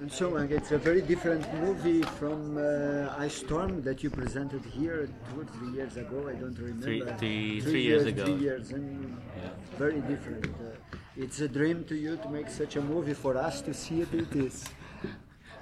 [0.00, 5.06] And so it's a very different movie from uh, Ice Storm that you presented here
[5.28, 6.26] two or three years ago.
[6.26, 6.86] I don't remember.
[6.86, 8.24] Three, three, three, three years, years, ago.
[8.24, 9.50] Three years, and yeah.
[9.76, 10.46] very different.
[10.46, 13.12] Uh, it's a dream to you to make such a movie.
[13.12, 14.64] For us to see it, it is.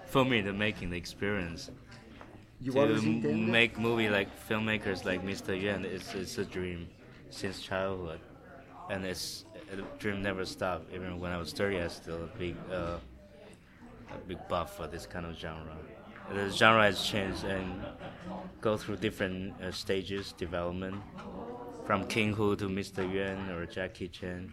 [0.06, 1.72] For me, the making the experience.
[2.60, 5.60] You want to make movie like filmmakers like Mr.
[5.60, 6.88] Yuan, it's, it's a dream
[7.30, 8.20] since childhood,
[8.88, 9.44] and it's
[9.74, 10.94] the dream never stopped.
[10.94, 12.54] Even when I was 30, I still a big.
[12.72, 12.98] Uh,
[14.14, 15.76] a big buff for this kind of genre.
[16.32, 17.82] The genre has changed and
[18.60, 20.96] go through different uh, stages development,
[21.86, 23.10] from King Hu to Mr.
[23.10, 24.52] Yuan or Jackie Chan,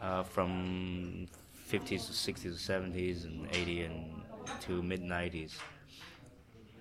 [0.00, 1.26] uh, from
[1.70, 4.22] 50s to 60s to 70s and 80s and
[4.60, 5.54] to mid 90s.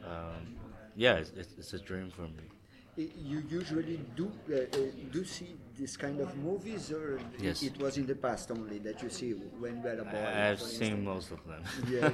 [0.03, 0.57] Um,
[0.95, 2.49] yeah, it's, it's, a dream for me
[2.97, 4.77] you usually do uh, uh,
[5.11, 7.63] do see this kind of movies, or yes.
[7.63, 10.25] it, was in the past only that you see when you were a boy?
[10.33, 11.63] I've seen most of them.
[11.89, 12.13] yes.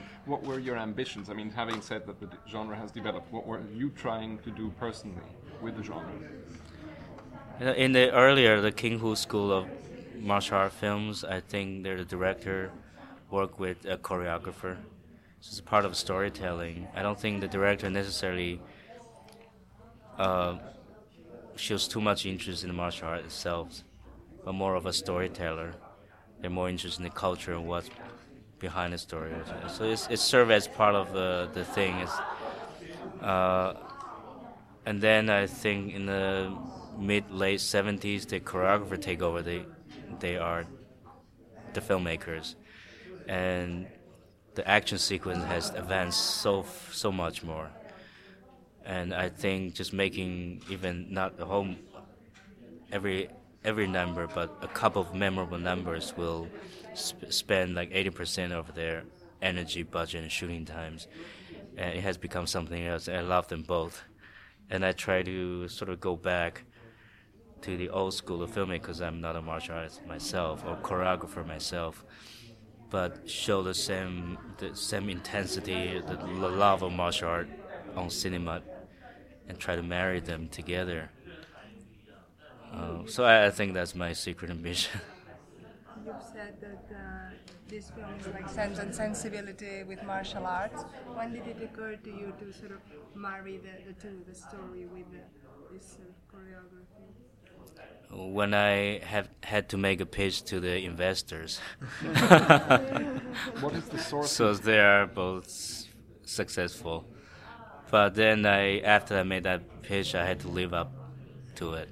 [0.26, 1.30] what were your ambitions?
[1.30, 4.70] I mean, having said that the genre has developed, what were you trying to do
[4.78, 6.12] personally with the genre?
[7.74, 9.66] In the earlier, the King Hu School of
[10.18, 12.70] martial art films, I think the director
[13.30, 14.76] worked with a choreographer.
[15.40, 16.86] So it's part of storytelling.
[16.94, 18.60] I don't think the director necessarily
[20.18, 20.58] uh,
[21.60, 23.84] shows too much interest in the martial art itself,
[24.44, 25.74] but more of a storyteller.
[26.40, 27.90] They're more interested in the culture and what's
[28.58, 29.32] behind the story.
[29.68, 32.06] So it's, it serves as part of the, the thing.
[33.20, 33.74] Uh,
[34.86, 36.56] and then I think in the
[36.98, 39.42] mid late 70s, the choreographer take over.
[39.42, 39.64] They
[40.18, 40.64] they are
[41.72, 42.54] the filmmakers,
[43.28, 43.86] and
[44.54, 47.70] the action sequence has advanced so so much more
[48.90, 51.68] and I think just making even not the whole
[52.90, 53.28] every
[53.64, 56.48] every number, but a couple of memorable numbers will
[56.98, 59.04] sp- spend like 80% of their
[59.42, 61.06] energy, budget, and shooting times.
[61.76, 63.08] And it has become something else.
[63.08, 64.02] I love them both,
[64.70, 66.64] and I try to sort of go back
[67.62, 71.46] to the old school of filming because I'm not a martial artist myself or choreographer
[71.46, 72.04] myself,
[72.90, 76.16] but show the same the same intensity, the
[76.64, 77.48] love of martial art
[77.96, 78.62] on cinema
[79.50, 81.10] and try to marry them together.
[82.72, 85.00] Uh, so I, I, think that's my secret ambition.
[86.06, 87.34] You've said that uh,
[87.66, 90.84] this film is like sense and sensibility with martial arts.
[91.14, 92.80] When did it occur to you to sort of
[93.16, 95.18] marry the, the two, the story with the,
[95.72, 97.08] this uh, choreography?
[98.32, 101.58] When I have had to make a pitch to the investors.
[103.60, 104.30] what is the source?
[104.30, 105.48] So they are both
[106.24, 107.04] successful.
[107.90, 110.92] But then I, after I made that pitch, I had to live up
[111.56, 111.88] to it.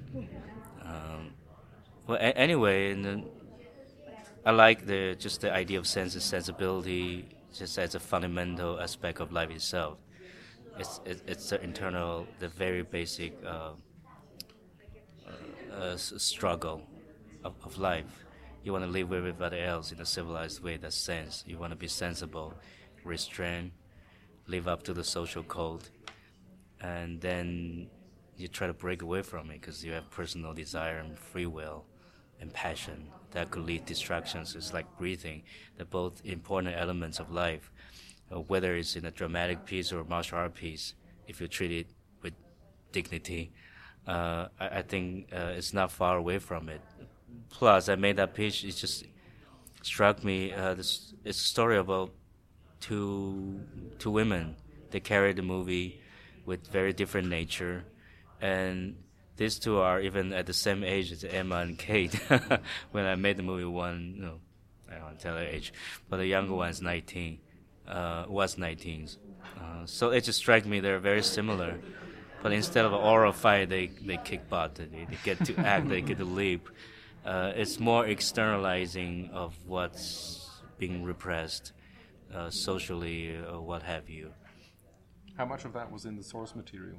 [0.83, 1.31] Um,
[2.07, 2.95] well, a- anyway,
[4.45, 9.19] I like the just the idea of sense and sensibility, just as a fundamental aspect
[9.19, 9.97] of life itself.
[10.77, 13.71] It's it, it's the internal, the very basic uh,
[15.73, 16.81] uh, struggle
[17.43, 18.05] of, of life.
[18.63, 20.77] You want to live with everybody else in a civilized way.
[20.77, 21.43] That's sense.
[21.45, 22.53] You want to be sensible,
[23.03, 23.71] restrained
[24.49, 25.87] live up to the social code,
[26.81, 27.87] and then
[28.35, 31.85] you try to break away from it because you have personal desire and free will
[32.41, 34.55] and passion that could lead distractions.
[34.55, 35.43] It's like breathing.
[35.77, 37.71] They're both important elements of life,
[38.33, 40.93] uh, whether it's in a dramatic piece or a martial art piece.
[41.27, 41.87] If you treat it
[42.23, 42.33] with
[42.91, 43.51] dignity,
[44.07, 46.81] uh, I, I, think uh, it's not far away from it.
[47.49, 48.63] Plus, I made that pitch.
[48.63, 49.05] It just
[49.83, 50.51] struck me.
[50.53, 52.11] Uh, this, it's a story about
[52.79, 53.61] two
[53.97, 54.55] two women.
[54.91, 56.01] They carry the movie
[56.45, 57.85] with very different nature,
[58.41, 58.95] and
[59.37, 62.13] these two are even at the same age as Emma and Kate.
[62.91, 64.39] when I made the movie, one no,
[64.91, 65.73] I don't tell her age,
[66.09, 67.39] but the younger one is 19,
[67.87, 69.09] uh, was 19.
[69.57, 71.79] Uh, so it just struck me they're very similar.
[72.41, 74.75] But instead of an oral fight, they, they kick butt.
[74.75, 75.89] They, they get to act.
[75.89, 76.69] they get to leap.
[77.25, 81.73] Uh, it's more externalizing of what's being repressed
[82.33, 84.31] uh, socially or what have you.
[85.37, 86.97] How much of that was in the source material?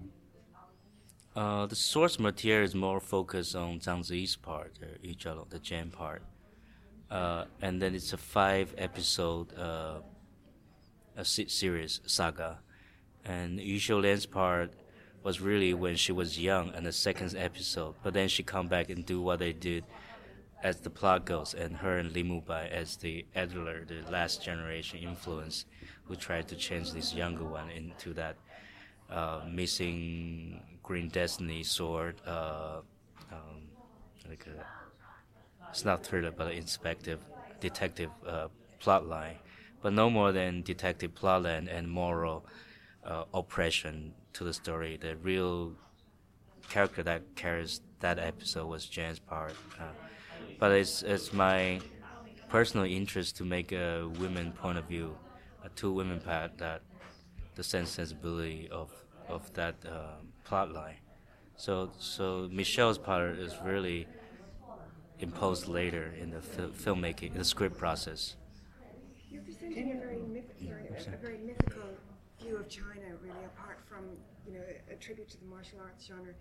[1.37, 5.15] Uh, the source material is more focused on Zhang Ziyi's part, uh, Yu
[5.49, 6.23] the Jen part.
[7.11, 10.01] Uh, and then it's a five episode uh,
[11.17, 12.59] a series, saga.
[13.25, 14.73] And Yu Xiulian's part
[15.23, 17.95] was really when she was young and the second episode.
[18.03, 19.85] But then she come back and do what they did
[20.63, 24.99] as the plot goes, and her and Li Mubai as the Adler, the last generation
[25.01, 25.65] influence,
[26.05, 28.37] who tried to change this younger one into that
[29.11, 32.81] uh, missing Green Destiny sword, uh,
[33.33, 33.63] um,
[34.29, 34.65] like a,
[35.71, 37.21] it's not thriller but an inspective
[37.61, 38.49] detective uh,
[38.81, 39.37] plot line
[39.83, 42.45] but no more than detective plotline and moral
[43.05, 44.99] uh, oppression to the story.
[45.01, 45.73] The real
[46.69, 49.55] character that carries that episode was Jane's part.
[49.79, 49.85] Uh,
[50.59, 51.83] but it's it's my
[52.49, 55.19] personal interest to make a women point of view,
[55.63, 56.83] a two women part that
[57.55, 58.91] the sense sensibility of
[59.29, 60.99] of that uh, plot line.
[61.57, 64.09] So so Michelle's part is really
[65.19, 68.37] imposed later in the fil- filmmaking, the script process.
[69.31, 71.99] You're presenting a very, myth- sorry, a, a very mythical
[72.41, 74.05] view of China, really, apart from
[74.47, 76.33] you know a tribute to the martial arts genre.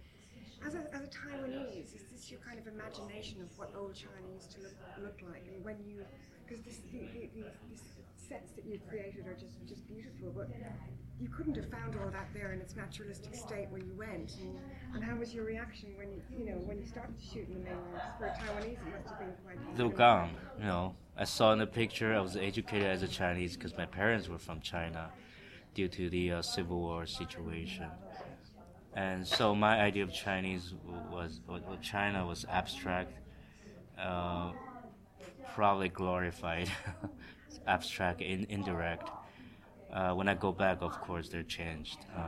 [0.66, 4.28] As a, as a Taiwanese, is this your kind of imagination of what old China
[4.34, 5.44] used to look, look like?
[5.48, 6.04] And when you,
[6.46, 7.84] because this, the, the, the, these
[8.16, 10.50] sets that you've created are just, just beautiful, but
[11.20, 14.36] you couldn't have found all that there in its naturalistic state when you went.
[14.40, 14.60] And,
[14.96, 17.56] and how was your reaction when you, you know, when you started to shoot in
[17.56, 18.02] the mainland?
[18.18, 19.78] For a Taiwanese, it must have been quite.
[19.78, 20.30] Lugang,
[20.60, 23.86] you know, I saw in the picture I was educated as a Chinese because my
[23.86, 25.12] parents were from China
[25.74, 27.88] due to the uh, Civil War situation.
[29.00, 30.74] And so my idea of Chinese
[31.10, 31.40] was,
[31.82, 33.14] China was abstract,
[33.98, 34.52] uh,
[35.56, 36.70] probably glorified,
[37.68, 39.10] abstract, in, indirect.
[39.94, 42.00] Uh, when I go back, of course, they're changed.
[42.14, 42.26] Um,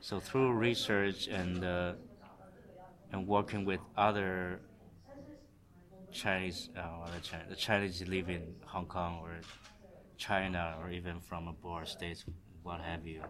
[0.00, 1.92] so through research and uh,
[3.12, 4.62] and working with other
[6.10, 9.36] Chinese, uh, the, Chinese, the Chinese live in Hong Kong or
[10.16, 12.24] China or even from abroad states,
[12.64, 13.22] what have you,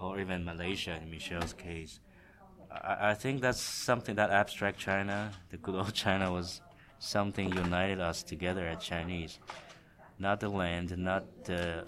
[0.00, 2.00] or even Malaysia in Michelle's case.
[2.70, 6.60] I, I think that's something that abstract China, the good old China, was
[6.98, 9.38] something united us together as Chinese,
[10.18, 11.84] not the land, not the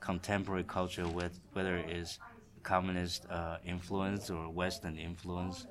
[0.00, 2.18] contemporary culture, with whether it is
[2.62, 5.66] communist uh, influence or Western influence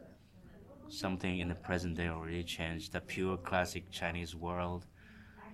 [0.90, 2.92] something in the present day already changed.
[2.92, 4.86] The pure classic Chinese world,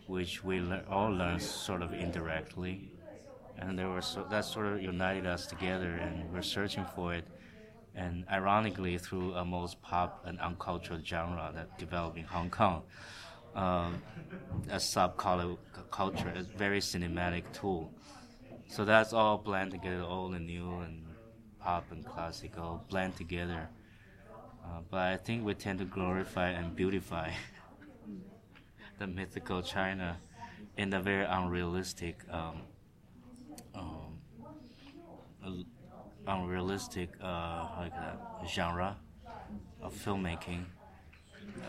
[0.07, 2.91] which we le- all learn sort of indirectly,
[3.59, 7.25] and there so, that sort of united us together, and we're searching for it.
[7.95, 12.83] And ironically, through a most pop and uncultured genre that developed in Hong Kong,
[13.55, 14.01] um,
[14.69, 17.91] a subculture, a very cinematic tool.
[18.69, 21.05] So that's all blend together, old and new, and
[21.59, 23.69] pop and classical blend together.
[24.63, 27.31] Uh, but I think we tend to glorify and beautify
[28.99, 30.17] the mythical China
[30.77, 32.61] in a very unrealistic, um,
[33.77, 34.19] um,
[36.27, 37.93] unrealistic uh, like
[38.45, 38.97] genre
[39.81, 40.65] of filmmaking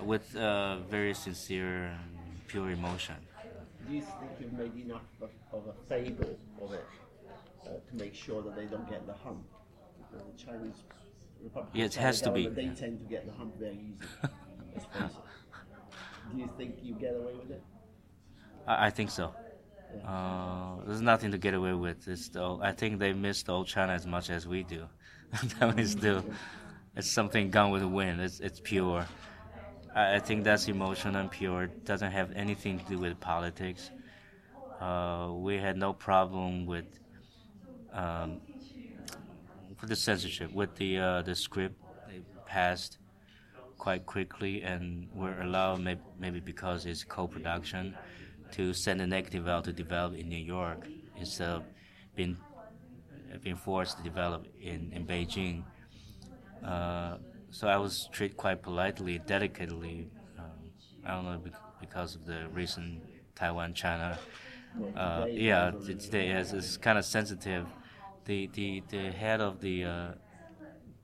[0.04, 3.16] with uh, very sincere and pure emotion.
[3.86, 6.86] Do you think you've made enough of, of a fable of it
[7.64, 9.44] uh, to make sure that they don't get the hump?
[10.10, 10.82] Because the Chinese
[11.42, 12.48] Republic Yeah, it has to be.
[12.48, 14.08] They tend to get the hump very easy.
[14.74, 16.32] let's face it.
[16.32, 17.62] Do you think you get away with it?
[18.66, 19.32] I, I think so.
[20.06, 22.06] Uh, there's nothing to get away with.
[22.08, 24.86] It's the I think they miss the old China as much as we do.
[25.34, 26.22] Taiwanese do.
[26.96, 28.20] It's something gone with the wind.
[28.20, 29.06] It's it's pure.
[29.94, 31.64] I, I think that's emotional and pure.
[31.64, 33.90] It doesn't have anything to do with politics.
[34.80, 36.86] Uh, we had no problem with
[37.92, 38.40] um,
[39.80, 41.76] with the censorship, with the uh, the script.
[42.08, 42.98] They passed
[43.78, 47.94] quite quickly, and we're allowed, maybe, maybe because it's co-production,
[48.52, 50.86] to send a negative out to develop in New York
[51.16, 51.64] instead of
[52.14, 52.36] being
[53.42, 55.64] being forced to develop in in Beijing.
[56.64, 57.18] Uh,
[57.50, 60.08] so I was treated quite politely, delicately.
[60.38, 60.70] Um,
[61.04, 63.02] I don't know bec- because of the recent
[63.34, 64.18] Taiwan China.
[64.96, 67.66] Uh, yeah, today is it's kind of sensitive.
[68.24, 70.08] The the the head of the uh,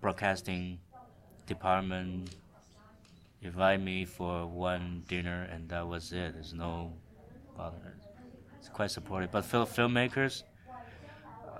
[0.00, 0.78] broadcasting
[1.46, 2.34] department
[3.42, 6.34] invited me for one dinner, and that was it.
[6.34, 6.92] There's no
[7.58, 7.96] other.
[8.58, 9.30] It's quite supportive.
[9.30, 10.42] But film filmmakers,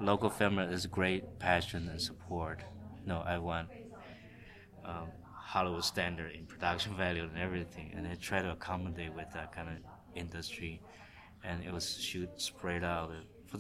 [0.01, 2.61] local filmmakers, is great passion and support.
[3.07, 3.69] No, I want
[4.85, 9.53] um, Hollywood standard in production value and everything, and I try to accommodate with that
[9.53, 9.77] kind of
[10.15, 10.81] industry.
[11.45, 13.13] And it was shoot spread out
[13.47, 13.59] for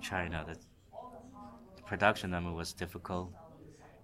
[0.00, 0.46] China.
[0.46, 3.32] The production number was difficult,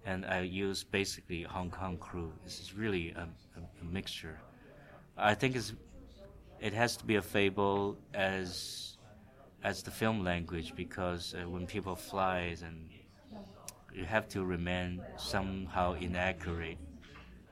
[0.05, 2.33] and I used basically Hong Kong crew.
[2.43, 3.21] This is really a,
[3.55, 4.39] a, a mixture.
[5.17, 5.73] I think it's
[6.61, 8.97] it has to be a fable as
[9.63, 12.89] as the film language because uh, when people fly and
[13.93, 16.77] you have to remain somehow inaccurate.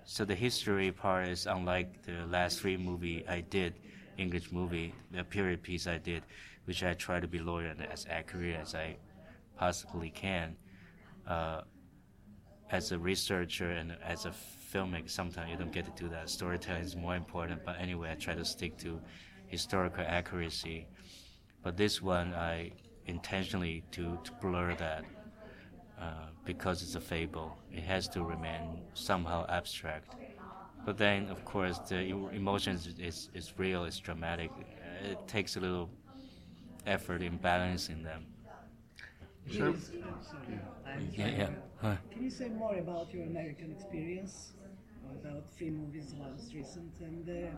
[0.05, 3.73] So the history part is unlike the last three movie I did,
[4.17, 6.23] English movie, the period piece I did,
[6.63, 8.95] which I try to be loyal and as accurate as I
[9.57, 10.55] possibly can.
[11.27, 11.61] Uh,
[12.69, 14.33] as a researcher and as a
[14.73, 16.29] filmmaker, sometimes you don't get to do that.
[16.29, 19.01] Storytelling is more important, but anyway, I try to stick to
[19.47, 20.87] historical accuracy.
[21.63, 22.73] But this one, I
[23.05, 25.05] intentionally to, to blur that
[25.99, 27.57] uh, because it's a fable.
[27.71, 30.15] It has to remain somehow abstract.
[30.85, 31.99] But then, of course, the
[32.33, 34.51] emotions is, is real, it's dramatic.
[35.03, 35.89] It takes a little
[36.85, 38.25] effort in balancing them.
[39.49, 39.73] Sure.
[41.15, 41.49] Yeah, yeah.
[41.81, 41.95] Huh.
[42.11, 44.53] Can you say more about your American experience,
[45.21, 47.49] about three movies, last recent, and uh,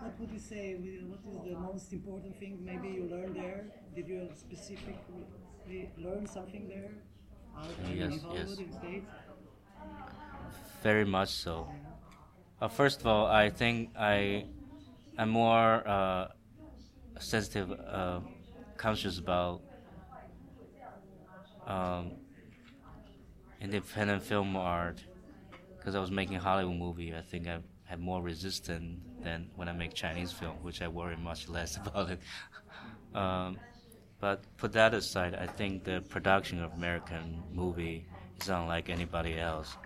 [0.00, 0.74] what would you say?
[0.74, 3.64] What is the most important thing maybe you learned there?
[3.94, 6.90] Did you specifically learn something there?
[7.94, 8.58] Yes, yes.
[10.82, 11.68] Very much so.
[12.60, 14.46] Uh, first of all, I think I
[15.18, 16.28] I'm more uh,
[17.20, 18.20] sensitive, uh,
[18.76, 19.62] conscious about
[21.66, 22.12] um,
[23.60, 25.02] independent film art
[25.82, 27.12] because I was making a Hollywood movie.
[27.12, 31.16] I think I had more resistance than when I make Chinese film, which I worry
[31.16, 32.20] much less about it.
[33.16, 33.58] um,
[34.20, 38.06] but put that aside, I think the production of American movie
[38.40, 39.76] is unlike anybody else.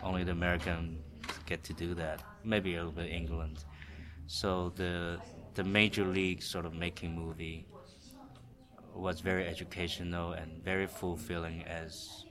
[0.00, 1.00] Only the Americans
[1.46, 2.22] get to do that.
[2.44, 3.64] Maybe a little bit England.
[4.28, 5.18] So the
[5.54, 7.66] the major league sort of making movie
[8.94, 12.24] was very educational and very fulfilling as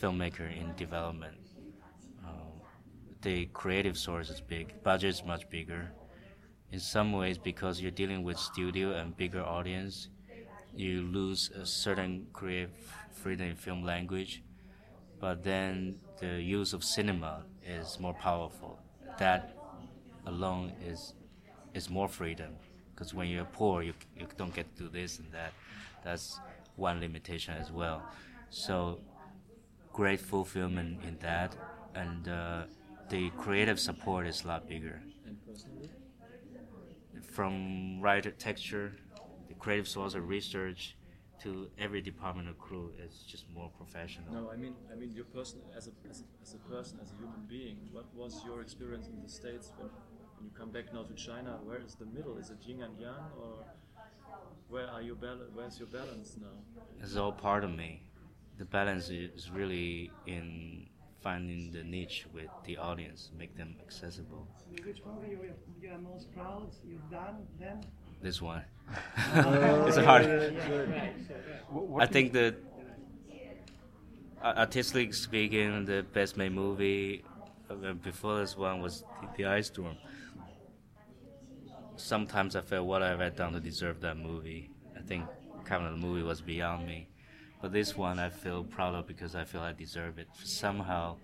[0.00, 1.45] filmmaker in development.
[3.26, 5.90] The creative source is big, budget is much bigger.
[6.70, 10.10] In some ways, because you're dealing with studio and bigger audience,
[10.76, 12.70] you lose a certain creative
[13.10, 14.44] freedom in film language.
[15.18, 18.78] But then the use of cinema is more powerful.
[19.18, 19.56] That
[20.26, 21.14] alone is
[21.74, 22.54] is more freedom.
[22.94, 25.52] Because when you're poor, you, you don't get to do this and that.
[26.04, 26.38] That's
[26.76, 28.04] one limitation as well.
[28.50, 29.00] So
[29.92, 31.56] great fulfillment in that,
[31.92, 32.62] and uh,
[33.08, 35.00] the creative support is a lot bigger.
[37.22, 38.92] From writer texture,
[39.48, 40.96] the creative source of research,
[41.42, 44.32] to every department of crew is just more professional.
[44.32, 47.12] No, I mean, I mean, your person as a, as a as a person, as
[47.12, 47.76] a human being.
[47.92, 49.88] What was your experience in the states when,
[50.36, 51.58] when you come back now to China?
[51.62, 52.38] Where is the middle?
[52.38, 53.64] Is it yin and yang, or
[54.68, 56.56] where are your bal- Where's your balance now?
[57.00, 58.02] It's all part of me.
[58.58, 60.86] The balance is really in
[61.22, 64.46] finding the niche with the audience, make them accessible.
[64.84, 67.80] Which movie you, you are most proud you've done then?
[68.22, 68.62] This one.
[69.88, 70.26] It's hard.
[71.68, 72.56] Wh- what I think that
[74.42, 77.24] uh, artistically speaking, the best made movie
[77.70, 79.96] uh, before this one was The, the Ice Storm.
[81.96, 84.70] Sometimes I felt what I've I done to deserve that movie.
[84.96, 85.30] I think
[85.64, 87.08] kind of the movie was beyond me.
[87.60, 90.28] But this one I feel proud of because I feel I deserve it.
[90.44, 91.16] Somehow,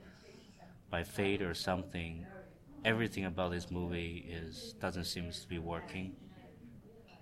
[0.91, 2.27] by fate or something,
[2.85, 6.17] everything about this movie is doesn't seem to be working.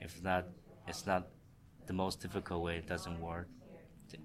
[0.01, 0.47] If not,
[0.87, 1.29] it's not
[1.87, 2.77] the most difficult way.
[2.77, 3.49] It doesn't work.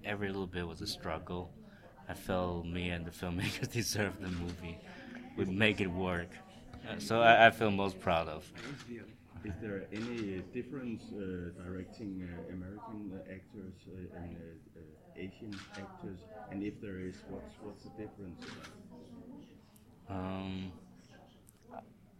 [0.04, 1.52] Every little bit was a struggle.
[2.08, 4.78] I felt me and the filmmakers deserve the movie.
[5.36, 6.28] We make it work.
[6.88, 8.50] Uh, so I, I feel most proud of.
[9.46, 14.82] Is there any difference uh, directing uh, American uh, actors uh, and uh, uh,
[15.16, 16.18] Asian actors?
[16.50, 18.42] And if there is, what's what's the difference?
[20.08, 20.72] Um,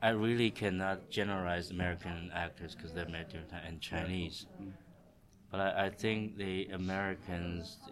[0.00, 4.46] I really cannot generalize American actors because they're American and Chinese.
[5.50, 7.90] But I, I think the Americans uh,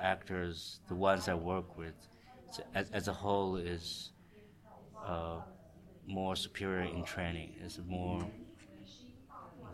[0.00, 1.94] actors, the ones I work with,
[2.74, 4.10] as, as a whole, is
[5.06, 5.38] uh,
[6.08, 7.54] more superior in training.
[7.62, 8.26] It's more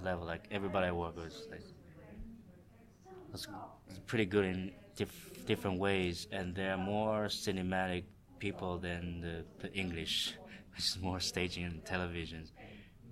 [0.02, 0.26] level.
[0.26, 1.62] Like everybody I work with, like,
[3.32, 8.04] it's pretty good in diff- different ways, and they're more cinematic
[8.38, 10.34] people than the, the English,
[10.72, 12.48] which is more staging and television.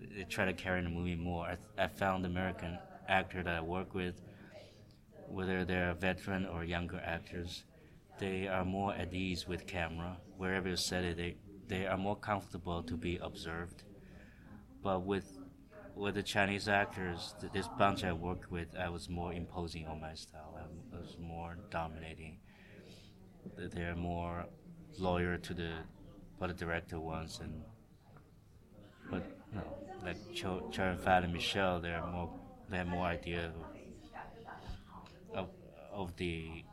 [0.01, 1.47] They try to carry the movie more.
[1.47, 4.21] I, I found American actor that I work with,
[5.29, 7.65] whether they're veteran or younger actors,
[8.19, 10.17] they are more at ease with camera.
[10.37, 11.37] Wherever you set it, they,
[11.69, 13.83] they are more comfortable to be observed.
[14.83, 15.39] But with
[15.95, 20.15] with the Chinese actors, this bunch I worked with, I was more imposing on my
[20.15, 20.59] style.
[20.59, 22.39] I was more dominating.
[23.57, 24.47] They're more
[24.99, 25.73] loyal to the
[26.39, 27.63] what the director wants, and
[29.11, 29.63] but no,
[30.05, 32.31] like Cho, Chow Yun-fat and Michelle, they're more
[32.71, 33.73] they have more idea of
[35.93, 36.65] of, the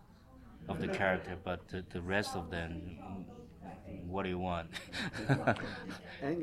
[0.68, 2.98] of the character, but the, the rest of them,
[4.08, 4.70] what do you want?
[5.46, 5.54] Uh,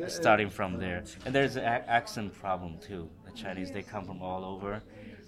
[0.08, 3.08] Starting from there, and there's an ac- accent problem too.
[3.24, 4.82] The Chinese they come from all over.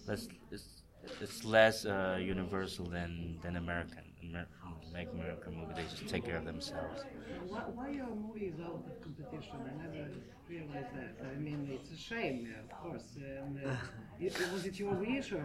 [0.06, 0.82] That's it's,
[1.20, 4.04] it's less uh, universal than than American.
[4.22, 4.46] Amer-
[4.92, 7.04] make American movie, they just take care of themselves.
[7.48, 9.58] Why, why are movies out of competition?
[9.66, 10.08] I never
[10.48, 11.14] realized that.
[11.34, 13.04] I mean, it's a shame, of course.
[13.16, 13.74] And, uh,
[14.20, 15.38] it, was it your wish or?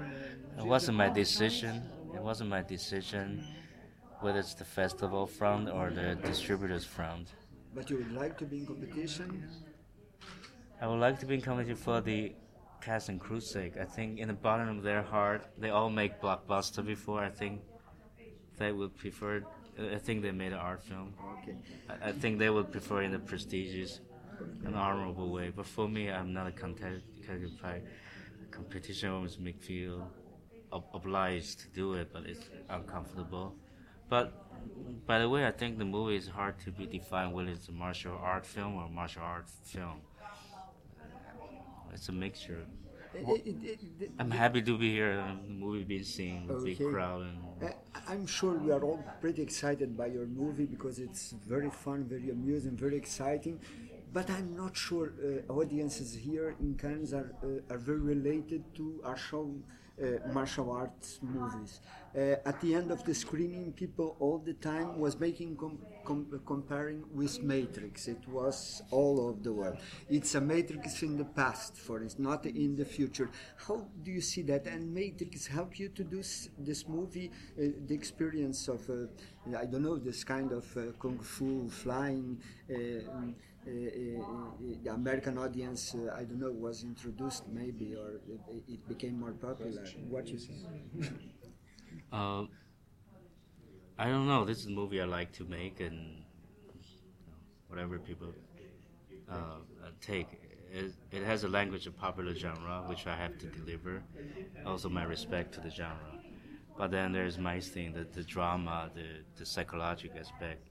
[0.57, 1.83] Uh, it wasn't my decision.
[2.13, 3.43] It wasn't my decision
[4.23, 7.27] whether it's the festival front or the distributors front.
[7.75, 9.49] But you would like to be in competition?
[10.81, 12.33] I would like to be in competition for the
[12.79, 13.73] cast and crew's sake.
[13.77, 17.21] I think in the bottom of their heart, they all make blockbuster before.
[17.21, 17.61] I think
[18.57, 19.43] they would prefer.
[19.97, 21.13] I think they made an art film.
[21.39, 21.57] Okay.
[21.89, 23.99] I, I think they would prefer in a prestigious
[24.65, 25.51] and honorable way.
[25.53, 27.85] But for me, I'm not a competitive type.
[28.51, 30.07] Competition always make feel
[30.71, 33.55] ob- obliged to do it, but it's uncomfortable.
[34.09, 34.33] But
[35.05, 37.71] by the way, I think the movie is hard to be defined whether it's a
[37.71, 40.01] martial art film or martial art film.
[41.93, 42.65] It's a mixture.
[43.13, 46.65] It- it- it- it- I'm happy to be here and the movie being seen with
[46.65, 47.69] big crowd and Uh,
[48.11, 52.29] I'm sure we are all pretty excited by your movie because it's very fun, very
[52.31, 53.59] amusing, very exciting.
[54.11, 58.99] But I'm not sure uh, audiences here in Cannes are, uh, are very related to
[59.03, 59.82] martial, uh,
[60.31, 61.79] martial arts movies.
[62.15, 66.41] Uh, at the end of the screening, people all the time was making com- com-
[66.45, 68.07] comparing with Matrix.
[68.07, 69.77] It was all over the world.
[70.09, 73.29] It's a Matrix in the past, for instance, not in the future.
[73.67, 74.67] How do you see that?
[74.67, 76.21] And Matrix help you to do
[76.59, 81.19] this movie, uh, the experience of, uh, I don't know, this kind of uh, kung
[81.19, 82.39] fu flying.
[82.69, 83.31] Uh, uh, uh, uh,
[83.65, 89.31] the American audience, uh, I don't know, was introduced maybe, or it, it became more
[89.31, 89.83] popular.
[90.09, 91.11] What you think?
[92.11, 92.45] Uh,
[93.97, 94.45] I don't know.
[94.45, 96.23] This is a movie I like to make, and
[97.25, 98.33] you know, whatever people
[99.29, 99.33] uh,
[99.83, 100.39] uh, take,
[100.71, 104.03] it, it has a language of popular genre, which I have to deliver.
[104.65, 106.19] Also, my respect to the genre.
[106.77, 110.69] But then there's my thing, the, the drama, the, the psychological aspect,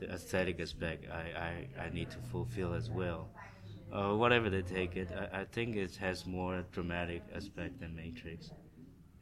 [0.00, 1.06] the aesthetic aspect.
[1.10, 3.28] I, I, I need to fulfill as well.
[3.92, 8.50] Uh, whatever they take it, I, I think it has more dramatic aspect than Matrix.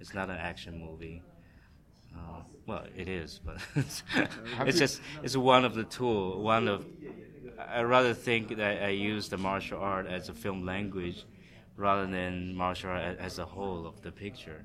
[0.00, 1.22] It's not an action movie.
[2.14, 3.58] Uh, well, it is, but
[4.60, 6.42] it's, just it's one of the tool.
[6.42, 6.86] One of
[7.58, 11.24] I rather think that I use the martial art as a film language,
[11.76, 14.64] rather than martial art as a whole of the picture.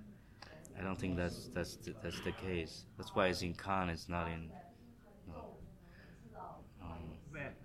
[0.79, 2.85] I don't think that's that's the, that's the case.
[2.97, 3.89] That's why it's in Cannes.
[3.89, 4.49] It's not in.
[5.27, 5.57] No,
[6.81, 7.17] um,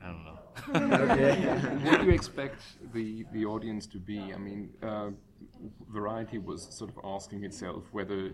[0.07, 1.81] I don't know.
[1.91, 4.33] what do you expect the, the audience to be?
[4.35, 5.11] I mean, uh,
[5.91, 8.33] Variety was sort of asking itself whether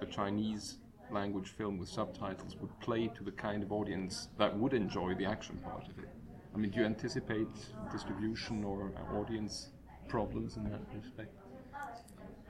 [0.00, 0.78] a Chinese
[1.10, 5.24] language film with subtitles would play to the kind of audience that would enjoy the
[5.24, 6.08] action part of it.
[6.54, 7.48] I mean, do you anticipate
[7.90, 9.70] distribution or audience
[10.08, 11.34] problems in that respect?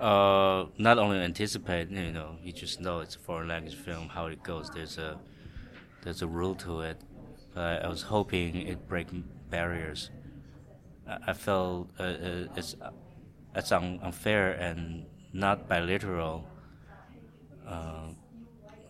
[0.01, 4.09] Uh, not only anticipate, you know, you just know it's a foreign language film.
[4.09, 5.19] How it goes, there's a
[6.03, 7.01] there's a rule to it.
[7.61, 9.09] I was hoping it break
[9.51, 10.11] barriers.
[11.07, 12.75] I, felt uh, uh, it's
[13.55, 16.47] it's un- unfair and not bilateral
[17.67, 18.13] Uh,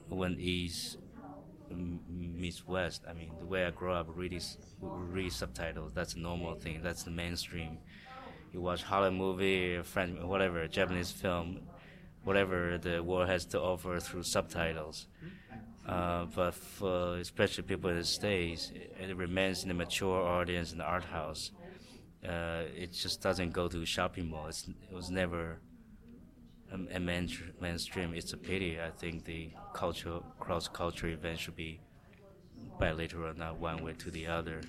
[0.09, 0.98] when East
[2.09, 5.92] meets West, I mean, the way I grew up, reading s- read subtitles.
[5.94, 6.81] That's a normal thing.
[6.83, 7.79] That's the mainstream
[8.53, 11.61] you watch Hollywood movie, French, whatever, Japanese film,
[12.24, 15.07] whatever the world has to offer through subtitles.
[15.87, 20.79] Uh, but for especially people in the States, it, remains in the mature audience in
[20.79, 21.51] the art house.
[22.27, 24.47] Uh, it just doesn't go to shopping mall.
[24.47, 25.59] It's, it was never
[26.73, 27.29] a, a main,
[27.61, 28.14] mainstream.
[28.14, 28.81] It's a pity.
[28.81, 31.81] I think the cultural cross cultural event should be
[32.79, 34.62] bilateral, not one way to the other.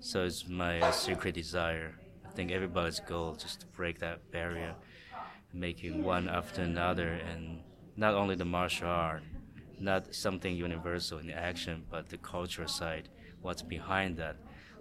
[0.00, 1.94] So it's my uh, secret desire.
[2.26, 4.74] I think everybody's goal just to break that barrier,
[5.52, 7.60] making one after another, and
[7.96, 9.22] not only the martial art,
[9.80, 13.08] not something universal in action, but the cultural side.
[13.40, 14.36] What's behind that?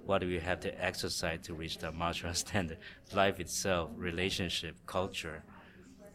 [0.06, 2.78] What do we have to exercise to reach that martial standard?
[3.14, 5.44] Life itself, relationship, culture.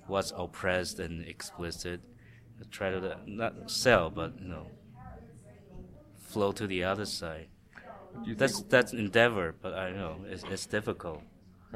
[0.06, 2.00] What's oppressed and explicit?
[2.70, 4.66] Try to not sell, but you know,
[6.18, 7.48] flow to the other side.
[8.26, 11.22] That's that's endeavor, but I know it's, it's difficult.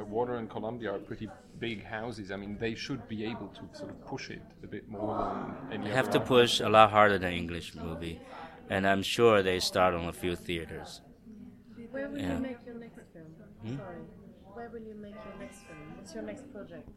[0.04, 1.28] Warner and Columbia are pretty
[1.58, 2.30] big houses?
[2.30, 5.72] I mean, they should be able to sort of push it a bit more than
[5.72, 6.26] any They other have to art.
[6.28, 8.20] push a lot harder than English movie,
[8.68, 11.00] and I'm sure they start on a few theaters.
[11.90, 12.34] Where will Yeah.
[12.34, 13.76] you make your next film?
[13.76, 14.02] Sorry.
[14.54, 15.96] Where will you make your next film?
[15.96, 16.88] What's your next project?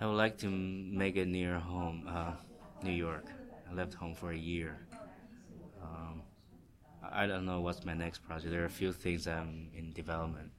[0.00, 2.34] I would like to m- make it near home, uh,
[2.82, 3.26] New York.
[3.68, 4.78] I left home for a year.
[5.82, 6.22] Um,
[7.02, 8.50] I I don't know what's my next project.
[8.50, 10.52] There are a few things I'm in development.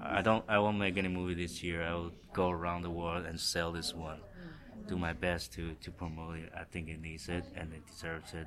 [0.00, 0.44] I don't.
[0.48, 1.82] I won't make any movie this year.
[1.82, 4.20] I will go around the world and sell this one.
[4.86, 6.52] Do my best to to promote it.
[6.56, 8.46] I think it needs it and it deserves it.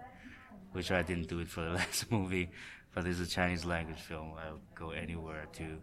[0.72, 2.50] Which I didn't do it for the last movie.
[2.94, 4.34] but it's a Chinese language film.
[4.38, 5.80] I'll go anywhere to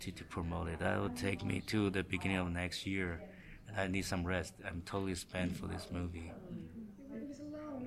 [0.00, 0.78] to, to promote it.
[0.80, 3.22] That will take me to the beginning of next year,
[3.68, 4.54] and I need some rest.
[4.66, 6.32] I'm totally spent for this movie.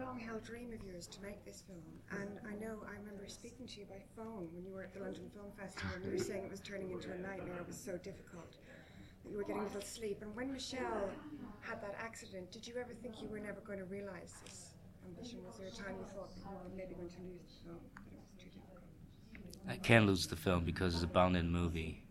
[0.07, 3.67] Long, held dream of yours to make this film, and I know I remember speaking
[3.67, 6.23] to you by phone when you were at the London Film Festival, and you were
[6.23, 7.59] saying it was turning into a nightmare.
[7.59, 8.55] It was so difficult
[9.23, 10.19] that you were getting little sleep.
[10.21, 11.09] And when Michelle
[11.59, 15.39] had that accident, did you ever think you were never going to realize this ambition?
[15.45, 17.83] Was there a time you thought that you were maybe going to lose the film,
[18.05, 18.87] that it was too difficult?
[19.67, 22.05] I can't lose the film because it's a bounded movie.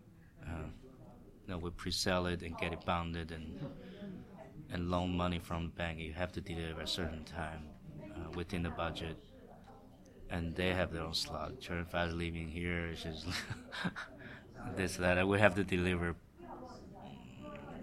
[0.45, 0.69] Uh,
[1.47, 3.59] you we pre-sell it and get it bounded and
[4.71, 5.97] and loan money from the bank.
[5.97, 7.63] You have to deliver at a certain time
[8.37, 9.17] within the budget,
[10.29, 11.59] and they have their own slot.
[11.59, 13.25] Churn fast leaving here is just
[14.77, 15.27] this that.
[15.27, 16.15] We have to deliver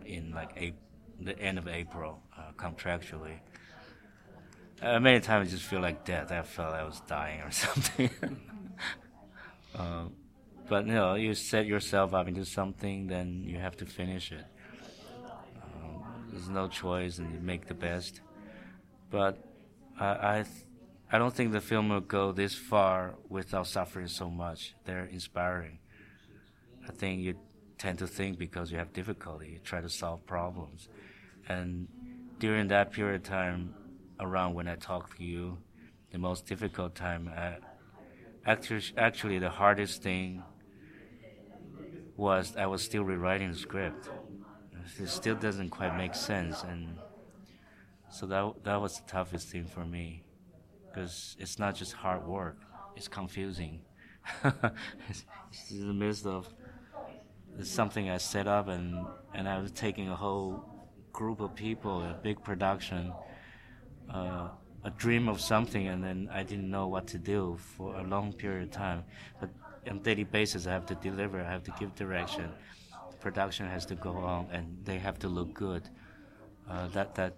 [0.06, 0.82] in like April,
[1.20, 3.38] the end of April uh, contractually.
[4.80, 6.30] Uh, many times I just feel like death.
[6.30, 8.10] I felt I was dying or something.
[9.76, 10.04] uh,
[10.68, 14.46] but you know, you set yourself up into something, then you have to finish it.
[15.62, 18.20] Um, there's no choice, and you make the best.
[19.10, 19.53] But
[19.98, 20.44] I,
[21.12, 24.74] I, don't think the film will go this far without suffering so much.
[24.84, 25.78] They're inspiring.
[26.88, 27.34] I think you
[27.78, 30.88] tend to think because you have difficulty, you try to solve problems,
[31.48, 31.88] and
[32.38, 33.74] during that period of time,
[34.20, 35.58] around when I talk to you,
[36.10, 37.56] the most difficult time, I,
[38.46, 40.42] actually, actually the hardest thing
[42.16, 44.10] was I was still rewriting the script.
[44.98, 46.98] It still doesn't quite make sense, and
[48.14, 50.22] so that that was the toughest thing for me,
[50.86, 52.58] because it's not just hard work;
[52.94, 53.80] it's confusing.
[55.08, 56.48] it's, it's in the midst of
[57.58, 60.64] it's something I set up, and and I was taking a whole
[61.12, 63.12] group of people, a big production,
[64.08, 64.48] uh,
[64.84, 68.32] a dream of something, and then I didn't know what to do for a long
[68.32, 69.02] period of time.
[69.40, 69.50] But
[69.90, 71.40] on daily basis, I have to deliver.
[71.40, 72.48] I have to give direction.
[73.20, 75.88] Production has to go on, and they have to look good.
[76.70, 77.34] Uh, that that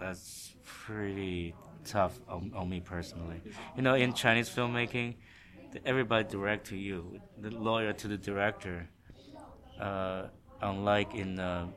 [0.00, 3.40] that's pretty tough on, on me personally.
[3.76, 5.14] You know, in Chinese filmmaking,
[5.84, 8.88] everybody direct to you, the lawyer to the director.
[9.80, 10.24] Uh,
[10.60, 11.68] unlike in uh,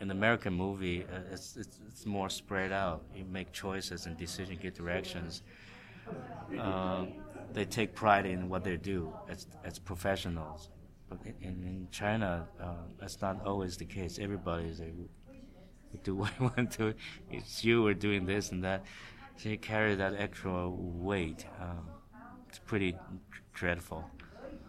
[0.00, 3.02] in American movie, uh, it's, it's, it's more spread out.
[3.14, 5.42] You make choices and decisions, get directions.
[6.58, 7.06] Uh,
[7.52, 10.70] they take pride in what they do as, as professionals.
[11.08, 14.18] But in, in China, uh, that's not always the case.
[14.20, 15.08] Everybody is we
[16.04, 16.94] do what we want to.
[17.30, 18.84] It's you are doing this and that.
[19.36, 21.46] So you carry that extra weight.
[21.60, 21.86] Um,
[22.48, 22.96] it's pretty
[23.54, 24.04] dreadful.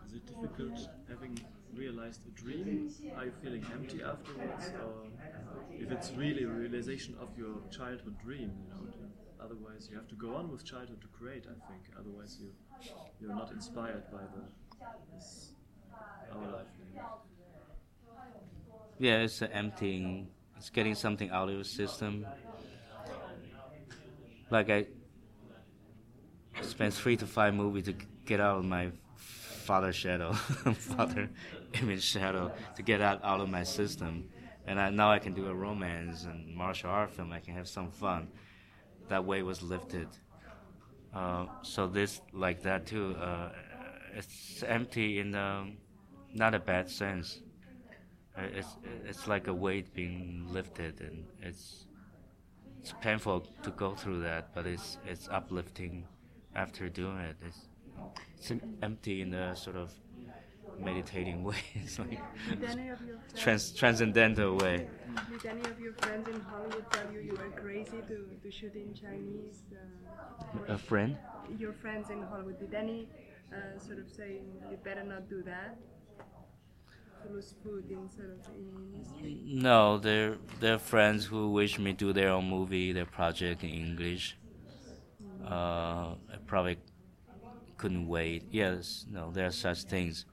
[0.07, 1.39] Is it difficult having
[1.75, 2.89] realized a dream?
[3.17, 5.07] Are you feeling empty afterwards, or
[5.71, 8.51] if it's really a realization of your childhood dream?
[8.63, 8.87] You know,
[9.43, 11.45] otherwise you have to go on with childhood to create.
[11.47, 12.49] I think otherwise you
[13.19, 14.43] you're not inspired by the
[15.13, 15.53] this,
[16.33, 16.67] our life.
[18.99, 20.27] Yeah, it's emptying.
[20.59, 22.25] It's getting something out of your system.
[24.49, 24.87] Like I
[26.61, 27.93] spent three to five movies to
[28.25, 31.29] get out of my father shadow, father
[31.81, 34.27] image shadow, to get that out of my system.
[34.67, 37.31] And I, now I can do a romance and martial art film.
[37.31, 38.27] I can have some fun.
[39.07, 40.09] That weight was lifted.
[41.13, 43.15] Uh, so this like that too.
[43.15, 43.49] Uh,
[44.13, 45.77] it's empty in um,
[46.33, 47.39] not a bad sense.
[48.41, 51.85] It's it's like a weight being lifted, and it's
[52.81, 56.05] it's painful to go through that, but it's it's uplifting
[56.55, 57.35] after doing it.
[57.45, 57.67] It's
[58.37, 59.91] it's empty in a sort of
[60.79, 61.57] meditating way.
[61.75, 64.87] it's like Did any of your friends, trans, transcendental way.
[65.29, 68.75] did any of your friends in Hollywood tell you you were crazy to, to shoot
[68.75, 69.63] in Chinese?
[69.73, 71.17] Uh, A friend?
[71.57, 73.09] your friends in Hollywood, did any
[73.51, 74.39] uh, sort of say
[74.71, 75.77] you better not do that?
[77.21, 77.89] Food of
[79.21, 83.69] No, they're they're friends who wish me to do their own movie, their project in
[83.69, 84.37] English.
[85.43, 86.77] Uh, I probably
[87.77, 88.45] couldn't wait.
[88.51, 90.25] Yes, no, there are such things,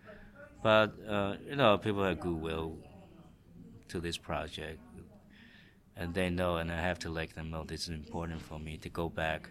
[0.63, 2.79] but uh, you know, people have goodwill
[3.89, 4.81] to this project,
[5.97, 8.77] and they know, and I have to let them know this is important for me
[8.79, 9.51] to go back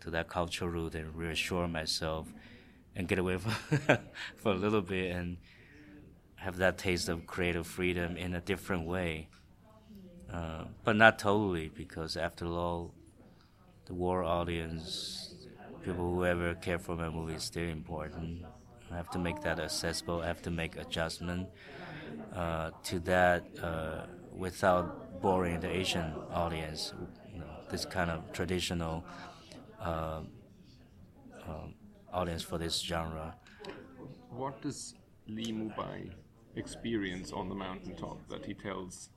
[0.00, 2.32] to that cultural root and reassure myself,
[2.96, 3.52] and get away from
[4.36, 5.38] for a little bit and
[6.44, 9.28] have that taste of creative freedom in a different way.
[10.32, 12.92] Uh, but not totally, because after all,
[13.86, 15.34] the war audience,
[15.84, 18.44] people who ever care for my movie is still important.
[18.92, 20.20] I have to make that accessible.
[20.20, 21.48] I have to make adjustment
[22.34, 26.92] uh, to that uh, without boring the Asian audience.
[27.32, 29.04] You know, this kind of traditional
[29.80, 30.20] uh,
[31.48, 31.74] um,
[32.12, 33.34] audience for this genre.
[34.30, 34.94] What does
[35.28, 36.10] Li Mubai
[36.56, 39.10] experience on the mountaintop that he tells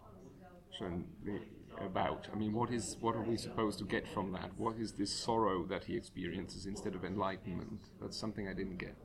[1.80, 2.28] about?
[2.34, 4.52] I mean, what is what are we supposed to get from that?
[4.58, 7.82] What is this sorrow that he experiences instead of enlightenment?
[8.02, 8.96] That's something I didn't get.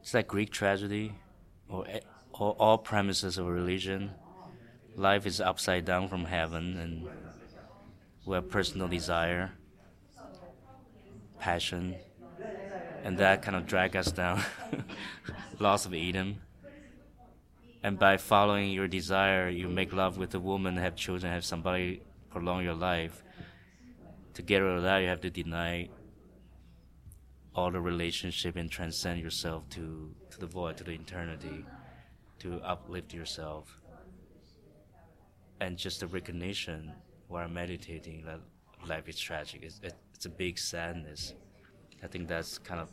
[0.00, 1.14] It's like Greek tragedy,
[1.68, 1.86] or
[2.32, 4.12] or all premises of religion.
[4.96, 7.08] Life is upside down from heaven, and
[8.24, 9.52] we have personal desire,
[11.38, 11.94] passion,
[13.04, 14.42] and that kind of drag us down.
[15.58, 16.40] Loss of Eden.
[17.82, 22.02] And by following your desire, you make love with a woman, have children, have somebody
[22.30, 23.22] prolong your life.
[24.34, 25.88] To get rid of that, you have to deny
[27.54, 31.64] all the relationship and transcend yourself to, to the void, to the eternity,
[32.40, 33.80] to uplift yourself.
[35.60, 36.92] And just the recognition
[37.28, 38.40] while meditating that
[38.86, 41.34] life is tragic, it's, it, it's a big sadness.
[42.02, 42.90] I think that's kind of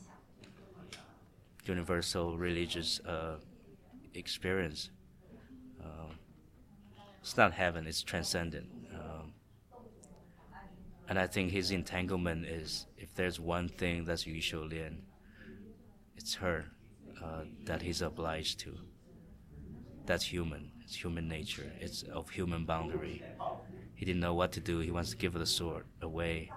[1.65, 3.37] universal religious uh,
[4.15, 4.89] experience.
[5.83, 6.17] Um,
[7.21, 8.67] it's not heaven, it's transcendent.
[8.93, 9.33] Um,
[11.07, 15.03] and I think his entanglement is if there's one thing that's Yu Lian,
[16.15, 16.65] it's her
[17.23, 18.77] uh, that he's obliged to.
[20.05, 20.71] That's human.
[20.83, 21.71] It's human nature.
[21.79, 23.23] It's of human boundary.
[23.95, 24.79] He didn't know what to do.
[24.79, 26.51] He wants to give the sword away,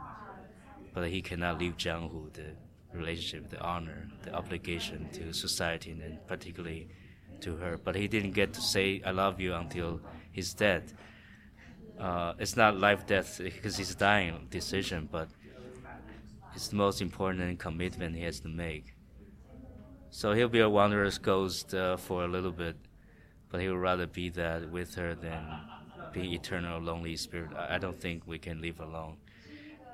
[0.92, 2.56] but he cannot leave Jianghu, the
[2.92, 6.88] relationship, the honor, the obligation to society, and particularly
[7.42, 7.78] to her.
[7.78, 10.00] But he didn't get to say "I love you" until
[10.32, 10.92] he's dead.
[11.98, 15.28] Uh, it's not life death because he's dying decision, but
[16.54, 18.94] it's the most important commitment he has to make.
[20.10, 22.76] So he'll be a wanderer's ghost uh, for a little bit,
[23.50, 25.44] but he would rather be that with her than
[26.12, 27.50] be eternal lonely spirit.
[27.54, 29.18] I don't think we can live alone.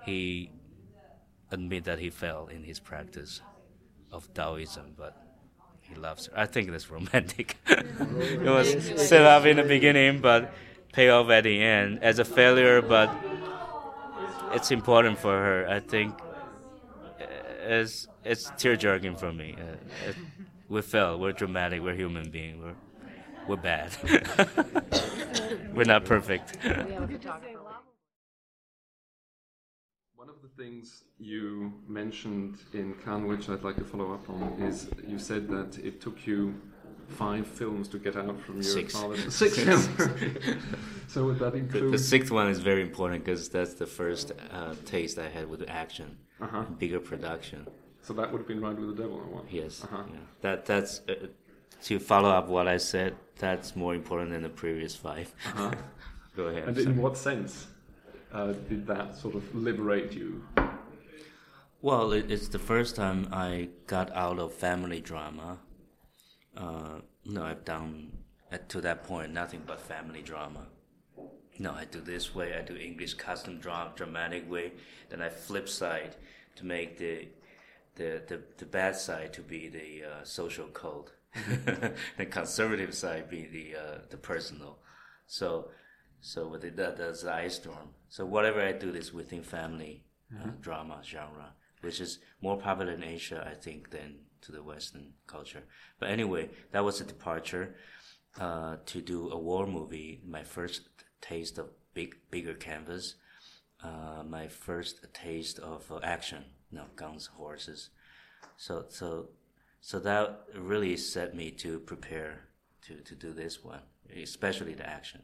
[0.04, 0.50] He
[1.50, 3.40] admit that he fell in his practice
[4.12, 5.23] of Taoism, but
[5.88, 6.32] he loves her.
[6.38, 7.56] I think that's romantic.
[7.66, 10.52] it was set up in the beginning, but
[10.92, 12.82] pay off at the end as a failure.
[12.82, 13.14] But
[14.52, 15.66] it's important for her.
[15.68, 16.14] I think
[17.20, 17.24] uh,
[17.66, 19.56] it's it's tear jerking for me.
[19.58, 20.16] Uh, it,
[20.68, 21.18] we fell.
[21.18, 21.82] We're dramatic.
[21.82, 22.62] We're human beings.
[22.62, 22.74] We're
[23.46, 23.92] we're bad.
[25.74, 26.56] we're not perfect.
[30.14, 34.42] One of the things you mentioned in Cannes, which I'd like to follow up on,
[34.60, 36.54] is you said that it took you
[37.08, 38.94] five films to get out from your Six.
[38.94, 39.16] father.
[39.30, 39.88] Six films.
[41.08, 41.92] so would that The, include?
[41.92, 45.64] the sixth one is very important because that's the first uh, taste I had with
[45.68, 46.62] action, Uh-huh.
[46.78, 47.66] bigger production.
[48.02, 49.44] So that would have been Ride with the Devil, or what?
[49.52, 50.02] Yes, Uh-huh.
[50.10, 50.18] yeah.
[50.40, 51.26] that that's uh,
[51.84, 53.14] to follow up what I said.
[53.38, 55.70] That's more important than the previous 5 Uh-huh.
[56.36, 56.68] Go ahead.
[56.68, 57.66] And in what sense
[58.32, 60.42] uh, did that sort of liberate you?
[61.84, 65.58] Well, it, it's the first time I got out of family drama.
[66.56, 68.10] Uh, no, I've done
[68.50, 70.68] at, to that point nothing but family drama.
[71.58, 72.54] No, I do this way.
[72.54, 74.72] I do English custom drama, dramatic way.
[75.10, 76.16] Then I flip side
[76.56, 77.28] to make the
[77.96, 81.10] the the, the bad side to be the uh, social code.
[82.16, 84.78] the conservative side be the uh, the personal.
[85.26, 85.68] So
[86.22, 87.90] so with the, that, that's the ice storm.
[88.08, 91.52] So whatever I do is within family uh, drama genre,
[91.84, 95.64] which is more popular in Asia, I think, than to the Western culture.
[95.98, 97.76] But anyway, that was a departure
[98.40, 100.20] uh, to do a war movie.
[100.26, 100.88] My first
[101.20, 103.14] taste of big, bigger canvas.
[103.82, 106.44] Uh, my first taste of uh, action.
[106.70, 107.90] No guns, horses.
[108.56, 109.28] So so
[109.80, 112.48] so that really set me to prepare
[112.86, 113.82] to, to do this one,
[114.22, 115.22] especially the action.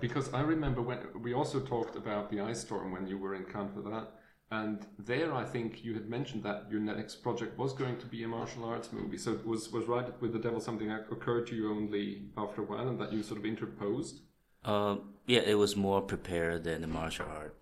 [0.00, 3.44] Because I remember when we also talked about the ice storm when you were in
[3.44, 4.08] Cannes for that,
[4.52, 8.22] and there I think you had mentioned that your next project was going to be
[8.22, 9.16] a martial arts movie.
[9.16, 12.64] So was was Ride with the Devil something that occurred to you only after a
[12.66, 14.20] while, and that you sort of interposed?
[14.62, 17.56] Uh, yeah, it was more prepared than the martial art.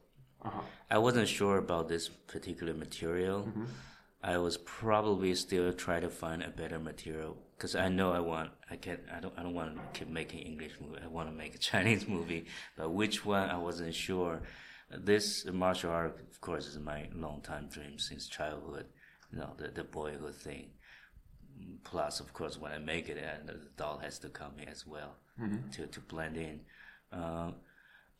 [0.44, 0.62] Uh-huh.
[0.90, 3.48] I wasn't sure about this particular material.
[4.22, 8.50] I was probably still trying to find a better material because I know I want.
[8.68, 9.00] I can't.
[9.16, 9.34] I don't.
[9.38, 10.98] I don't want to keep making English movie.
[11.04, 14.42] I want to make a Chinese movie, but which one I wasn't sure.
[14.90, 18.86] This martial art, of course, is my long time dream since childhood.
[19.32, 20.70] You know, the the boyhood thing.
[21.84, 25.16] Plus, of course, when I make it, the doll has to come in as well
[25.72, 26.60] to to blend in.
[27.12, 27.52] Uh,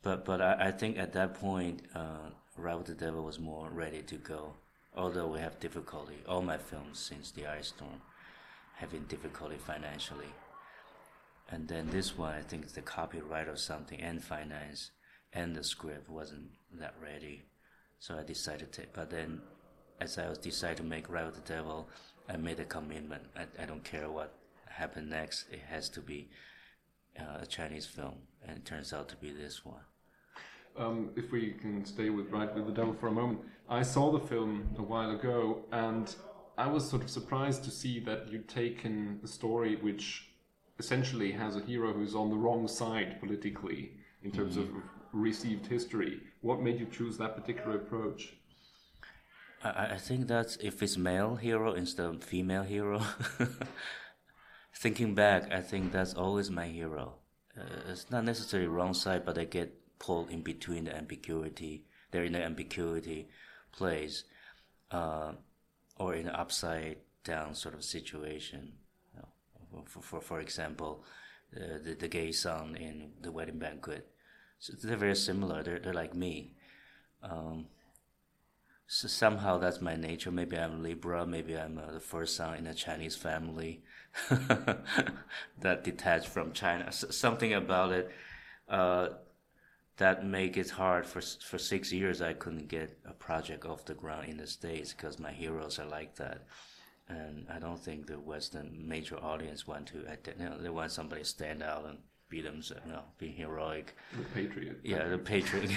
[0.01, 4.01] but but I, I think at that point, uh, with the Devil was more ready
[4.03, 4.53] to go.
[4.95, 8.01] Although we have difficulty, all my films since the Ice Storm
[8.75, 10.33] having difficulty financially.
[11.49, 14.91] And then this one, I think the copyright or something and finance
[15.33, 17.43] and the script wasn't that ready.
[17.99, 19.41] So I decided to, but then
[19.99, 21.87] as I was decided to make Ride with the Devil,
[22.27, 23.23] I made a commitment.
[23.35, 24.33] I, I don't care what
[24.67, 25.45] happened next.
[25.51, 26.29] It has to be
[27.19, 28.15] uh, a Chinese film,
[28.47, 29.81] and it turns out to be this one.
[30.77, 34.11] Um, if we can stay with Ride with the Devil for a moment, I saw
[34.11, 36.13] the film a while ago, and
[36.57, 40.29] I was sort of surprised to see that you'd taken a story which
[40.79, 43.91] essentially has a hero who's on the wrong side politically
[44.23, 44.69] in terms of
[45.13, 46.21] received history.
[46.41, 48.33] What made you choose that particular approach?
[49.63, 53.01] I, I think that if it's male hero instead of female hero.
[54.75, 57.15] Thinking back, I think that's always my hero.
[57.57, 61.85] Uh, it's not necessarily wrong side, but I get pulled in between the ambiguity.
[62.09, 63.29] They're in the ambiguity
[63.71, 64.23] place,
[64.89, 65.33] uh,
[65.97, 68.73] or in an upside down sort of situation.
[69.85, 71.05] For, for for example,
[71.55, 74.10] uh, the the gay son in the wedding banquet.
[74.61, 75.63] So they're very similar.
[75.63, 76.53] They're they're like me.
[77.23, 77.65] Um,
[78.85, 80.29] so somehow that's my nature.
[80.29, 81.25] Maybe I'm Libra.
[81.25, 83.81] Maybe I'm uh, the first son in a Chinese family
[84.29, 86.85] that detached from China.
[86.85, 88.11] S- something about it
[88.69, 89.07] uh,
[89.97, 92.21] that make it hard for for six years.
[92.21, 95.87] I couldn't get a project off the ground in the states because my heroes are
[95.87, 96.45] like that,
[97.09, 100.05] and I don't think the Western major audience want to.
[100.37, 101.97] Know, they want somebody to stand out and
[102.31, 103.93] be themselves, you know, be heroic.
[104.17, 104.79] The Patriot.
[104.83, 105.71] Yeah, the patriot.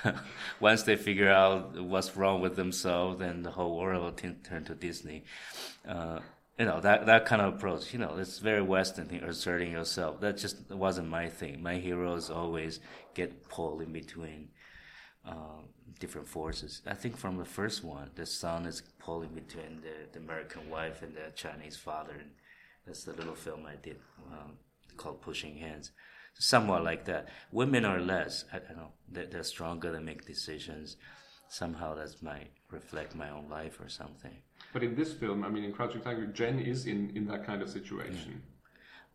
[0.60, 4.64] Once they figure out what's wrong with themselves, then the whole world will t- turn
[4.64, 5.24] to Disney.
[5.86, 6.20] Uh,
[6.58, 7.92] you know that that kind of approach.
[7.92, 10.20] You know, it's very Western thing, asserting yourself.
[10.20, 11.62] That just wasn't my thing.
[11.62, 12.80] My heroes always
[13.14, 14.50] get pulled in between
[15.26, 15.62] uh,
[15.98, 16.82] different forces.
[16.86, 21.02] I think from the first one, the son is pulling between the, the American wife
[21.02, 22.12] and the Chinese father.
[22.12, 22.30] And
[22.86, 23.96] that's the little film I did
[24.30, 24.52] um,
[25.00, 25.90] called Pushing Hands.
[26.34, 27.28] Somewhat like that.
[27.50, 28.44] Women are less.
[28.52, 28.92] I, don't know.
[29.10, 29.90] They're, they're stronger.
[29.90, 30.96] They make decisions.
[31.48, 34.36] Somehow that's might reflect my own life or something.
[34.72, 37.60] But in this film, I mean, in Crouching Tiger, Jen is in, in that kind
[37.62, 38.42] of situation.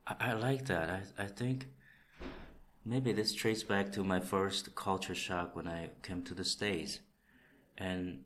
[0.05, 0.89] I, I like that.
[0.89, 1.67] I, I think
[2.83, 6.99] maybe this traces back to my first culture shock when I came to the States.
[7.77, 8.25] And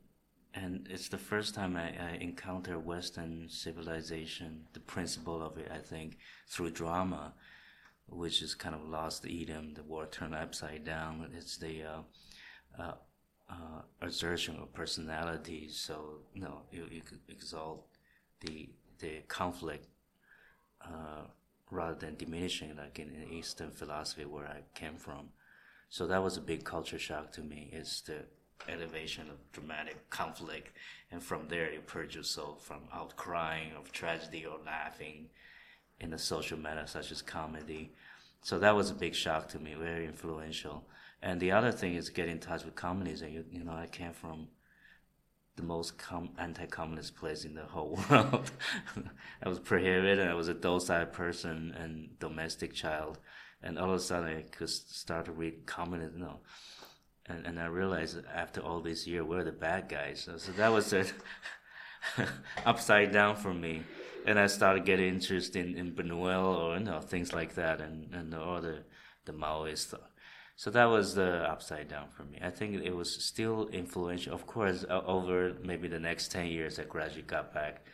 [0.52, 5.78] and it's the first time I, I encounter Western civilization, the principle of it, I
[5.78, 6.18] think,
[6.48, 7.34] through drama,
[8.10, 11.28] which is kind of lost Eden, the world turned upside down.
[11.36, 12.02] It's the uh,
[12.78, 12.94] uh,
[13.48, 15.68] uh, assertion of personality.
[15.70, 17.86] So, you know, you, you could exalt
[18.40, 19.86] the, the conflict
[20.84, 21.24] uh,
[21.70, 25.28] rather than diminishing, like in, in Eastern philosophy where I came from.
[25.88, 27.70] So that was a big culture shock to me.
[27.72, 28.24] It's the
[28.68, 30.76] elevation of dramatic conflict,
[31.10, 35.30] and from there you purge yourself from outcrying of tragedy or laughing
[36.00, 37.92] in a social manner such as comedy.
[38.42, 40.84] So that was a big shock to me, very influential.
[41.22, 43.28] And the other thing is get in touch with communism.
[43.28, 44.48] You, you know, I came from
[45.56, 48.50] the most com- anti-communist place in the whole world.
[49.42, 50.26] I was prohibited.
[50.26, 53.18] I was a docile person and domestic child,
[53.62, 56.20] and all of a sudden I could start to read communism.
[56.20, 56.40] No.
[57.26, 60.22] And, and I realized after all these years, we're the bad guys.
[60.24, 61.12] So, so that was it,
[62.66, 63.82] upside down for me.
[64.26, 68.12] And I started getting interested in, in Buñuel or you know things like that, and
[68.14, 68.84] and all the
[69.24, 69.94] the Maoist
[70.60, 72.38] so that was the upside down for me.
[72.42, 74.34] I think it was still influential.
[74.34, 77.86] Of course, over maybe the next ten years, I gradually got back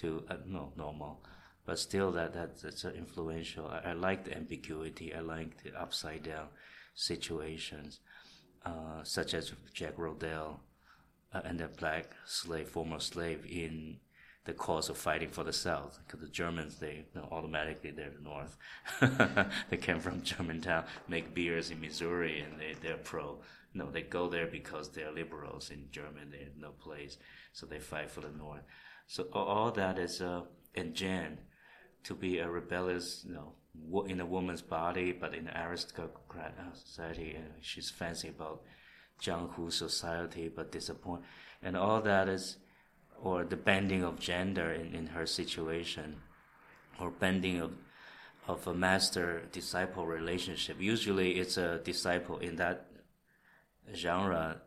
[0.00, 1.24] to uh, no normal,
[1.64, 3.68] but still that, that that's uh, influential.
[3.68, 5.14] I, I like the ambiguity.
[5.14, 6.48] I like the upside down
[6.94, 8.00] situations,
[8.66, 10.58] uh, such as Jake Roedel
[11.32, 13.96] uh, and the black slave, former slave in
[14.50, 16.00] the cause of fighting for the South.
[16.04, 18.56] Because the Germans, they you know, automatically they're the North.
[19.70, 23.38] they came from Germantown, make beers in Missouri, and they they're pro.
[23.74, 26.26] No, they go there because they're liberals in Germany.
[26.32, 27.16] They have no place,
[27.52, 28.64] so they fight for the North.
[29.06, 30.42] So all, that is uh,
[30.92, 31.38] Jen
[32.02, 36.74] to be a rebellious, you know, in a woman's body, but in an aristocrat uh,
[36.74, 38.62] society, and she's fancy about
[39.22, 41.22] Jianghu society, but disappoint,
[41.62, 42.56] and all that is
[43.22, 46.16] or the bending of gender in, in her situation,
[46.98, 47.72] or bending of
[48.48, 50.80] of a master disciple relationship.
[50.80, 52.86] Usually, it's a disciple in that
[53.94, 54.62] genre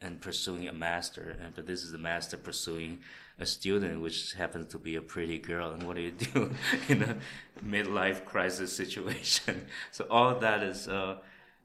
[0.00, 3.00] and pursuing a master, and but this is a master pursuing
[3.38, 5.72] a student, which happens to be a pretty girl.
[5.72, 6.54] And what do you do
[6.88, 7.16] in a
[7.64, 9.66] midlife crisis situation?
[9.90, 11.16] so all that is uh,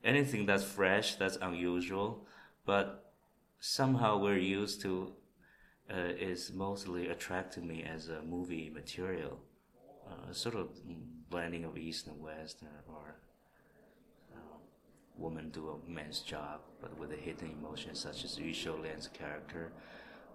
[0.03, 2.25] anything that's fresh, that's unusual,
[2.65, 3.13] but
[3.59, 5.13] somehow we're used to
[5.91, 9.39] uh, is mostly attracted me as a movie material,
[10.07, 10.69] uh, sort of
[11.29, 13.15] blending of East and West, uh, or
[14.33, 14.57] uh,
[15.17, 19.07] woman do a man's job, but with a hidden emotion, such as Yu Shu Lien's
[19.07, 19.73] character,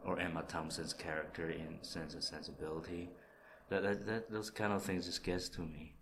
[0.04, 3.10] or Emma Thompson's character in Sense and Sensibility.
[3.68, 5.94] That, that, that those kind of things just gets to me.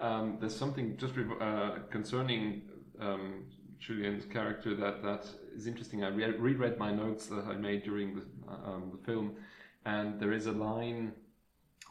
[0.00, 2.62] Um, there's something just uh, concerning
[3.00, 3.46] um,
[3.78, 6.04] Shu Lien's character that, that is interesting.
[6.04, 9.36] I re- reread my notes that I made during the, um, the film,
[9.84, 11.12] and there is a line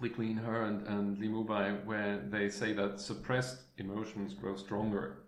[0.01, 5.19] between her and, and Li Mubai where they say that suppressed emotions grow stronger.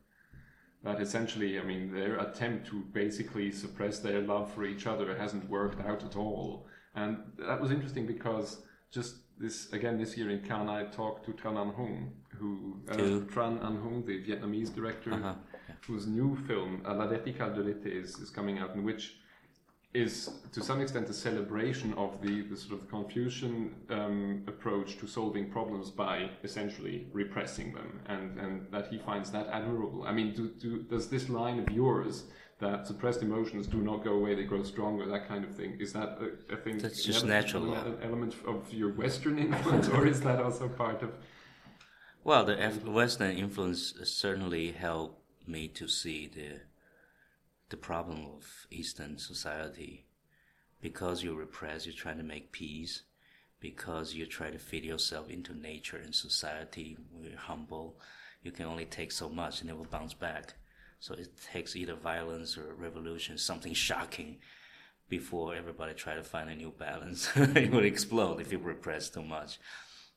[0.84, 5.50] That essentially, I mean, their attempt to basically suppress their love for each other hasn't
[5.50, 6.68] worked out at all.
[6.96, 11.32] And that was interesting because just this again this year in Cannes, I talked to
[11.32, 12.96] Tran Anh Hung, who uh,
[13.34, 15.34] Tran Anh Hung, the Vietnamese director, Uh-huh,
[15.86, 19.18] whose new film La Verticale de l'été is, is coming out, in which
[19.94, 25.08] is to some extent a celebration of the, the sort of Confucian um, approach to
[25.08, 30.04] solving problems by essentially repressing them, and, and that he finds that admirable.
[30.06, 32.26] I mean, do, do, does this line of yours
[32.60, 35.94] that suppressed emotions do not go away, they grow stronger, that kind of thing, is
[35.94, 36.78] that a, a thing?
[36.80, 41.12] That's just natural An element of your Western influence, or is that also part of?
[42.24, 45.17] Well, the Western influence certainly helped
[45.48, 46.62] me to see the
[47.70, 50.06] the problem of Eastern society.
[50.80, 53.04] Because you repress, you're trying to make peace.
[53.60, 58.00] Because you try to fit yourself into nature and society, we're humble.
[58.44, 60.54] You can only take so much, and it will bounce back.
[61.00, 64.38] So it takes either violence or revolution, something shocking,
[65.10, 67.32] before everybody try to find a new balance.
[67.36, 69.60] it would explode if you repress too much.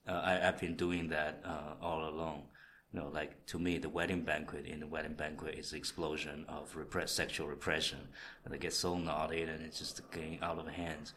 [0.07, 2.49] Uh, I, I've been doing that uh, all along.
[2.93, 6.45] You know, like to me, the wedding banquet in the wedding banquet is the explosion
[6.49, 8.01] of repress, sexual repression.
[8.45, 11.13] And they get so naughty and it's just getting out of hand.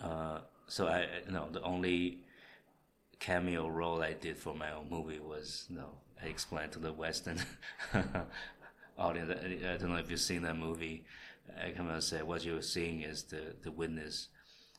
[0.00, 2.20] Uh, so I, you know, the only
[3.18, 5.90] cameo role I did for my own movie was, you know,
[6.22, 7.40] I explained to the Western
[8.98, 9.30] audience.
[9.30, 11.04] I don't know if you've seen that movie.
[11.62, 14.28] I come and say what you're seeing is the, the witness.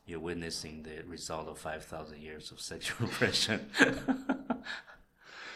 [0.06, 3.70] You're witnessing the result of 5,000 years of sexual repression.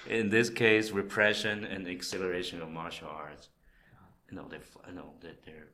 [0.09, 3.49] In this case, repression and acceleration of martial arts.
[4.31, 5.69] You know, they're, you know, they're,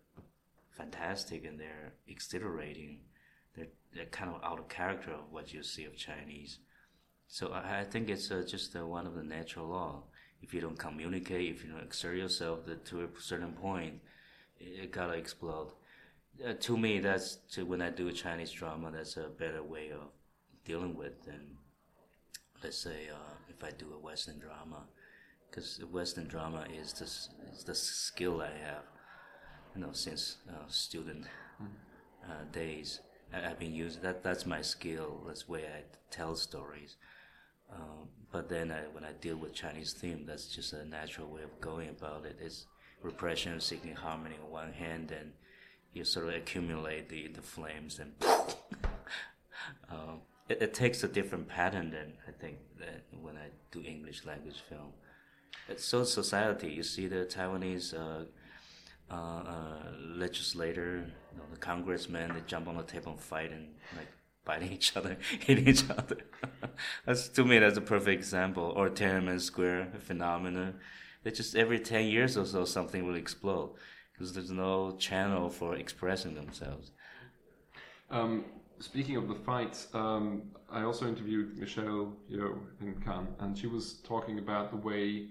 [0.79, 3.01] fantastic and they're exhilarating.
[3.57, 6.59] They're, they're kind of out of character of what you see of Chinese.
[7.27, 10.05] So I, I think it's uh, just uh, one of the natural law.
[10.41, 14.01] If you don't communicate, if you don't exert yourself to, to a certain point,
[14.61, 15.73] it, it gotta explode.
[16.47, 19.91] Uh, to me, that's to, when I do a Chinese drama, that's a better way
[19.91, 20.03] of
[20.65, 21.58] dealing with than,
[22.63, 24.85] let's say, uh, if I do a Western drama,
[25.51, 27.05] because Western drama is the
[27.53, 28.85] is the skill I have,
[29.75, 31.25] you know, since uh, student
[32.25, 33.01] uh, days.
[33.33, 34.23] I, I've been using that.
[34.23, 35.23] That's my skill.
[35.27, 36.97] That's the way I tell stories.
[37.73, 41.43] Um, but then I, when I deal with Chinese theme, that's just a natural way
[41.43, 42.39] of going about it.
[42.41, 42.67] It's
[43.03, 45.33] repression, seeking harmony on one hand, and
[45.93, 48.13] you sort of accumulate the, the flames, and
[49.91, 54.25] um, it, it takes a different pattern than I think that when I do English
[54.25, 54.93] language film.
[55.69, 56.69] It's so society.
[56.69, 58.25] You see the Taiwanese uh,
[59.11, 63.69] uh, uh, legislator, you know, the congressmen, they jump on the table and fight and
[63.97, 64.09] like
[64.45, 66.17] biting each other, hitting each other.
[67.07, 68.73] that's to me, that's a perfect example.
[68.77, 70.75] Or Tiananmen Square phenomena.
[71.23, 73.75] They just every ten years or so something will explode
[74.13, 76.93] because there's no channel for expressing themselves.
[78.11, 78.45] Um,
[78.81, 83.95] speaking of the fights, um, I also interviewed Michelle Yeoh in Cannes, and she was
[84.05, 85.29] talking about the way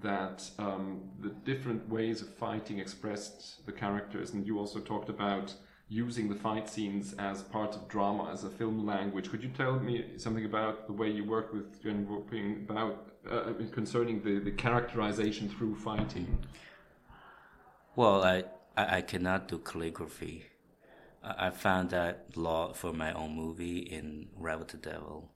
[0.00, 5.54] that um, the different ways of fighting expressed the characters, and you also talked about
[5.88, 9.30] using the fight scenes as part of drama, as a film language.
[9.30, 13.52] Could you tell me something about the way you work with Yuen Woo-ping about uh,
[13.72, 16.38] concerning the, the characterization through fighting?
[17.96, 18.44] Well, I,
[18.76, 20.44] I cannot do calligraphy.
[21.36, 25.32] I, found that law for my own movie in Rebel to Devil.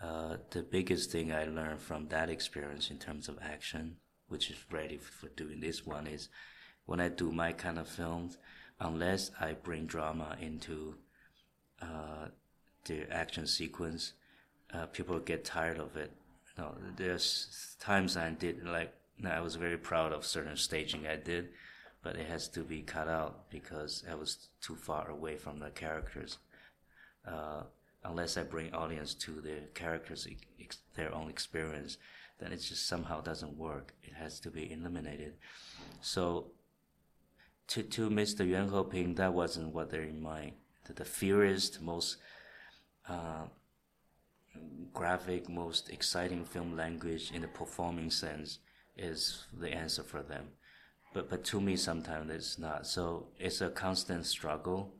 [0.00, 3.96] Uh, the biggest thing I learned from that experience in terms of action,
[4.28, 6.28] which is ready for doing this one, is
[6.84, 8.38] when I do my kind of films,
[8.78, 10.96] unless I bring drama into
[11.80, 12.28] uh,
[12.84, 14.12] the action sequence,
[14.72, 16.12] uh, people get tired of it.
[16.56, 18.92] You know, there's times I did like
[19.24, 21.48] I was very proud of certain staging I did,
[22.06, 25.70] but it has to be cut out because I was too far away from the
[25.70, 26.38] characters.
[27.26, 27.62] Uh,
[28.04, 30.28] unless I bring audience to the characters'
[30.60, 31.98] ex- their own experience,
[32.38, 33.92] then it just somehow doesn't work.
[34.04, 35.32] It has to be eliminated.
[36.00, 36.52] So
[37.70, 38.46] to to Mr.
[38.46, 40.52] Yuen Woo-ping, that wasn't what they're in mind.
[40.84, 42.18] The, the fiercest, most
[43.08, 43.46] uh,
[44.92, 48.60] graphic, most exciting film language in the performing sense
[48.96, 50.46] is the answer for them.
[51.16, 52.86] But but to me, sometimes it's not.
[52.86, 54.92] So it's a constant struggle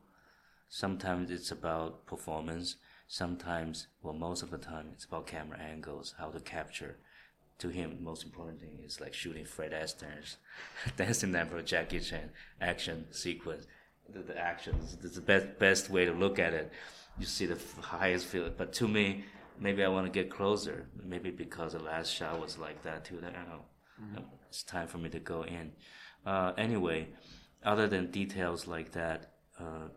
[0.69, 2.75] Sometimes it's about performance.
[3.07, 6.97] Sometimes, well, most of the time, it's about camera angles, how to capture.
[7.59, 10.37] To him, most important thing is like shooting Fred Astaire's
[10.97, 12.29] dancing number, Jackie Chan
[12.61, 13.65] action sequence.
[14.09, 16.71] The, the action is the best best way to look at it.
[17.17, 18.51] You see the highest feel.
[18.55, 19.25] But to me,
[19.59, 20.85] maybe I want to get closer.
[21.03, 23.17] Maybe because the last shot was like that too.
[23.21, 23.65] That I don't know.
[24.03, 24.23] Mm-hmm.
[24.49, 25.71] It's time for me to go in.
[26.25, 27.07] Uh, anyway,
[27.63, 29.89] other than details like that, uh,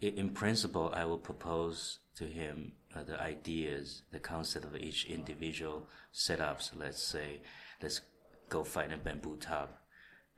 [0.00, 5.86] in principle, I will propose to him uh, the ideas, the concept of each individual
[6.14, 6.70] setups.
[6.78, 7.40] Let's say,
[7.82, 8.00] let's
[8.48, 9.76] go find a bamboo top.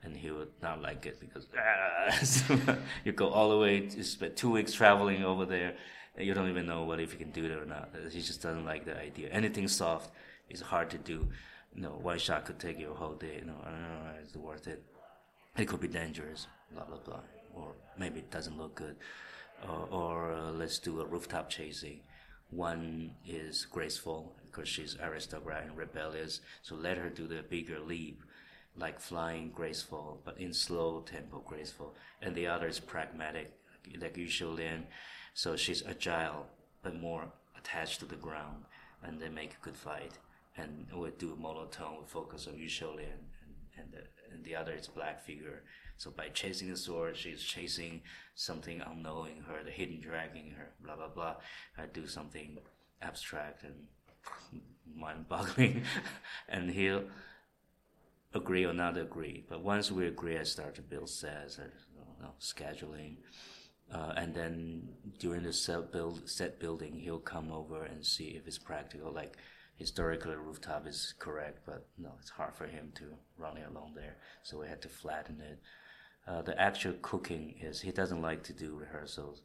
[0.03, 2.75] And he would not like it because ah,
[3.05, 5.75] you go all the way, you spend two weeks traveling over there,
[6.17, 7.89] and you don't even know what if you can do it or not.
[8.11, 9.29] He just doesn't like the idea.
[9.29, 10.11] Anything soft
[10.49, 11.29] is hard to do.
[11.75, 13.37] You know, one shot could take you a whole day.
[13.39, 14.83] You know, I don't know, is it worth it?
[15.57, 17.21] it could be dangerous, blah blah blah,
[17.53, 18.95] or maybe it doesn't look good,
[19.67, 22.01] or, or uh, let's do a rooftop chasing.
[22.49, 28.23] One is graceful because she's aristocrat and rebellious, so let her do the bigger leap,
[28.77, 33.53] like flying graceful, but in slow tempo graceful, and the other is pragmatic,
[33.99, 34.85] like Yu Shu Lien,
[35.33, 36.47] so she's agile
[36.81, 38.65] but more attached to the ground,
[39.03, 40.11] and they make a good fight.
[40.55, 44.73] And we do monotone, we focus on Shu Lien, and, and the and the other
[44.73, 45.63] is black figure.
[45.97, 48.01] So by chasing the sword, she's chasing
[48.35, 51.35] something unknowing her, the hidden dragging her, blah blah blah.
[51.77, 52.57] I do something
[53.01, 53.75] abstract and
[54.95, 55.83] mind-boggling,
[56.49, 57.03] and he'll
[58.33, 59.45] agree or not agree.
[59.47, 63.17] But once we agree, I start to build sets, you know, scheduling.
[63.93, 64.89] Uh, and then
[65.19, 69.11] during the set build set building, he'll come over and see if it's practical.
[69.11, 69.37] Like
[69.75, 73.05] historically, rooftop is correct, but no, it's hard for him to
[73.37, 75.59] run it along there, so we had to flatten it.
[76.27, 79.41] Uh, the actual cooking is he doesn't like to do rehearsals.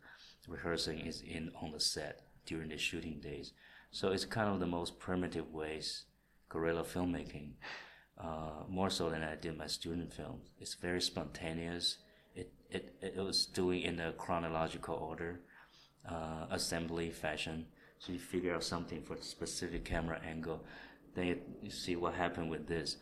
[0.47, 3.53] Rehearsing is in on the set during the shooting days,
[3.91, 6.05] so it's kind of the most primitive ways
[6.49, 7.53] guerrilla filmmaking.
[8.19, 10.49] Uh, more so than I did my student films.
[10.59, 11.99] It's very spontaneous.
[12.35, 15.41] It it, it was doing in a chronological order,
[16.09, 17.67] uh, assembly fashion.
[17.99, 20.65] So you figure out something for a specific camera angle,
[21.15, 22.97] then you, you see what happened with this,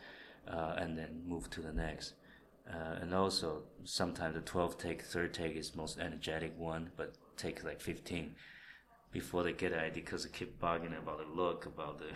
[0.49, 2.15] uh, and then move to the next.
[2.69, 7.63] Uh, and also, sometimes the 12 take, third take is most energetic one, but take
[7.63, 8.35] like 15
[9.13, 12.07] before they get an idea because they keep bugging about the look, about the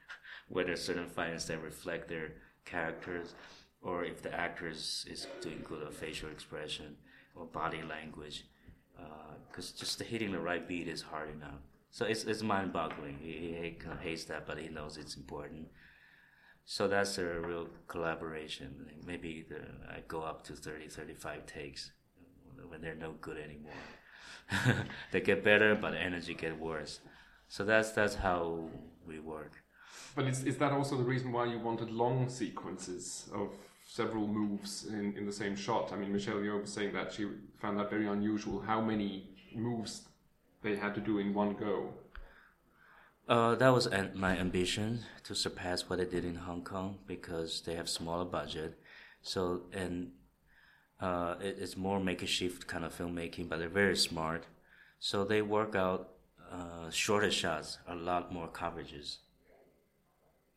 [0.48, 2.32] whether certain fights that reflect their
[2.64, 3.34] characters,
[3.82, 6.96] or if the actor is, is doing good at facial expression
[7.34, 8.44] or body language.
[9.48, 11.60] Because just hitting the right beat is hard enough.
[11.90, 13.18] So it's, it's mind boggling.
[13.20, 15.68] He, he kind of hates that, but he knows it's important.
[16.64, 18.86] So that's a real collaboration.
[19.04, 19.62] Maybe the,
[19.92, 21.90] I go up to 30, 35 takes
[22.68, 24.84] when they're no good anymore.
[25.12, 27.00] they get better, but energy get worse.
[27.48, 28.68] So that's that's how
[29.06, 29.52] we work.
[30.14, 33.50] But is, is that also the reason why you wanted long sequences of
[33.86, 35.92] several moves in, in the same shot?
[35.92, 37.28] I mean, Michelle Yeoh was saying that she
[37.58, 40.02] found that very unusual how many moves
[40.62, 41.94] they had to do in one go.
[43.28, 47.62] Uh, that was an, my ambition to surpass what I did in Hong Kong because
[47.62, 48.78] they have smaller budget.
[49.22, 50.10] So and
[51.00, 54.46] uh, it, it's more makeshift kind of filmmaking, but they're very smart.
[54.98, 56.10] So they work out
[56.52, 59.18] uh, shorter shots, a lot more coverages.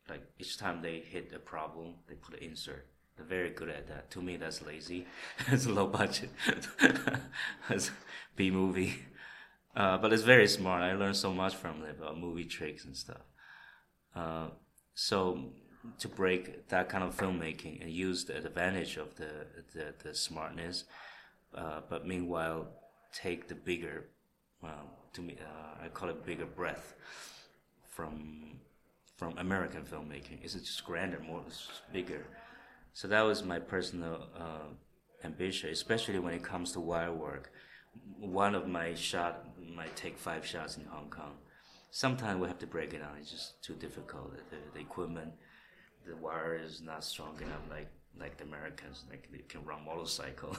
[0.08, 2.86] Like each time they hit a problem, they put an insert.
[3.16, 4.10] They're very good at that.
[4.10, 5.06] To me, that's lazy.
[5.46, 6.30] it's a low budget.
[7.70, 7.90] it's
[8.34, 8.96] B movie.
[9.76, 10.82] Uh, but it's very smart.
[10.82, 13.22] I learned so much from it about movie tricks and stuff.
[14.14, 14.48] Uh,
[14.94, 15.52] so
[15.98, 20.84] to break that kind of filmmaking and use the advantage of the the, the smartness,
[21.56, 22.68] uh, but meanwhile
[23.12, 24.08] take the bigger,
[24.62, 26.94] well, to me, uh, I call it bigger breath
[27.88, 28.60] from
[29.16, 30.42] from American filmmaking.
[30.42, 31.42] It's just grander, more
[31.92, 32.26] bigger.
[32.92, 34.68] So that was my personal uh,
[35.24, 37.50] ambition, especially when it comes to wire work.
[38.18, 41.34] One of my shot might take five shots in Hong Kong.
[41.90, 43.16] Sometimes we have to break it down.
[43.20, 44.32] It's just too difficult.
[44.50, 45.32] The, the equipment,
[46.06, 47.88] the wire is not strong enough like
[48.18, 49.04] like the Americans.
[49.10, 50.56] Like they can run motorcycle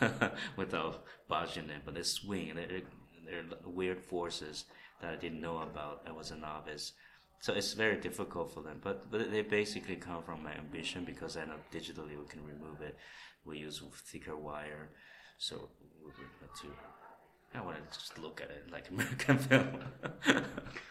[0.56, 2.54] without budging it, but they swing.
[2.54, 2.82] They're,
[3.26, 4.64] they're weird forces
[5.00, 6.02] that I didn't know about.
[6.06, 6.92] I was a novice.
[7.40, 11.36] So it's very difficult for them, but but they basically come from my ambition because
[11.36, 12.96] I know digitally we can remove it.
[13.44, 14.88] We use thicker wire,
[15.38, 15.68] so
[16.04, 16.68] we to
[17.54, 19.78] I wanted to just look at it like American film.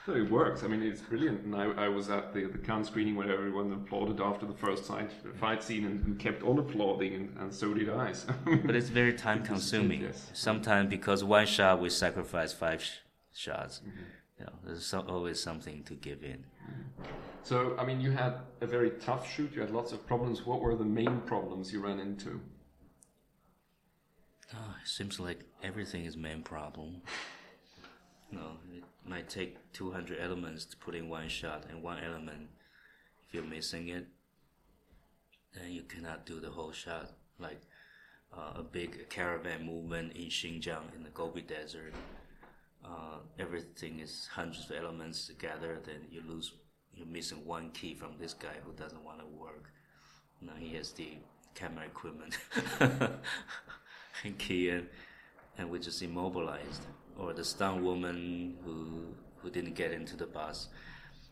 [0.08, 0.64] No, it works.
[0.64, 1.44] I mean, it's brilliant.
[1.44, 4.86] And I, I was at the, the Cannes screening where everyone applauded after the first
[4.86, 8.12] fight, fight scene and, and kept on applauding, and, and so did I.
[8.12, 8.34] So,
[8.66, 10.02] but it's very time consuming.
[10.02, 10.30] Yes.
[10.34, 12.98] Sometimes because one shot we sacrifice five sh-
[13.34, 13.80] shots.
[13.80, 14.04] Mm-hmm.
[14.40, 16.44] You know, there's so, always something to give in.
[16.64, 17.04] Mm-hmm.
[17.44, 19.54] so, I mean, you had a very tough shoot.
[19.56, 20.46] You had lots of problems.
[20.46, 22.42] What were the main problems you ran into?
[24.54, 27.02] Oh, it seems like everything is main problem.
[28.32, 32.50] Know, it might take 200 elements to put in one shot, and one element,
[33.28, 34.06] if you're missing it,
[35.54, 37.12] then you cannot do the whole shot.
[37.40, 37.62] Like
[38.36, 41.94] uh, a big caravan movement in Xinjiang in the Gobi Desert.
[42.84, 46.54] Uh, everything is hundreds of elements together, then you lose,
[46.94, 49.72] you're missing one key from this guy who doesn't want to work.
[50.42, 51.18] Now he has the
[51.56, 52.38] camera equipment
[54.24, 54.88] and key in,
[55.58, 56.86] and we just immobilized.
[57.18, 59.06] Or the stunt woman who
[59.38, 60.70] who didn't get into the bus,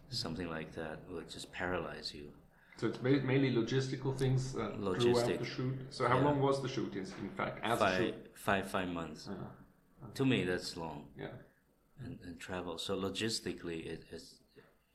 [0.09, 2.31] something like that would just paralyze you.
[2.77, 5.39] So it's ma- mainly logistical things uh, throughout Logistic.
[5.39, 5.75] the shoot.
[5.89, 6.25] So how Yeah.
[6.25, 6.93] long was the shoot?
[6.93, 8.15] In, in fact, as a Five, shoot?
[8.35, 9.27] five, five months.
[9.27, 11.05] Uh, To me, that's long.
[11.17, 11.27] yeah.
[12.03, 12.77] and, and travel.
[12.77, 14.35] So logistically, it is,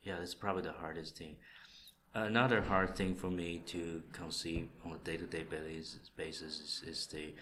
[0.02, 1.36] yeah, it's probably the hardest thing.
[2.14, 7.34] Another hard thing for me to conceive on a day-to-day basis, basis is, is the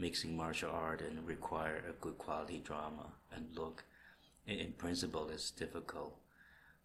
[0.00, 3.84] mixing martial art and require a good quality drama and look.
[4.46, 6.16] In, in principle, it's difficult.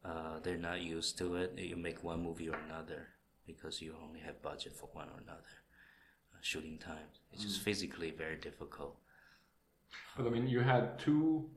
[0.03, 1.57] Uh, they're not used to it.
[1.57, 3.07] You make one movie or another
[3.47, 5.53] because you only have budget for one or another.
[6.33, 7.07] Uh, shooting time.
[7.31, 8.97] It's just physically very difficult.
[10.17, 11.49] But I mean, you had two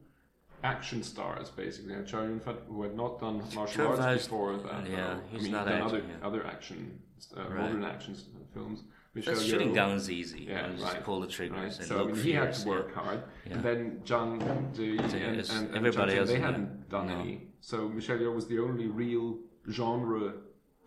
[0.62, 1.94] action stars basically.
[1.94, 4.88] And Chow Fat, who had not done martial Chow arts before that.
[4.88, 6.26] yeah, uh, he's I mean, not action, other yeah.
[6.26, 7.00] other action,
[7.36, 7.60] uh, Right.
[7.60, 8.16] modern action
[8.54, 8.82] films.
[9.14, 10.44] Michelle That's shooting Yeoh- guns easy.
[10.48, 11.04] Yeah, you just right.
[11.04, 11.78] pull the triggers right.
[11.78, 12.68] and so, I mean, he had to yeah.
[12.68, 13.22] work hard.
[13.46, 13.52] Yeah.
[13.54, 17.20] And then John Zi and, and, and everybody Zhen, else, they hadn't done No.
[17.20, 17.48] any.
[17.60, 19.38] So Michelle Yeoh was the only real
[19.70, 20.34] genre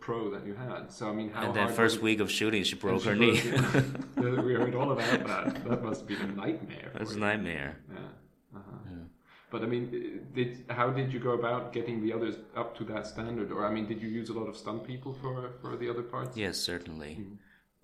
[0.00, 0.90] pro that you had.
[0.90, 3.40] So I mean, how And then first week of shooting, she broke she her knee.
[3.40, 3.84] broke-
[4.16, 5.64] yeah, we heard all about that.
[5.68, 6.90] That must be a nightmare.
[6.94, 7.76] That's a nightmare.
[7.92, 7.98] Yeah.
[8.58, 8.78] Uh-huh.
[9.50, 12.84] But I mean, uh, did how did you go about getting the others up to
[12.84, 13.52] that standard?
[13.52, 16.02] Or I mean, did you use a lot of stunt people for for the other
[16.02, 16.36] parts?
[16.36, 17.12] Yes, certainly.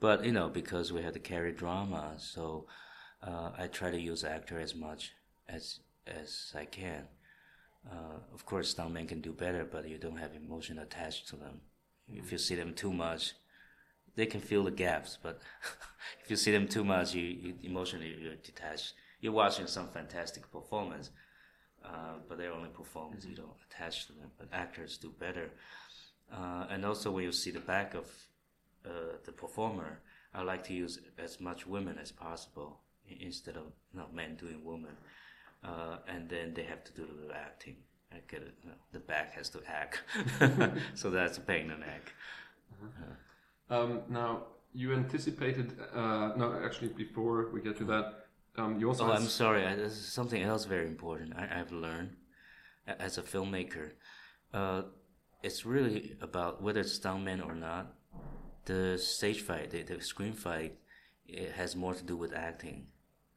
[0.01, 2.67] But you know, because we had to carry drama, so
[3.23, 5.13] uh, I try to use actor as much
[5.49, 7.05] as as I can.
[7.91, 11.61] Uh, of course, stuntmen can do better, but you don't have emotion attached to them.
[12.09, 13.35] If you see them too much,
[14.15, 15.19] they can fill the gaps.
[15.23, 15.41] But
[16.23, 18.95] if you see them too much, you, you emotionally you're detached.
[19.21, 21.11] You're watching some fantastic performance,
[21.85, 23.25] uh, but they're only performance.
[23.25, 24.31] You don't attach to them.
[24.39, 25.51] But actors do better.
[26.33, 28.07] Uh, and also, when you see the back of
[28.85, 30.01] uh, the performer,
[30.35, 32.81] I like to use as much women as possible
[33.21, 34.97] instead of you know, men doing women.
[35.65, 37.77] Uh, and then they have to do the acting.
[38.13, 38.55] I get it.
[38.63, 40.03] You know, the back has to act,
[40.95, 42.13] so that's a pain in the neck.
[43.69, 45.77] Um, now you anticipated.
[45.93, 48.27] Uh, no, actually, before we get to that,
[48.57, 49.07] um, you also.
[49.07, 49.67] Oh, I'm sorry.
[49.67, 51.35] I, this is something else very important.
[51.37, 52.17] I, I've learned
[52.87, 53.93] as a filmmaker.
[54.55, 54.83] Uh,
[55.43, 57.95] it's really about whether it's stuntman or not.
[58.69, 60.75] The stage fight, the, the screen fight,
[61.27, 62.89] it has more to do with acting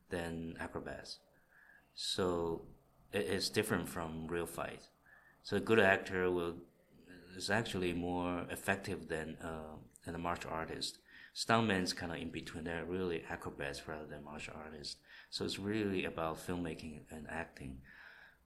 [0.09, 1.19] than acrobats.
[1.95, 2.63] So
[3.13, 4.81] it, it's different from real fight.
[5.43, 6.55] So a good actor will
[7.37, 10.99] is actually more effective than uh, than a martial artist.
[11.33, 12.65] Stuntman's kind of in between.
[12.65, 14.97] They're really acrobats rather than martial artists.
[15.29, 17.77] So it's really about filmmaking and acting.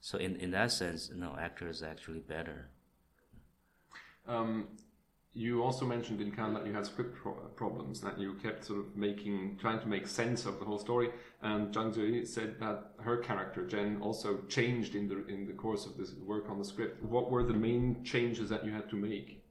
[0.01, 2.69] So in, in that sense, no, actor is actually better.
[4.27, 4.67] Um,
[5.35, 8.79] you also mentioned in Cannes that you had script pro- problems, that you kept sort
[8.79, 11.09] of making, trying to make sense of the whole story.
[11.41, 15.85] And Zhang Ziyi said that her character Jen also changed in the in the course
[15.85, 17.03] of this work on the script.
[17.03, 19.43] What were the main changes that you had to make?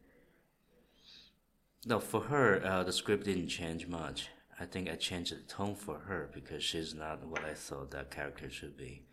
[1.86, 4.30] No, for her, uh, the script didn't change much.
[4.58, 8.10] I think I changed the tone for her because she's not what I thought that
[8.10, 9.04] character should be.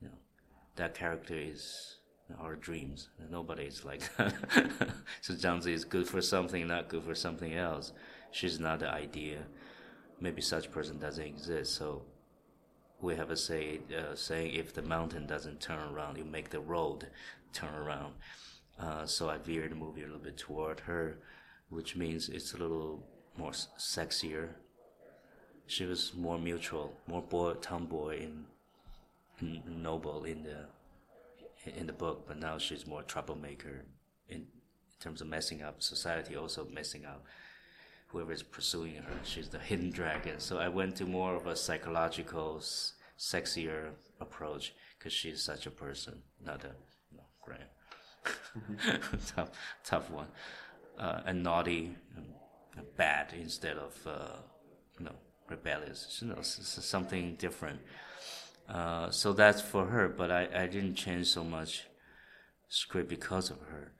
[0.00, 0.14] You know,
[0.74, 1.95] that character is
[2.40, 3.08] our dreams.
[3.30, 4.02] Nobody is like
[5.20, 7.92] so Zhang Zi is good for something, not good for something else.
[8.30, 9.38] She's not the idea.
[10.20, 11.74] Maybe such person doesn't exist.
[11.74, 12.02] So
[13.00, 16.60] we have a say uh, saying if the mountain doesn't turn around, you make the
[16.60, 17.06] road
[17.52, 18.14] turn around.
[18.78, 21.18] Uh, so I veered the movie a little bit toward her,
[21.70, 23.02] which means it's a little
[23.36, 24.48] more sexier.
[25.66, 28.46] She was more mutual, more boy, tomboy in
[29.66, 30.66] noble in the
[31.76, 33.84] in the book, but now she's more troublemaker
[34.28, 34.46] in, in
[35.00, 37.24] terms of messing up society, also messing up
[38.08, 39.12] whoever is pursuing her.
[39.24, 40.40] She's the hidden dragon.
[40.40, 43.90] So I went to more of a psychological, s- sexier
[44.20, 46.72] approach because she's such a person, not a
[47.10, 47.64] you know, grand,
[49.26, 49.50] tough,
[49.84, 50.28] tough one,
[50.98, 54.36] uh, and naughty, and bad instead of uh,
[54.98, 55.14] you know
[55.48, 56.18] rebellious.
[56.22, 57.80] You know, something different.
[58.68, 61.86] Uh, so that's for her, but I, I didn't change so much
[62.68, 63.92] script because of her.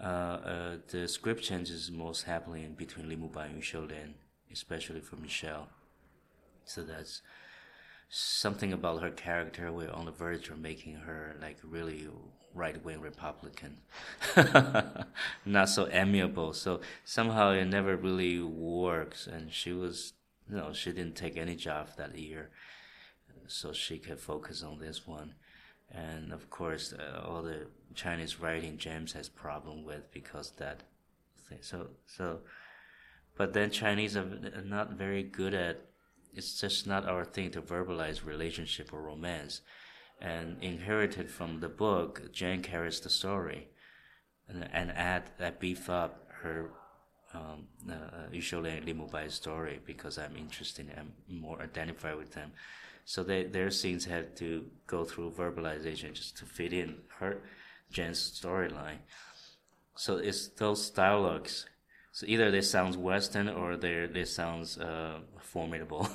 [0.00, 4.14] Uh, uh, the script changes most happening between Li Mubai and Yu Shu Lien,
[4.52, 5.68] especially for Michelle.
[6.64, 7.22] So that's
[8.08, 9.72] something about her character.
[9.72, 12.08] We're on the verge of making her like really
[12.54, 13.78] right wing Republican,
[15.44, 16.52] not so amiable.
[16.52, 19.26] So somehow it never really works.
[19.26, 20.14] And she was,
[20.50, 22.50] you know, she didn't take any job that year,
[23.48, 25.34] so she could focus on this one.
[25.90, 30.82] And of course, uh, all the Chinese writing James has problem with because that
[31.48, 31.58] thing.
[31.62, 32.40] So so,
[33.36, 35.80] but then Chinese are are not very good at.
[36.34, 39.62] It's just not our thing to verbalize relationship or romance,
[40.20, 43.68] and inherited from the book, Jane carries the story,
[44.46, 46.70] and, and add that beef up her
[47.36, 52.52] um, uh, usually Li Mubai's story because I'm interested and more identified with them.
[53.06, 57.38] So they, their scenes had to go through verbalization just to fit in her
[57.90, 58.98] Jen's storyline.
[59.94, 61.66] So it's those dialogues.
[62.10, 66.08] So either they sound Western or they they sounds uh, formidable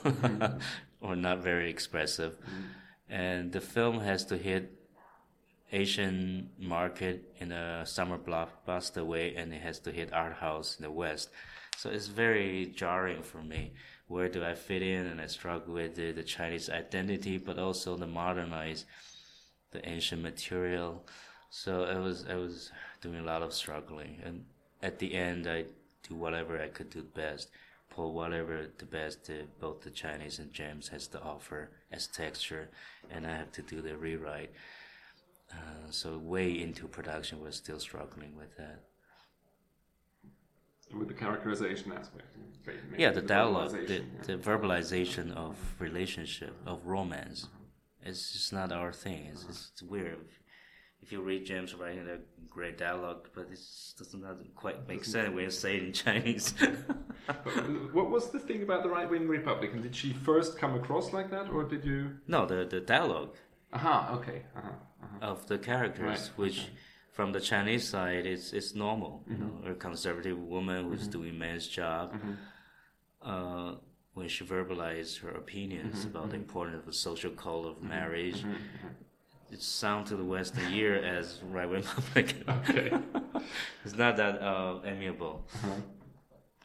[1.02, 2.38] or not very expressive.
[3.10, 4.78] And the film has to hit
[5.72, 10.84] Asian market in a summer blockbuster way, and it has to hit art house in
[10.84, 11.30] the West.
[11.78, 13.74] So it's very jarring for me.
[14.12, 15.06] Where do I fit in?
[15.08, 18.86] And I struggle with the, the Chinese identity, but also the modernize
[19.72, 21.06] the ancient material.
[21.50, 24.44] So I was I was doing a lot of struggling, and
[24.84, 25.66] at the end I
[26.08, 27.50] do whatever I could do best,
[27.90, 29.32] pull whatever the best
[29.62, 32.70] both the Chinese and James has to offer as texture,
[33.10, 34.52] and I have to do the rewrite.
[35.54, 38.91] Uh, so way into production, we're still struggling with that.
[40.98, 42.26] With the characterization aspect.
[42.98, 44.24] Yeah, the dialogue, the, verbalization, yeah.
[44.28, 47.48] the verbalization of relationship, of romance,
[48.04, 49.30] it's just not our thing.
[49.32, 50.18] It's, it's weird.
[51.02, 53.60] If you read James writing a great dialogue, but it
[53.98, 56.54] does not quite make sense when you say it in Chinese.
[57.94, 59.82] What was the thing about the right wing Republican?
[59.82, 62.18] Did she first come across like that, or did you?
[62.28, 63.36] no, the, the dialogue
[63.74, 64.44] Aha, okay.
[64.56, 64.70] Uh-huh,
[65.04, 65.26] uh-huh.
[65.26, 66.70] of the characters, Right, which okay.
[67.12, 69.24] From the Chinese side, it's, it's normal.
[69.30, 69.66] Mm-hmm.
[69.66, 72.16] know, a conservative woman who's doing man's job.
[73.22, 73.76] Uh,
[74.14, 78.44] when she verbalized her opinions Mm-hmm, about the importance of the social code of marriage,
[79.52, 82.44] it sounds to the Western ear as right wing Republican.
[82.50, 82.92] Okay.
[83.86, 85.46] it's not that uh, amiable.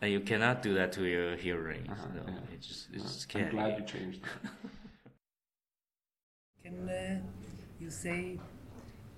[0.02, 1.82] And you cannot do that to your hearing.
[1.84, 2.32] you know, Uh-huh.
[2.48, 2.54] yeah.
[2.54, 3.50] it just, it just I'm can't.
[3.52, 4.50] glad you changed that.
[6.62, 7.20] Can uh,
[7.78, 8.38] you say,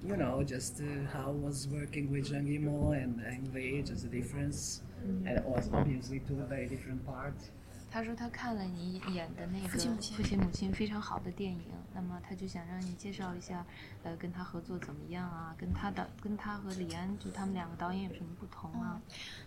[0.07, 4.09] you know, just uh, how was working with Zhang Yimou and Ang Wei, just the
[4.09, 4.83] difference,
[5.27, 7.51] and also obviously two very different parts.
[7.91, 11.63] 他说他看了你演的那个父亲母亲父亲母亲非常好的电影，
[11.95, 13.65] 那么他就想让你介绍一下，
[14.03, 15.55] 呃，跟他合作怎么样啊？
[15.57, 19.01] 跟他的跟他和李安就他们两个导演有什么不同啊？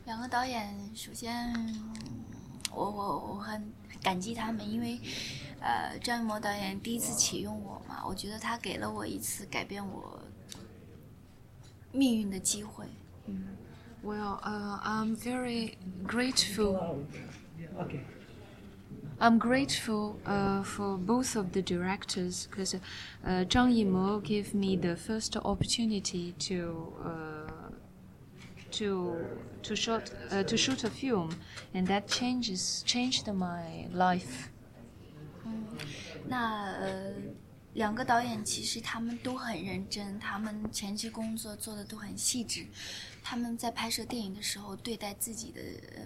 [0.05, 1.53] 两个导演，首先
[2.73, 3.71] 我我我很
[4.01, 4.99] 感激他们，因为
[5.59, 10.19] 呃张艺谋导演第一次启用我嘛，我觉得他给了我一次改变我
[11.92, 12.86] 命运的机会。
[14.02, 16.76] Well, uh, I'm very grateful.
[16.76, 16.98] Oh,
[17.58, 18.00] yeah, okay.
[19.18, 22.78] I'm grateful uh, for both of the directors because uh,
[23.48, 27.50] Zhang Yimou gave me the first opportunity to uh,
[28.72, 29.16] to
[29.62, 31.30] to shoot uh, to shoot a film,
[31.72, 34.50] and that changes changed my life.
[36.28, 37.12] 那呃，
[37.73, 42.65] 两个导演其实他们都很认真，他们前期工作做的都很细致。
[43.23, 45.61] 他们在拍摄电影的时候，对待自己的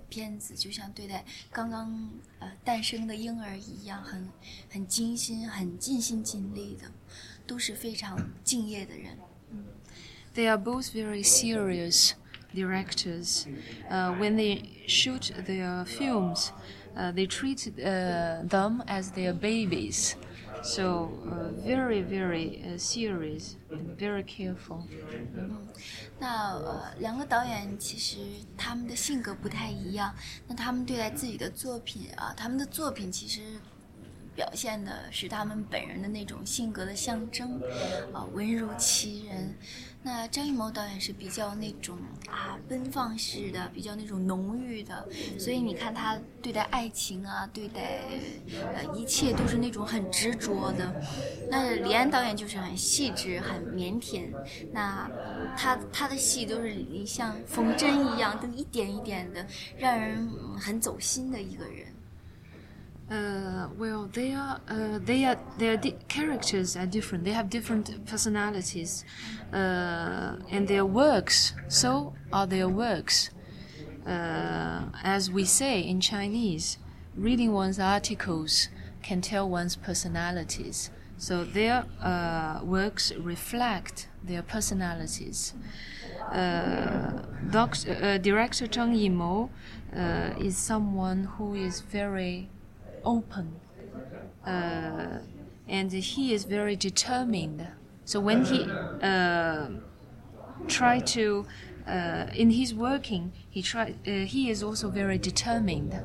[0.10, 2.10] 片子，就像对待刚刚
[2.40, 4.30] 呃诞生的婴儿一样，很
[4.70, 6.92] 很精心、很尽心尽力的，
[7.48, 9.18] 都是非常敬业的人。
[9.52, 9.66] 嗯
[10.36, 12.12] They are both very serious
[12.54, 13.46] directors.
[13.90, 16.50] Uh, when they shoot their films,
[16.96, 20.16] uh, they treat uh, them as their babies.
[20.62, 21.10] So
[21.64, 23.56] very, very serious
[23.98, 24.84] very careful.
[26.20, 28.18] 那，两个导演其实
[28.58, 30.14] 他们的性格不太一样。
[30.48, 33.42] 那他们对待自己的作品啊，他们的作品其实
[34.36, 37.62] 表现的是他们本人的那种性格的象征，
[38.14, 39.56] 啊，文如其人。
[40.08, 41.98] 那张艺谋导演是比较那种
[42.30, 45.04] 啊奔放式的，比较那种浓郁的，
[45.40, 48.04] 所以你看他对待爱情啊，对待
[48.76, 50.94] 呃一切都是那种很执着的。
[51.50, 54.30] 那李安导演就是很细致、很腼腆。
[54.72, 55.10] 那
[55.58, 59.44] 他他的戏都是像缝针一样，都一点一点的，
[59.76, 60.30] 让人
[60.60, 61.85] 很走心的一个人。
[63.10, 67.24] Uh, well, they are uh, they are their di- characters are different.
[67.24, 69.06] They have different personalities,
[69.54, 71.54] uh, and their works.
[71.68, 73.30] So are their works.
[74.08, 76.80] Uh, as we say in Chinese,
[77.16, 78.70] reading one's articles
[79.04, 80.90] can tell one's personalities.
[81.18, 85.54] So their uh, works reflect their personalities.
[86.32, 89.50] Uh, director Zhang Yimou
[90.40, 92.50] is someone who is very
[93.06, 93.60] open
[94.46, 95.20] uh,
[95.68, 97.68] and he is very determined.
[98.06, 98.66] So when he
[99.02, 99.68] uh,
[100.68, 101.46] try to
[101.88, 106.00] uh, in his working, he try uh, he is also very determined.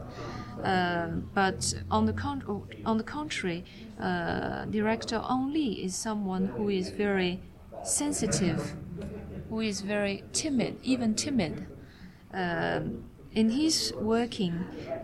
[0.65, 2.45] Uh, but on the con-
[2.85, 3.65] on the contrary,
[3.99, 7.41] uh, director Ang Lee is someone who is very
[7.83, 8.75] sensitive,
[9.49, 11.67] who is very timid, even timid.
[12.33, 14.54] Um, in his working,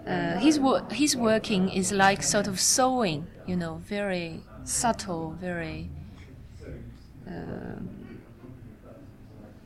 [0.06, 5.90] uh, his wo- his working is like sort of sewing, you know, very subtle, very
[7.28, 7.88] um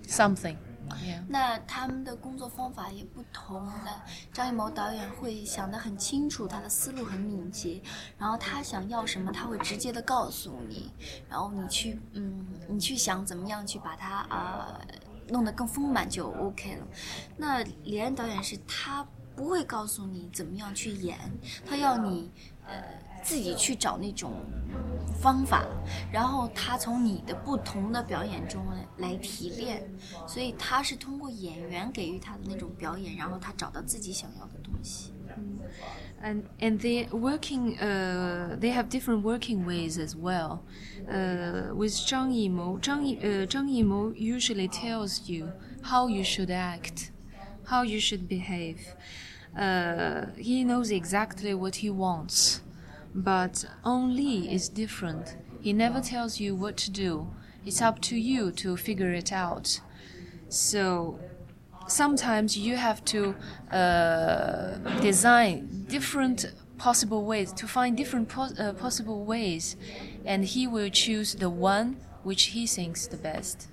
[0.08, 0.58] something.
[1.04, 1.24] Yeah.
[1.28, 3.92] 那他们的工作方法也不同的。
[4.32, 7.82] 张艺谋导演会想得很清楚，他的思路很敏捷，
[8.20, 10.92] 然后他想要什么，他会直接的告诉你，
[11.28, 14.80] 然后你去，嗯，你去想怎么样去把它啊、
[15.31, 16.87] 弄得更丰满就 OK 了。
[17.37, 21.19] 那李安导演是他不会告诉你怎么样去演，
[21.67, 22.31] 他要你
[22.67, 22.83] 呃
[23.23, 24.33] 自己去找那种
[25.21, 25.65] 方法，
[26.13, 28.67] 然后他从你的不同的表演中
[28.99, 29.83] 来提炼，
[30.27, 35.13] 所以他是通过演员给予他的那种表演，然后他找到自己想要的东西。
[36.23, 40.63] And and they working uh, they have different working ways as well.
[41.09, 45.53] Uh, with Zhang Yimou, Zhang, uh, Zhang Yimou usually tells you
[45.83, 47.11] how you should act,
[47.65, 48.95] how you should behave.
[49.59, 52.61] Uh, he knows exactly what he wants,
[53.15, 55.37] but Ang Lee is different.
[55.63, 57.29] He never tells you what to do.
[57.65, 59.81] It's up to you to figure it out.
[60.49, 61.19] So
[61.90, 63.36] sometimes you have to
[63.72, 66.46] uh, design different
[66.78, 69.76] possible ways to find different pos- uh, possible ways
[70.26, 73.68] and he will choose the one which he thinks the best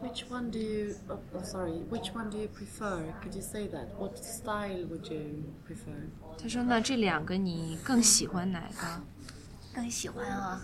[0.00, 0.96] Which one do you?
[1.10, 1.72] Oh, oh, sorry.
[1.90, 3.04] Which one do you prefer?
[3.22, 3.94] Could you say that?
[3.98, 6.08] What style would you prefer?
[6.38, 9.02] 他说那这两个你更喜欢哪个
[9.75, 10.61] 更喜欢啊。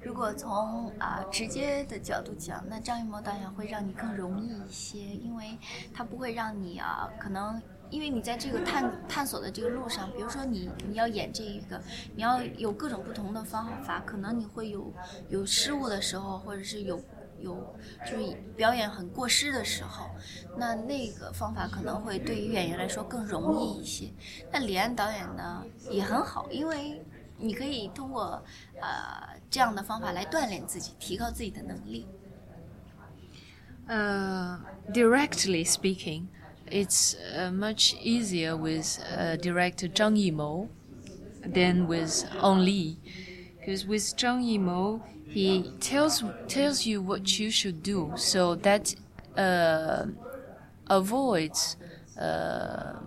[0.00, 5.58] 如果从啊、直接的角度讲，那张艺谋导演会让你更容易一些，因为
[5.92, 7.60] 他不会让你啊，可能
[7.90, 11.80] 因为你在这个探探索的这个路上，比如说你你要演这一个，
[12.14, 14.92] 你要有各种不同的方法，可能你会有
[15.28, 17.00] 有失误的时候，或者是有
[17.40, 20.10] 有就是表演很过失的时候，
[20.56, 24.10] 那那个方法可能会对于演员来说更容易一些。
[24.52, 27.04] 那李安导演呢也很好，因为
[34.90, 36.28] directly speaking,
[36.66, 40.68] it's uh, much easier with uh, director Zhang Yimou
[41.44, 42.98] than with Ang Lee,
[43.58, 48.94] because with Zhang Yimou he tells tells you what you should do, so that
[49.36, 50.06] uh,
[50.88, 51.76] avoids
[52.18, 53.00] uh,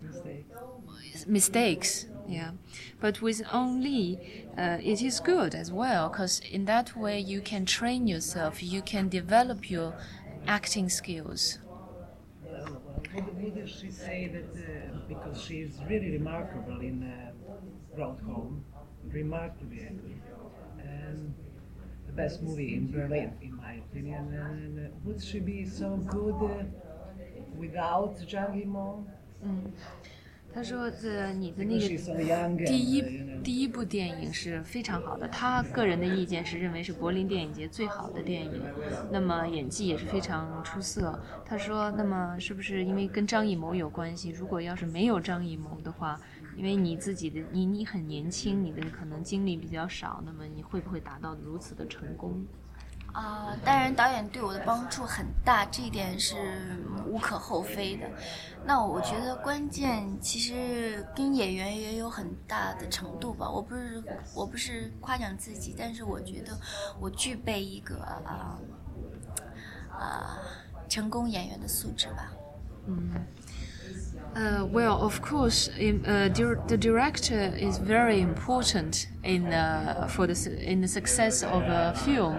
[0.00, 1.26] mistakes.
[1.26, 2.06] mistakes.
[2.28, 2.52] Yeah
[3.00, 4.20] but with Ang Lee
[4.56, 8.82] uh, it is good as well because in that way you can train yourself, you
[8.82, 9.94] can develop your
[10.46, 11.58] acting skills.
[13.14, 17.32] Would, she say that uh, because she is really remarkable in uh,
[17.98, 18.64] Road Home,
[19.10, 19.88] remarkably
[20.78, 21.34] and
[22.06, 26.36] the best movie in Berlin, in my opinion, and uh, would she be so good
[26.42, 26.64] uh,
[27.56, 29.04] without Zhang Yimou?
[30.52, 33.42] 他说：“这，你的那个第一 uh.
[33.42, 38.60] 第一部电影是非常好的，他个人的意见是认为是柏林电影节最好的电影，
[39.10, 41.18] 那么演技也是非常出色。
[41.44, 44.30] 他说，那么是不是因为跟张艺谋有关系？
[44.30, 46.20] 如果要是没有张艺谋的话，
[46.56, 52.44] 因为你自己的你你很年轻，你的可能经历比较少，那么你会不会达到如此的成功？
[53.12, 56.36] 啊、当然导演对我的帮助很大，这一点是
[57.06, 58.06] 无可厚非的。
[58.64, 63.50] 那我觉得关键其实跟演员也有很大的程度吧。
[63.50, 64.02] 我不是
[64.34, 66.56] 我不是夸奖自己，但是我觉得
[67.00, 68.58] 我具备一个啊
[69.90, 70.38] 啊、
[70.88, 72.32] 成功演员的素质吧。
[74.32, 80.34] Uh, well, of course, in, uh, dir- the director is very important in uh, for the
[80.62, 82.36] in the success of a film,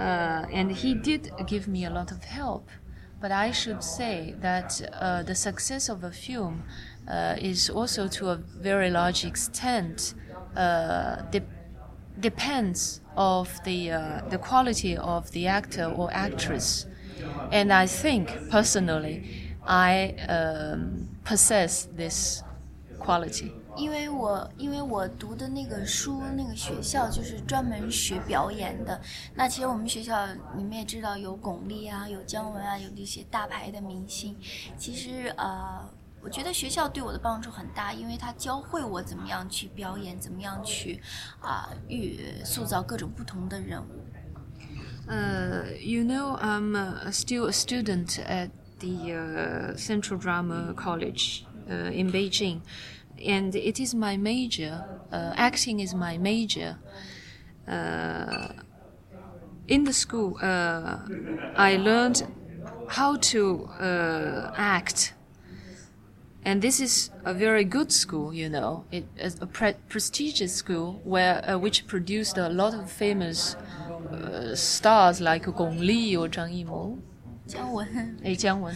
[0.00, 2.70] uh, and he did give me a lot of help.
[3.20, 6.64] But I should say that uh, the success of a film
[7.08, 10.14] uh, is also, to a very large extent,
[10.56, 11.48] uh, de-
[12.18, 16.86] depends of the uh, the quality of the actor or actress.
[17.50, 19.22] And I think personally,
[19.66, 22.44] I um, possess this
[22.98, 23.59] quality.
[23.80, 29.00] 因为我因为我读的那个书，那个学校就是专门学表演的。
[29.34, 34.36] 那其实我们学校你们也知道，有巩俐啊，有姜文啊，有那些大牌的明星。
[34.76, 35.88] 其实呃，
[36.22, 41.00] 我觉得学校对我的帮助很大，因为他教会我怎么样去表演，怎么样去
[41.40, 44.04] 啊预、塑造各种不同的人物。
[45.08, 46.76] Uh, you know, I'm
[47.10, 52.60] still a student at the Central Drama College uh, in Beijing,
[53.23, 54.85] and it is my major.
[55.11, 56.77] Uh, acting is my major.
[57.67, 58.49] Uh,
[59.67, 60.99] in the school, uh,
[61.55, 62.27] I learned
[62.87, 65.13] how to uh, act.
[66.43, 68.85] And this is a very good school, you know.
[68.91, 74.53] It is a pre- prestigious school where uh, which produced a lot of famous uh,
[74.53, 76.99] stars like Gong Li or Zhang Yimou.
[77.47, 77.87] 姜文，
[78.23, 78.75] 哎，姜文。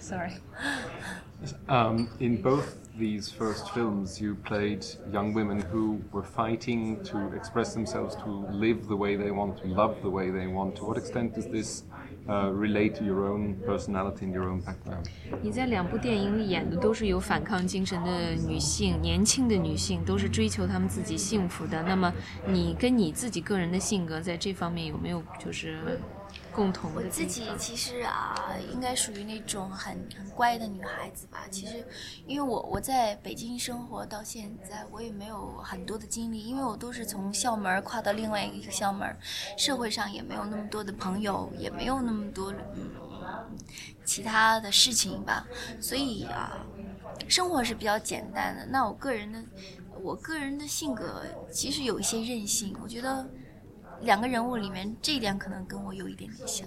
[0.00, 0.32] Sorry.
[1.68, 7.74] Um, in both these first films, you played young women who were fighting to express
[7.74, 10.76] themselves, to live the way they want, to love the way they want.
[10.76, 11.82] To what extent does this
[12.28, 15.08] uh, relate to your own personality and your own background?
[15.42, 21.82] 你在两部电影里演的都是有反抗精神的女性，年轻的女性，都是追求她们自己幸福的。
[21.82, 22.12] 那么，
[22.46, 25.98] 你跟你自己个人的性格在这方面有没有就是
[26.57, 26.91] 共同？
[26.95, 28.35] 我自己其实啊，
[28.73, 31.45] 应该属于那种很很乖的女孩子吧。
[31.51, 31.85] 其实，
[32.25, 39.15] 因为我我在北京生活到现在，我也没有很多的经历，因为我都是从校门跨到另外一个校门，
[39.55, 42.89] 社会上也没有那么多的朋友，也没有那么多嗯
[44.03, 45.45] 其他的事情吧，
[45.79, 46.57] 所以啊，
[47.27, 48.65] 生活是比较简单的。
[48.65, 49.43] 那我个人的，
[50.01, 53.29] 我个人的性格其实有一些任性，我觉得
[54.02, 56.66] 两个人物里面这一点可能跟我有一点点像。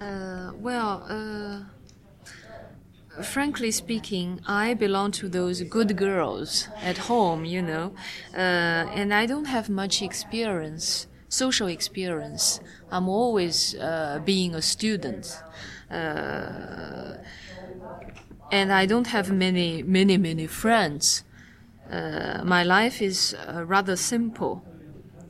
[0.00, 1.62] Uh, well, uh,
[3.22, 7.92] frankly speaking, I belong to those good girls at home, you know,
[8.34, 12.60] uh, and I don't have much experience, social experience.
[12.90, 15.26] I'm always uh, being a student.
[15.90, 17.18] Uh,
[18.50, 21.24] and I don't have many, many, many friends.
[21.90, 24.64] Uh, my life is uh, rather simple.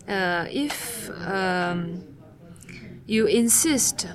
[0.09, 2.03] uh, if um,
[3.05, 4.07] you insist,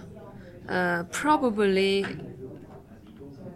[0.69, 2.05] uh, probably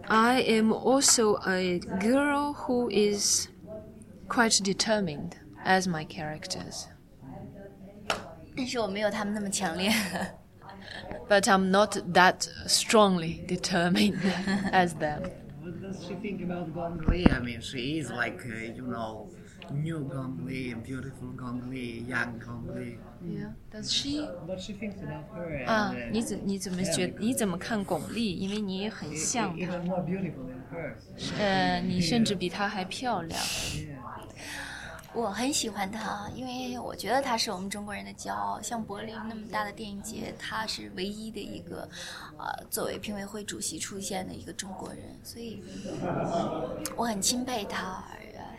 [0.07, 3.49] I am also a girl who is
[4.27, 6.87] quite determined as my characters.
[11.27, 14.19] But I'm not that strongly determined
[14.71, 15.23] as them.
[15.61, 17.27] What does she think about Gong Li?
[17.29, 19.29] I mean, she is like, uh, you know,
[19.71, 19.99] new
[20.45, 21.29] Li, beautiful
[21.69, 22.39] Li, young
[22.75, 22.97] Li.
[23.21, 23.51] Yeah.
[23.71, 24.21] Does she?
[24.45, 25.65] What she thinks about her?
[25.67, 28.35] Uh,，你怎你怎么觉你怎么看巩俐？
[28.35, 30.93] 因为你也很 e- 像 even 她，more beautiful than her.
[31.37, 33.39] 呃，你甚至比她还漂亮。
[35.11, 38.61] 我很喜欢她，因为我觉得她是我们中国人的骄傲。
[38.61, 41.89] 像柏林那么大的电影节，她是唯一的一个，
[42.37, 45.61] 呃，作为评委会主席出现的一个中国人，所以
[46.95, 48.03] 我很钦佩他。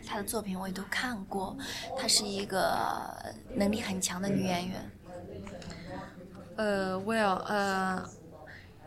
[0.06, 1.56] 他的作品我也都看过，
[1.96, 2.76] 她是一个
[3.54, 4.90] 能力很强的女演员。
[6.56, 8.08] Uh, well, uh,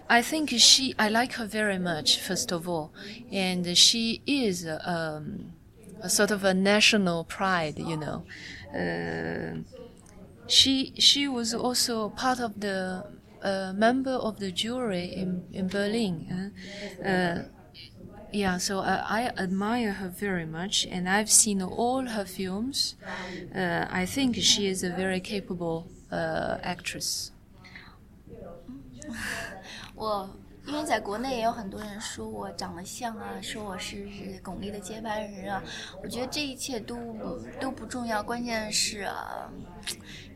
[0.07, 2.89] I think she, I like her very much, first of all.
[3.31, 5.51] And she is um,
[6.01, 8.23] a sort of a national pride, you know.
[8.73, 9.61] Uh,
[10.47, 13.05] she, she was also part of the
[13.43, 16.51] uh, member of the jury in, in Berlin.
[17.05, 17.43] Uh, uh,
[18.34, 22.96] yeah, so I, I admire her very much, and I've seen all her films.
[23.54, 27.30] I think she is a very capable actress.
[29.94, 30.28] 我
[30.66, 34.08] 因为在国内也有很多人说我长得像啊，说我是
[34.42, 35.62] 巩俐的接班人啊。
[36.02, 36.96] 我觉得这一切都
[37.60, 39.50] 都不重要，关键是啊，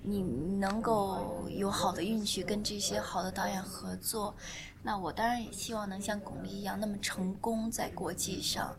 [0.03, 4.35] 你能够有好的运气跟这些好的导演合作。
[4.88, 8.76] 那我当然也希望能像巩俐一样那么成功在国际上，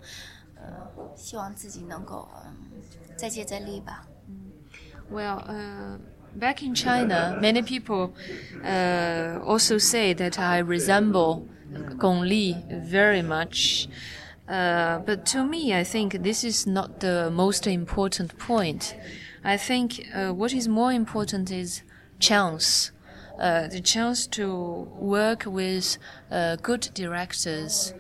[0.57, 2.83] 呃，希望自己能够嗯
[3.17, 4.07] 再接再厉吧。
[5.11, 5.99] Well, uh,
[6.39, 8.13] back in China, many people
[8.63, 11.43] uh, also say that I resemble
[11.99, 13.89] Gong Li very much.
[14.47, 18.95] Uh, but to me, I think this is not the most important point.
[19.43, 21.83] I think uh, what is more important is
[22.19, 22.91] chance.
[23.39, 25.99] Uh, the chance to work with
[26.31, 27.93] uh, good directors.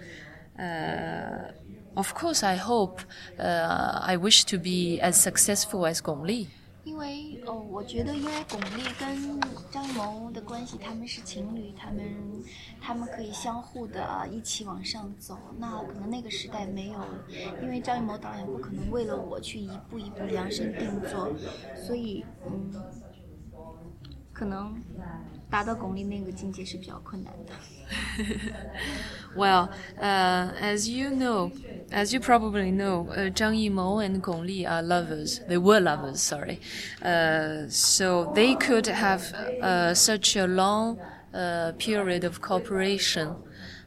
[0.56, 1.50] Uh,
[1.96, 3.00] of course, I hope
[3.40, 6.46] uh, I wish to be as successful as Gong Li.
[6.84, 9.40] 因为哦，我觉得因为巩俐跟
[9.72, 12.04] 张艺谋的关系，他们是情侣，他们
[12.80, 15.36] 他们可以相互的啊一起往上走。
[15.58, 17.00] 那可能那个时代没有，
[17.62, 21.32] 因为张艺谋导演不可能为了我去一步一步量身定做，
[21.74, 22.70] 所以嗯，
[24.38, 24.74] 可能
[25.50, 27.52] 达到巩俐那个境界是比较困难的。
[29.36, 31.52] Well, uh, as you know,
[31.90, 35.40] as you probably know, uh, Zhang Yimou and Gong Li are lovers.
[35.48, 36.60] They were lovers, sorry.
[37.02, 40.98] Uh, so they could have uh, such a long
[41.32, 43.34] uh, period of cooperation.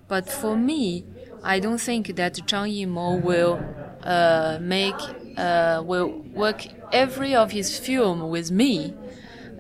[0.07, 1.05] But for me,
[1.43, 3.59] I don't think that Zhang Yimou will
[4.03, 4.95] uh, make
[5.37, 8.93] uh, will work every of his film with me,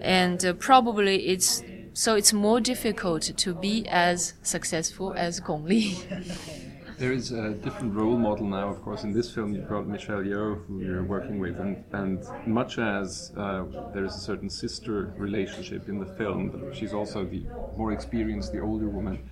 [0.02, 1.62] and uh, probably it's
[1.94, 5.96] so it's more difficult to be as successful as Gong Li.
[6.98, 9.02] There is a different role model now, of course.
[9.02, 13.32] In this film, you've got Michelle Yeoh, who you're working with, and, and much as
[13.36, 17.44] uh, there is a certain sister relationship in the film, she's also the
[17.76, 19.28] more experienced, the older woman.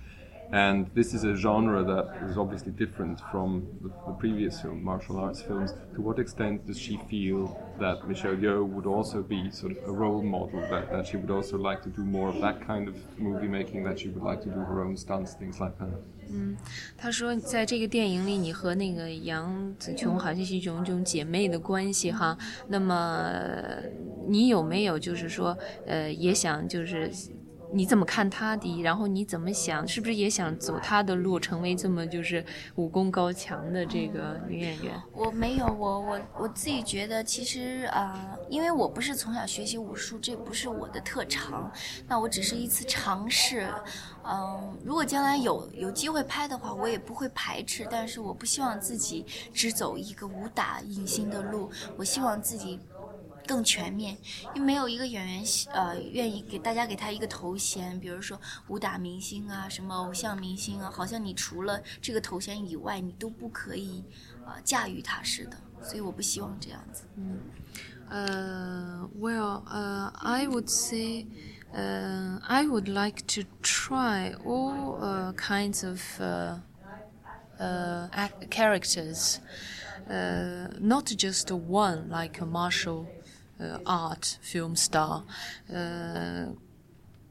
[0.52, 5.18] And this is a genre that is obviously different from the, the previous film, martial
[5.18, 5.74] arts films.
[5.96, 9.90] To what extent does she feel that Michelle Yeoh would also be sort of a
[9.90, 12.94] role model, that, that she would also like to do more of that kind of
[13.18, 15.90] movie making, that she would like to do her own stunts, things like that?
[16.96, 22.38] 他说，在这个电影里，你和那个杨紫琼好像是一种一种姐妹的关系哈。
[22.68, 23.82] 那么，
[24.28, 27.10] 你有没有就是说，呃，也想就是。
[27.73, 28.81] 你怎么看她的？
[28.81, 29.87] 然后你怎么想？
[29.87, 32.43] 是不是也想走她的路，成为这么就是
[32.75, 35.01] 武功高强的这个女演员？
[35.13, 41.71] 我没有，我我我自己觉得，其实啊、因为我不是从小学习武术，这不是我的特长，
[42.07, 43.67] 那我只是一次尝试。
[44.23, 47.87] 嗯、如果将来有有机会拍的话，我也不会排斥。
[47.89, 52.79] 但是我不希望自己只走一个武打影星的路，我希望自己。
[53.51, 54.17] 更全面，
[54.55, 55.43] 因为没有一个演员
[55.73, 58.39] 呃愿意给大家给他一个头衔，比如说
[58.69, 64.03] 武打明星啊，什么偶像明星啊，好像你除了这个头衔以外，你都不可以
[64.45, 67.03] 呃驾驭他似的，所以我不希望这样子。
[67.17, 67.39] 嗯，
[68.09, 71.27] 呃、，well，呃、，I would say。
[71.73, 76.59] Uh, I would like to try all kinds of uh,
[78.49, 79.37] characters,
[80.05, 83.05] 呃 not just one like a martial
[83.86, 85.24] art film star.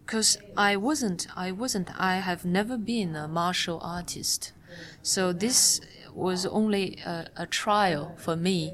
[0.05, 4.53] Because I wasn't, I wasn't, I have never been a martial artist,
[5.01, 5.81] so this
[6.13, 8.73] was only a, a trial for me,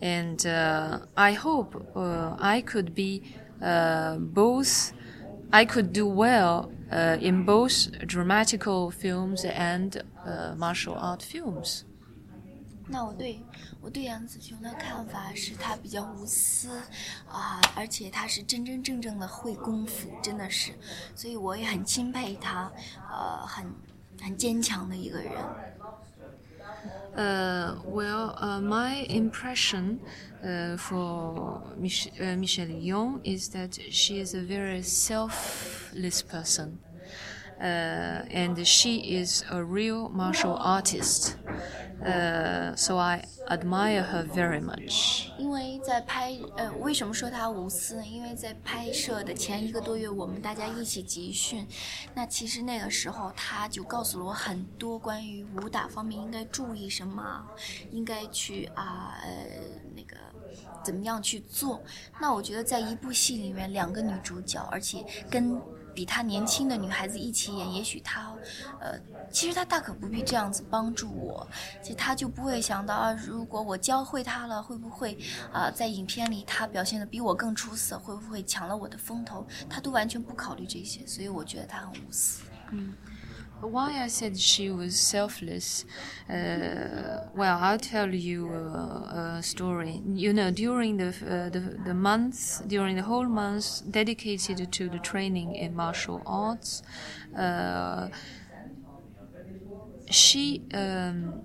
[0.00, 0.44] and
[1.16, 3.22] I hope I could be
[3.60, 4.92] both.
[5.54, 11.84] I could do well uh, in both dramatical films and uh, martial art films.
[12.88, 13.40] 那我对
[13.87, 16.77] 我对杨紫琼的看法是，她比较无私
[17.25, 20.73] 啊，而且她是真真正正的会功夫，真的是，
[21.15, 22.69] 所以我也很钦佩她，
[23.09, 23.65] 呃，很
[24.21, 25.31] 很坚强的一个人。
[27.15, 29.99] Uh, well, uh, my impression
[30.43, 36.79] uh, for Mich Michelle Yeoh is that she is a very selfless person.
[37.60, 41.36] and she is a real martial artist.
[42.74, 45.28] so I admire her very much.
[45.38, 48.06] 因为在拍呃，为什么说她无私呢？
[48.06, 51.66] 因为在拍摄的前一个多月，我们大家一起集训。
[52.14, 57.46] 那其实那个时候，她就告诉了我很多关于武打方面应该注意什么，
[57.90, 59.30] 应该去啊呃
[59.94, 60.16] 那个
[60.82, 61.80] 怎么样去做。
[62.20, 65.60] 那我觉得在一部戏里面，两个女主角，而且跟
[65.97, 68.31] 比她年轻的女孩子一起演，也许她
[68.79, 68.99] 呃，
[69.31, 71.47] 其实她大可不必这样子帮助我，
[71.81, 75.17] 其实她就不会想到啊，如果我教会她了，会不会
[75.51, 79.43] 啊、在影片里她表现的比我更出色，会不会抢了我的风头？
[79.67, 82.43] 她都完全不考虑这些，所以我觉得她很无私。
[82.69, 82.93] 嗯。
[83.61, 85.85] Why I said she was selfless?
[86.29, 90.01] Uh, well, I'll tell you a, a, story.
[90.05, 94.99] You know, during the, uh, the the month, during the whole month dedicated to the
[94.99, 96.83] training in martial arts,
[97.35, 98.09] uh,
[100.09, 101.41] she um,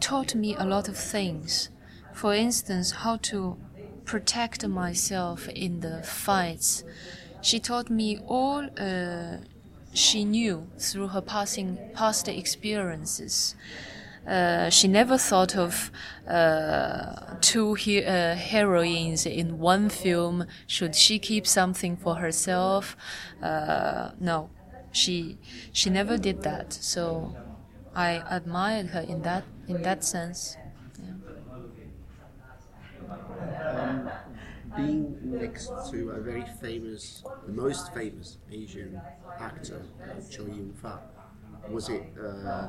[0.00, 1.70] taught me a lot of things.
[2.12, 3.56] For instance, how to
[4.04, 6.84] protect myself in the fights.
[7.40, 9.38] She taught me all uh,
[9.98, 13.54] she knew through her passing past experiences.
[14.26, 15.90] Uh, she never thought of
[16.28, 20.46] uh, two he uh, heroines in one film.
[20.66, 22.96] Should she keep something for herself?
[23.42, 24.50] Uh, no,
[24.92, 25.38] she
[25.72, 26.72] she never did that.
[26.74, 27.34] So
[27.94, 30.56] I admired her in that in that sense.
[33.64, 34.10] Um,
[34.78, 39.00] being next to a very famous, the most famous Asian
[39.40, 41.02] actor, uh, Chow Yun-fat,
[41.68, 42.68] was it uh,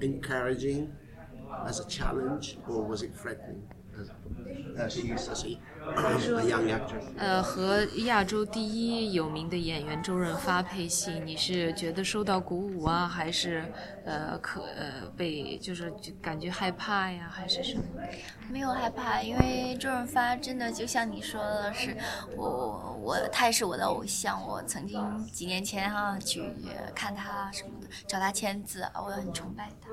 [0.00, 0.92] encouraging
[1.64, 3.62] as a challenge or was it threatening?
[3.98, 4.10] As,
[5.28, 5.58] as he
[5.94, 6.96] young actor.
[7.16, 13.64] 呃，和亚洲第一有名的演员周润发配戏，你是觉得受到鼓舞啊，还是
[14.04, 17.82] 呃可呃被就是感觉害怕呀，还是什么？
[18.50, 21.96] 没有害怕，因为周润发真的就像你说的是，
[22.36, 26.42] 我我他也是我的偶像，我曾经几年前哈去
[26.94, 29.90] 看他什么的，找他签字，我很崇拜他。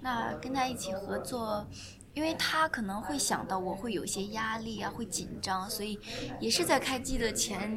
[0.00, 1.66] 那跟他一起合作。
[2.14, 5.98] 因为他可能会想到我会有一些压力啊，会紧张，所以
[6.40, 7.68] 也是在开机的前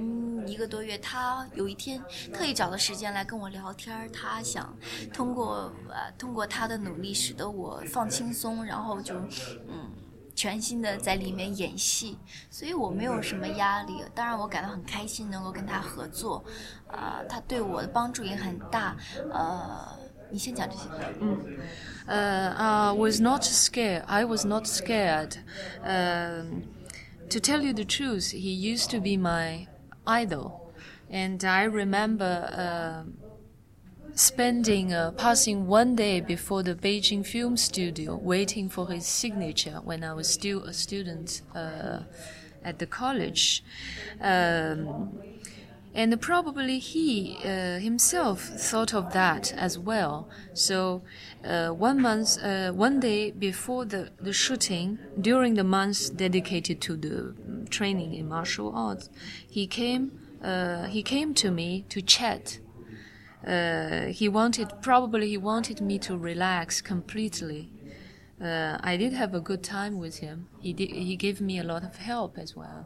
[0.48, 2.02] 一个多月，他有一天
[2.32, 4.72] 特意找的时间来跟我聊天他想
[5.12, 9.16] 通过呃通过他的努力，使得我放轻松，然后就
[9.68, 9.92] 嗯
[10.36, 12.18] 全心的在里面演戏，
[12.52, 14.04] 所以我没有什么压力。
[14.14, 16.46] 当然，我感到很开心能够跟他合作，
[16.88, 18.96] 啊，他对我的帮助也很大，
[19.34, 19.98] 呃。
[20.31, 20.89] 你先讲这些。
[21.21, 21.59] 嗯，
[22.07, 24.05] 呃啊，was not scared.
[24.07, 25.37] I was not scared.
[25.85, 26.65] Um,
[27.29, 29.67] to tell you the truth, he used to be my
[30.07, 30.73] idol,
[31.11, 33.05] and I remember.
[33.07, 33.13] Uh,
[34.15, 40.05] spending uh, passing one day before the Beijing Film Studio, waiting for his signature when
[40.05, 42.01] I was still a student uh,
[42.63, 43.65] at the college.
[44.21, 45.15] Um,
[45.94, 50.30] and probably he uh, himself thought of that as well.
[50.54, 51.02] So
[51.44, 56.96] uh, one month, uh, one day before the, the shooting, during the month dedicated to
[56.96, 57.36] the
[57.70, 59.10] training in martial arts,
[59.50, 60.20] he came.
[60.44, 62.60] Uh, he came to me to chat.
[63.46, 67.72] Uh, he wanted probably he wanted me to relax completely.
[68.40, 70.48] Uh, I did have a good time with him.
[70.60, 72.86] He did, he gave me a lot of help as well.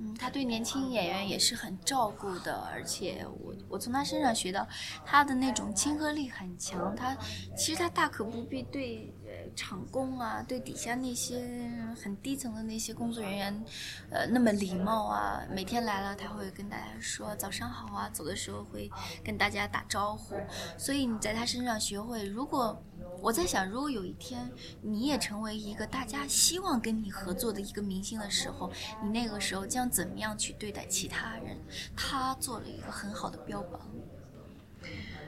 [0.00, 4.66] 嗯，他对年轻演员也是很照顾的，而且我我从他身上学到
[5.04, 6.94] 他的那种亲和力很强。
[6.94, 7.16] 他
[7.56, 11.70] 其实他大可不必对呃场工啊，对底下那些
[12.02, 13.64] 很低层的那些工作人员，
[14.10, 15.42] 呃那么礼貌啊。
[15.50, 18.90] 每天来了他会跟大家说早上好啊，走的时候会
[19.22, 20.34] 跟大家打招呼。
[20.78, 22.82] 所以你在他身上学会，如果。
[23.20, 24.48] 我在想，如果有一天
[24.80, 28.70] 你也成为一个大家希望跟你合作的一个明星的时候，
[29.02, 31.58] 你那个时候将怎么样去对待其他人？
[31.96, 33.80] 他做了一个很好的标榜。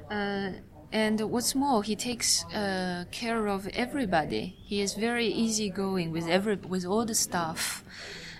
[0.09, 0.53] 呃
[0.93, 4.57] ，and what's more, he takes uh care of everybody.
[4.65, 7.85] He is very easygoing with every with all the staff.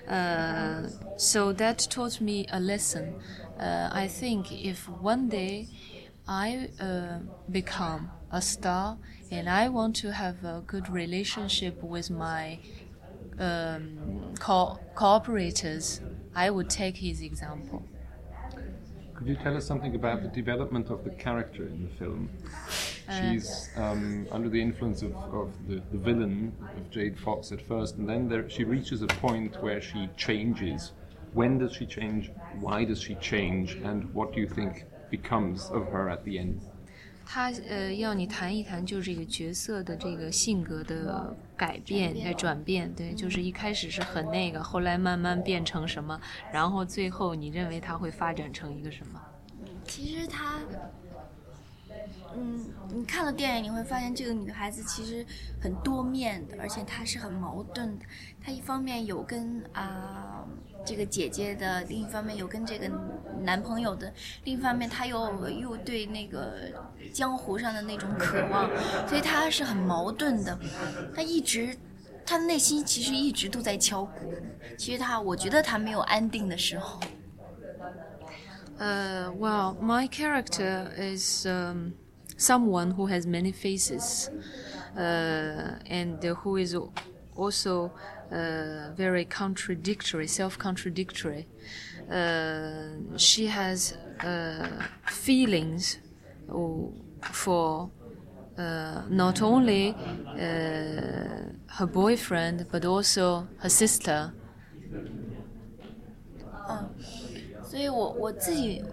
[0.09, 3.17] Uh, so that taught me a lesson.
[3.59, 5.69] Uh, I think if one day
[6.27, 7.21] I uh,
[7.51, 8.99] become a star
[9.31, 12.61] and I want to have a good relationship with my
[13.39, 16.01] um, co- cooperators,
[16.35, 17.89] I would take his example.
[19.21, 22.31] Could you tell us something about the development of the character in the film?
[23.07, 27.61] Uh, She's um, under the influence of, of the, the, villain of Jade Fox at
[27.61, 30.93] first, and then there, she reaches a point where she changes.
[31.35, 32.33] When does she change?
[32.61, 33.75] Why does she change?
[33.85, 36.63] And what do you think becomes of her at the end?
[37.33, 46.21] 他呃要你谈一谈，就是这个角色的这个性格的改变、在转变，对，就是一开始是很那个，后来慢慢变成什么，
[46.53, 49.23] 然后最后你认为他会发展成一个什么？
[49.85, 50.59] 其实他，
[52.37, 55.25] 嗯，你看了电影你会发现，这个女孩子其实
[55.61, 58.05] 很多面的，而且她是很矛盾的。
[58.43, 60.47] 她一方面有跟啊。
[60.83, 62.91] 这个姐姐的另一方面有跟这个
[63.43, 64.11] 男朋友的，
[64.45, 66.55] 另一方面她又又对那个
[67.13, 68.67] 江湖上的那种渴望，
[69.07, 70.59] 所以她是很矛盾的。
[71.15, 71.77] 她一直，
[72.25, 74.33] 她的内心其实一直都在敲鼓。
[74.79, 76.99] 其实她，我觉得她没有安定的时候。
[78.79, 81.47] 呃，Well, my character is
[82.40, 84.30] someone who has many faces
[84.98, 86.76] uh, and who is
[87.36, 87.92] also
[88.32, 91.48] uh, very contradictory, self-contradictory.
[92.10, 94.68] Uh, she has uh,
[95.06, 96.00] feelings
[97.32, 97.90] for
[98.58, 104.32] uh, not only uh, her boyfriend but also her sister.
[106.68, 106.90] 嗯，
[107.64, 108.84] 所以我我自己，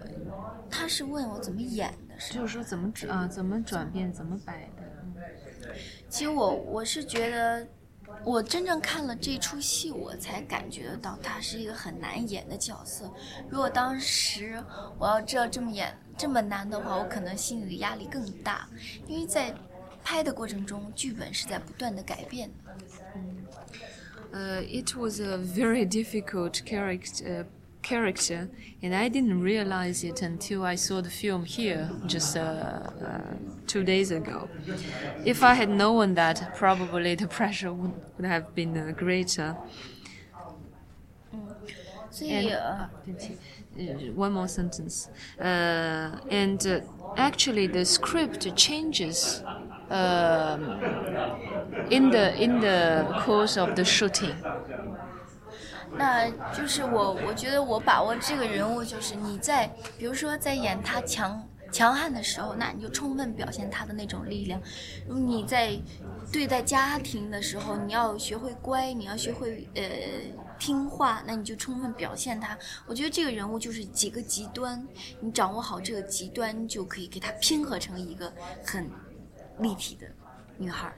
[0.69, 4.82] 他是问我怎么演的， 就是说怎么转啊怎么转变怎么摆的。
[6.08, 7.66] 其实我我是觉得，
[8.24, 13.12] 我真正看了这出戏，我才感觉得到他是一个很难演的角色。
[13.48, 14.62] 如果当时
[14.98, 18.68] 我要知道这么演这么难的话，我可能心里的压力更大，
[19.06, 19.54] 因为在
[20.02, 22.54] 拍的过程中，剧本是在不断的改变的。
[24.32, 27.46] 呃，It was a very difficult character.
[27.82, 28.50] Character,
[28.82, 33.20] and I didn't realize it until I saw the film here just uh, uh,
[33.66, 34.48] two days ago.
[35.24, 39.56] If I had known that, probably the pressure would, would have been uh, greater.
[42.20, 42.86] And, uh,
[44.14, 45.08] one more sentence.
[45.38, 46.80] Uh, and uh,
[47.16, 49.42] actually, the script changes
[49.90, 50.62] um,
[51.90, 54.34] in the in the course of the shooting.
[55.96, 59.66] 那就是我，我觉得我把握这个人物，就是你在，
[59.96, 64.60] 比如说在演他强强悍的时候，那你就充分表现他的那种力量；
[65.06, 65.78] 你在
[66.32, 69.82] 对待家庭的时候，你要学会乖，你要学会呃
[70.58, 72.56] 听话，那你就充分表现他。
[72.86, 74.86] 我觉得这个人物就是几个极端，
[75.20, 78.32] 你掌握好这个极端，就可以给他拼合成一个
[78.64, 78.88] 很
[79.58, 80.06] 立体的
[80.56, 80.92] 女孩。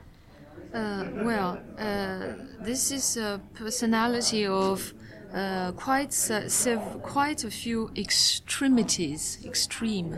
[0.73, 4.95] Uh, well, uh, this is a personality of
[5.35, 10.17] uh, quite sev- quite a few extremities, extreme.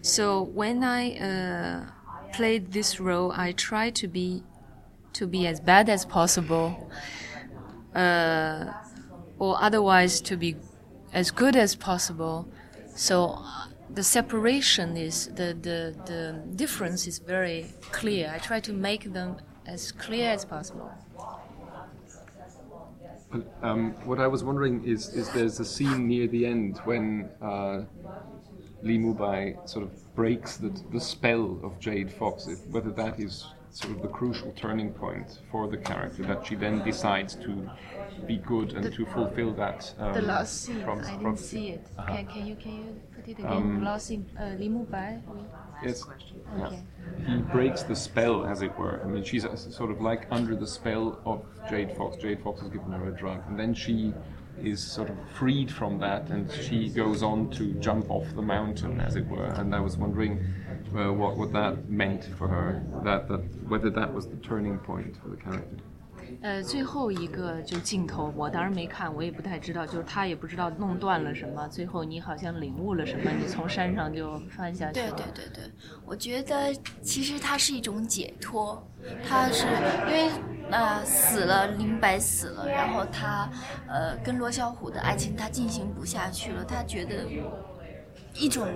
[0.00, 1.84] So when I uh,
[2.32, 4.42] played this role, I tried to be
[5.12, 6.90] to be as bad as possible,
[7.94, 8.72] uh,
[9.38, 10.56] or otherwise to be
[11.12, 12.48] as good as possible.
[12.94, 18.32] So uh, the separation is the, the the difference is very clear.
[18.34, 19.36] I try to make them
[19.66, 20.90] as clear as possible.
[23.62, 27.84] Um, what I was wondering is, is there's a scene near the end when uh,
[28.82, 33.18] Li Mu Bai sort of breaks the, the spell of Jade Fox, if, whether that
[33.18, 37.68] is sort of the crucial turning point for the character, that she then decides to
[38.26, 39.94] be good and the, to fulfill that.
[39.98, 41.46] Um, the last scene, I didn't prophecy.
[41.48, 41.86] see it.
[41.98, 42.14] Uh-huh.
[42.14, 43.52] Can, can, you, can you put it again?
[43.52, 45.20] Um, last scene, uh, Li Mu Bai?
[45.82, 46.04] Yes.
[46.60, 46.82] Okay.
[47.26, 49.00] He breaks the spell, as it were.
[49.02, 52.18] I mean, she's uh, sort of like under the spell of Jade Fox.
[52.18, 54.12] Jade Fox has given her a drug, and then she
[54.60, 59.00] is sort of freed from that, and she goes on to jump off the mountain,
[59.00, 59.46] as it were.
[59.46, 60.44] And I was wondering
[60.94, 62.82] uh, what what that meant for her.
[63.04, 65.76] That that whether that was the turning point for the character.
[66.40, 75.70] 呃，最后一个就镜头，我当然没看，我也不太知道，就是他也不知道弄断了什么，最后你好像领悟了什么，你从山上就翻下去对对对对，
[76.04, 78.82] 我觉得其实它是一种解脱，
[79.28, 79.66] 它是
[80.08, 80.30] 因为
[80.70, 83.48] 呃死了，林白死了，然后他
[83.86, 87.24] 呃跟罗小虎的爱情他进行不下去了，他觉得
[88.34, 88.66] 一种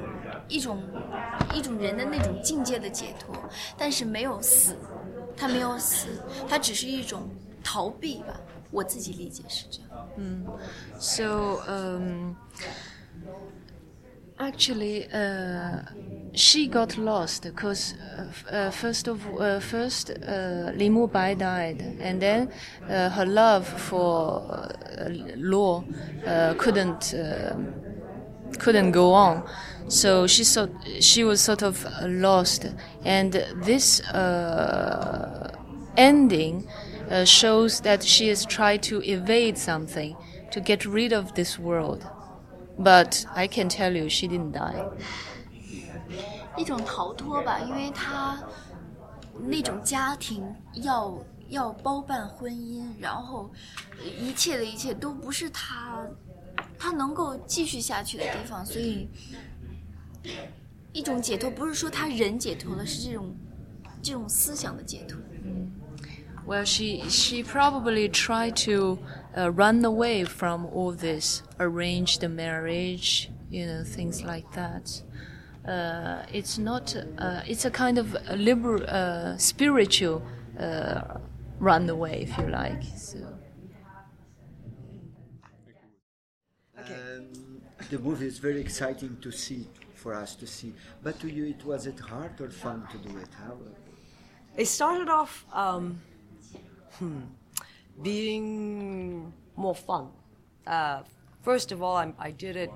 [0.48, 0.82] 一种
[1.54, 3.34] 一种人的那种境界的解脱，
[3.76, 4.76] 但是没有死，
[5.36, 7.28] 他没有死，他只是一种。
[7.66, 8.40] 逃避吧，
[8.70, 10.08] 我自己理解是这样。
[10.16, 10.46] 嗯
[11.00, 12.36] ，So um,
[14.38, 15.82] actually, uh,
[16.32, 21.82] she got lost because uh, uh, first of uh, first uh, Li Mu Bai died,
[22.00, 22.48] and then
[22.88, 25.84] uh, her love for uh, Lo
[26.24, 27.56] uh, couldn't uh,
[28.58, 29.42] couldn't go on.
[29.88, 30.68] So she so
[31.00, 32.66] she was sort of lost,
[33.04, 33.32] and
[33.64, 35.50] this uh,
[35.96, 36.64] ending
[37.10, 40.16] uh, shows that she has tried to evade something,
[40.50, 42.04] to get rid of this world.
[42.78, 44.84] But I can tell you, she didn't die.
[46.56, 48.42] 一种逃脱吧，因为她
[49.38, 50.42] 那种家庭
[50.74, 51.18] 要
[51.48, 53.50] 要包办婚姻，然后
[54.18, 56.06] 一切的一切都不是她
[56.78, 59.08] 她能够继续下去的地方，所以
[60.92, 63.36] 一种解脱不是说她人解脱了，是这种
[64.02, 65.18] 这种思想的解脱。
[66.46, 69.00] Well, she she probably tried to
[69.36, 75.02] uh, run away from all this, arrange the marriage, you know, things like that.
[75.66, 76.94] Uh, it's not.
[77.18, 80.22] Uh, it's a kind of a liberal, uh, spiritual
[80.60, 81.18] uh,
[81.58, 82.84] run away, if you like.
[82.96, 83.18] So.
[86.78, 87.60] Um,
[87.90, 90.72] the movie is very exciting to see for us to see.
[91.02, 93.30] But to you, it was it hard or fun to do it?
[93.36, 93.56] How?
[94.56, 96.00] It started off um,
[96.98, 97.20] hmm,
[98.02, 100.08] being more fun.
[100.66, 101.02] Uh,
[101.42, 102.70] first of all, I'm, i did it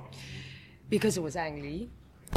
[0.89, 1.91] because it was Ang Lee.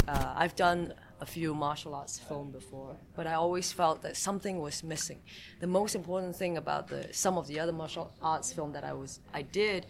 [0.08, 4.58] Uh, I've done a few martial arts film before, but I always felt that something
[4.60, 5.20] was missing.
[5.60, 8.92] The most important thing about the some of the other martial arts film that I
[8.92, 9.86] was I did,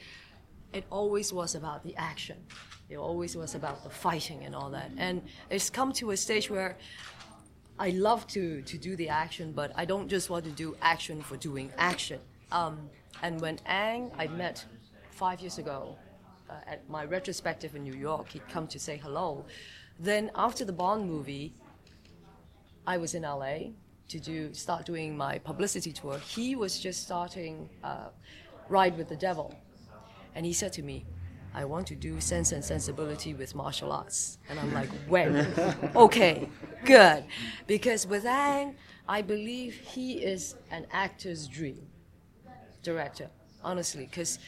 [0.72, 2.36] it always was about the action.
[2.90, 4.90] It always was about the fighting and all that.
[4.98, 6.76] And it's come to a stage where
[7.78, 11.20] I love to to do the action, but I don't just want to do action
[11.22, 12.20] for doing action.
[12.52, 12.88] Um,
[13.22, 14.64] and when Ang I met
[15.10, 15.96] five years ago
[16.48, 19.44] uh, at my retrospective in New York, he'd come to say hello.
[19.98, 21.52] Then after the Bond movie,
[22.86, 23.56] I was in LA
[24.08, 26.18] to do start doing my publicity tour.
[26.18, 28.08] He was just starting uh,
[28.68, 29.52] Ride with the Devil,
[30.36, 31.04] and he said to me,
[31.54, 35.36] "I want to do Sense and Sensibility with martial arts." And I'm like, "When?
[35.96, 36.48] okay,
[36.84, 37.24] good,"
[37.66, 38.76] because with Ang,
[39.08, 41.86] I believe he is an actor's dream
[42.82, 43.30] director,
[43.62, 44.38] honestly, because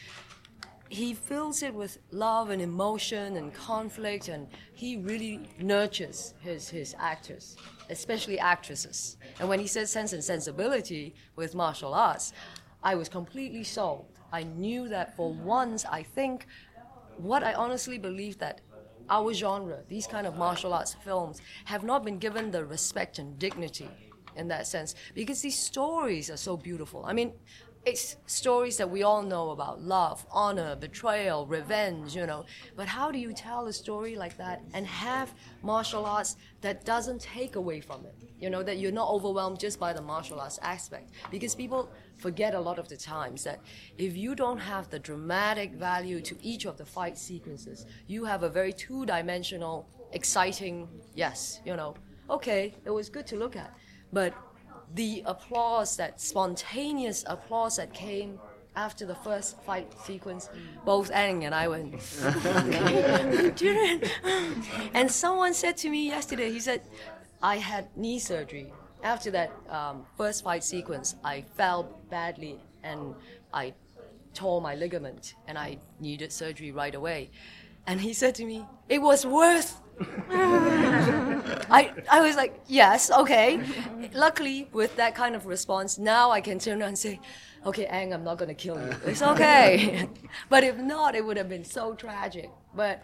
[0.89, 6.95] he fills it with love and emotion and conflict, and he really nurtures his, his
[6.97, 7.57] actors,
[7.89, 9.17] especially actresses.
[9.39, 12.31] And when he said sense and sensibility with martial arts,
[12.83, 14.05] I was completely sold.
[14.31, 16.47] I knew that for once, I think
[17.17, 18.61] what I honestly believe that
[19.09, 23.39] our genre, these kind of martial arts films, have not been given the respect and
[23.39, 23.97] dignity
[24.35, 27.05] in that sense because these stories are so beautiful.
[27.05, 27.33] I mean,
[27.85, 32.45] it's stories that we all know about love, honor, betrayal, revenge, you know.
[32.75, 37.21] But how do you tell a story like that and have martial arts that doesn't
[37.21, 38.15] take away from it?
[38.39, 41.11] You know, that you're not overwhelmed just by the martial arts aspect.
[41.31, 43.59] Because people forget a lot of the times that
[43.97, 48.43] if you don't have the dramatic value to each of the fight sequences, you have
[48.43, 51.95] a very two dimensional, exciting, yes, you know,
[52.29, 53.73] okay, it was good to look at.
[54.11, 54.33] But
[54.95, 58.39] the applause, that spontaneous applause that came
[58.75, 60.49] after the first fight sequence,
[60.85, 61.95] both Ang and I went,
[64.93, 66.81] and someone said to me yesterday, he said,
[67.41, 68.71] I had knee surgery.
[69.03, 73.15] After that um, first fight sequence, I fell badly and
[73.53, 73.73] I
[74.33, 77.29] tore my ligament and I needed surgery right away.
[77.85, 79.81] And he said to me, It was worth
[80.29, 83.59] I, I was like, yes, okay.
[84.13, 87.19] Luckily, with that kind of response, now I can turn around and say,
[87.65, 88.95] okay, Ang, I'm not going to kill you.
[89.05, 90.07] It's okay.
[90.49, 92.51] but if not, it would have been so tragic.
[92.75, 93.01] But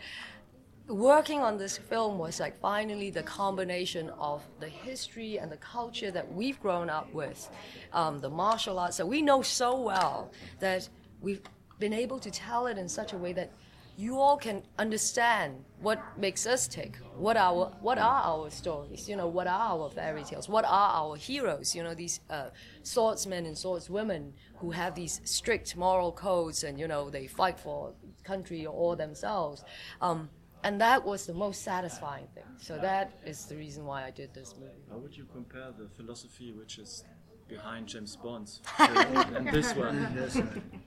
[0.88, 6.12] working on this film was like finally the combination of the history and the culture
[6.12, 7.50] that we've grown up with,
[7.94, 10.90] um, the martial arts that we know so well, that
[11.22, 11.42] we've
[11.80, 13.52] been able to tell it in such a way that
[13.96, 16.98] you all can understand what makes us tick.
[17.16, 19.08] What our what are our stories?
[19.08, 20.50] You know, what are our fairy tales?
[20.50, 21.76] What are our heroes?
[21.76, 22.50] You know, these uh,
[22.82, 27.94] swordsmen and swordswomen who have these strict moral codes, and you know, they fight for
[28.24, 29.64] country or themselves.
[30.02, 30.30] Um,
[30.64, 32.44] and that was the most satisfying thing.
[32.58, 34.72] So that is the reason why I did this movie.
[34.90, 37.04] How would you compare the philosophy which is
[37.48, 40.84] behind James Bond's and this one?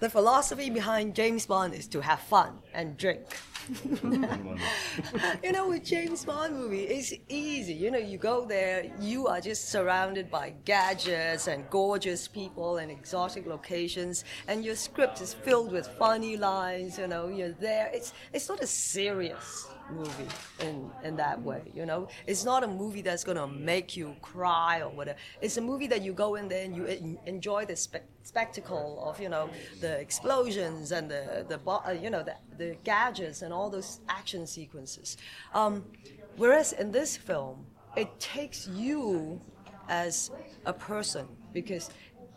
[0.00, 3.22] The philosophy behind James Bond is to have fun and drink.
[5.42, 7.72] you know, with James Bond movie, it's easy.
[7.72, 12.90] You know, you go there, you are just surrounded by gadgets and gorgeous people and
[12.90, 16.98] exotic locations, and your script is filled with funny lines.
[16.98, 17.90] You know, you're there.
[17.94, 20.28] It's it's not a serious movie
[20.60, 22.08] in, in that way, you know?
[22.26, 25.18] It's not a movie that's gonna make you cry or whatever.
[25.40, 29.20] It's a movie that you go in there and you enjoy the spe- spectacle of,
[29.20, 29.48] you know,
[29.80, 34.46] the explosions and the, the uh, you know, the, the gadgets and all those action
[34.46, 35.16] sequences.
[35.54, 35.84] Um,
[36.36, 39.40] whereas in this film, it takes you
[39.88, 40.30] as
[40.66, 41.90] a person because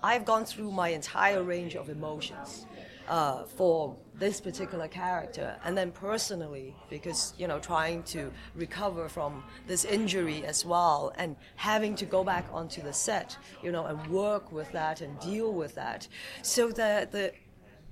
[0.03, 2.67] I've gone through my entire range of emotions
[3.07, 9.43] uh, for this particular character and then personally because you know trying to recover from
[9.67, 14.07] this injury as well and having to go back onto the set you know and
[14.07, 16.07] work with that and deal with that.
[16.41, 17.33] So the the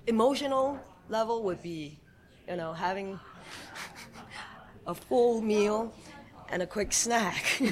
[0.08, 0.80] emotional
[1.10, 2.00] level would be
[2.48, 3.20] you know having
[4.88, 5.94] a full meal
[6.50, 7.62] and a quick snack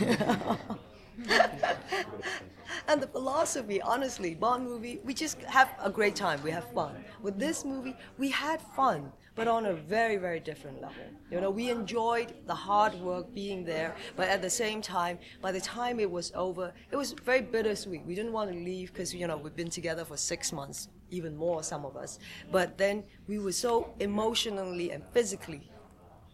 [2.88, 6.42] and the philosophy, honestly, Bond movie, we just have a great time.
[6.44, 7.04] We have fun.
[7.22, 11.04] With this movie, we had fun, but on a very, very different level.
[11.32, 15.52] You know, we enjoyed the hard work being there, but at the same time, by
[15.52, 18.06] the time it was over, it was very bittersweet.
[18.06, 21.36] We didn't want to leave because, you know, we've been together for six months, even
[21.36, 22.20] more, some of us.
[22.52, 25.72] But then we were so emotionally and physically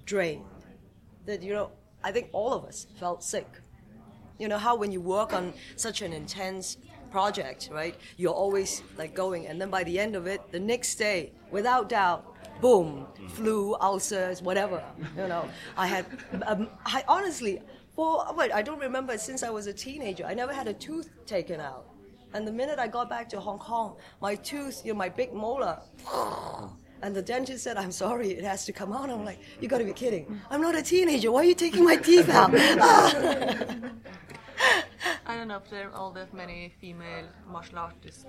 [0.05, 0.45] drained
[1.27, 1.71] that you know
[2.03, 3.58] I think all of us felt sick.
[4.39, 6.77] You know how when you work on such an intense
[7.11, 7.95] project, right?
[8.15, 11.89] You're always like going, and then by the end of it, the next day, without
[11.89, 14.81] doubt, boom, flu, ulcers, whatever.
[15.17, 16.05] You know, I had,
[16.47, 17.61] um, I honestly,
[17.95, 20.25] for wait, I don't remember since I was a teenager.
[20.25, 21.85] I never had a tooth taken out,
[22.33, 25.33] and the minute I got back to Hong Kong, my tooth, you know, my big
[25.33, 25.79] molar.
[27.01, 29.09] And the dentist said, I'm sorry, it has to come out.
[29.09, 30.39] I'm like, you gotta be kidding.
[30.49, 31.31] I'm not a teenager.
[31.31, 32.53] Why are you taking my teeth out?
[35.25, 38.25] I don't know if there are all that many female martial artists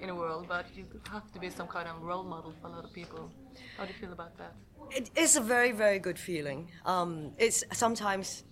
[0.00, 2.70] in the world, but you have to be some kind of role model for a
[2.70, 3.30] lot of people.
[3.76, 4.54] How do you feel about that?
[4.90, 6.70] It is a very, very good feeling.
[6.84, 8.44] Um, it's sometimes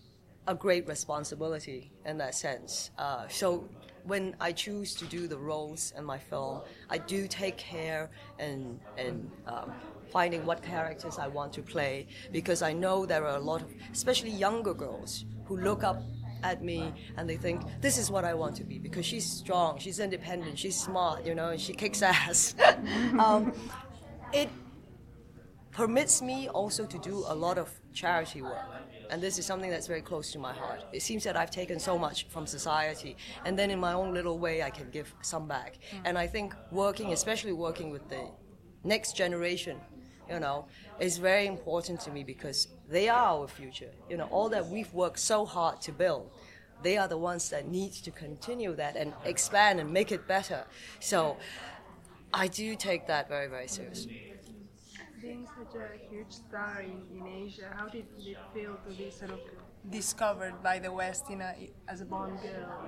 [0.47, 2.91] a great responsibility in that sense.
[2.97, 3.69] Uh, so
[4.05, 8.81] when I choose to do the roles in my film, I do take care in,
[8.97, 9.73] in um,
[10.11, 13.73] finding what characters I want to play because I know there are a lot of,
[13.93, 16.03] especially younger girls, who look up
[16.43, 19.79] at me and they think this is what I want to be because she's strong,
[19.79, 22.55] she's independent, she's smart, you know, and she kicks ass.
[23.19, 23.53] um,
[24.33, 24.49] it
[25.71, 28.67] permits me also to do a lot of charity work.
[29.11, 30.85] And this is something that's very close to my heart.
[30.93, 34.39] It seems that I've taken so much from society, and then in my own little
[34.39, 35.79] way, I can give some back.
[35.93, 36.01] Mm.
[36.05, 38.29] And I think working, especially working with the
[38.85, 39.79] next generation,
[40.31, 40.67] you know,
[41.01, 43.91] is very important to me because they are our future.
[44.09, 46.31] You know, all that we've worked so hard to build,
[46.83, 50.65] they are the ones that need to continue that and expand and make it better.
[51.01, 51.37] So
[52.33, 54.35] I do take that very, very seriously.
[55.21, 59.33] Being such a huge star in, in Asia, how did it feel to be sort
[59.33, 59.41] of
[59.91, 62.87] discovered by the West in a, as a Bond girl?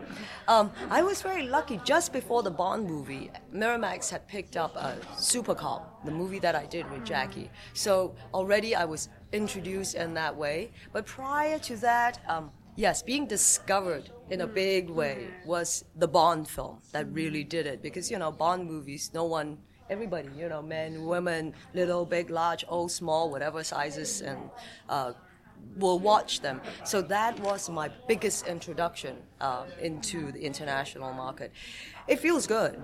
[0.48, 1.78] Um, I was very lucky.
[1.84, 6.64] Just before the Bond movie, Miramax had picked up a Supercop, the movie that I
[6.64, 7.50] did with Jackie.
[7.74, 10.70] So already I was introduced in that way.
[10.92, 16.48] But prior to that, um, yes, being discovered in a big way was the Bond
[16.48, 17.82] film that really did it.
[17.82, 19.58] Because, you know, Bond movies, no one
[19.90, 24.38] everybody, you know, men, women, little, big, large, old, small, whatever sizes, and
[24.88, 25.12] uh,
[25.76, 26.60] will watch them.
[26.84, 31.52] So that was my biggest introduction uh, into the international market.
[32.08, 32.82] It feels good.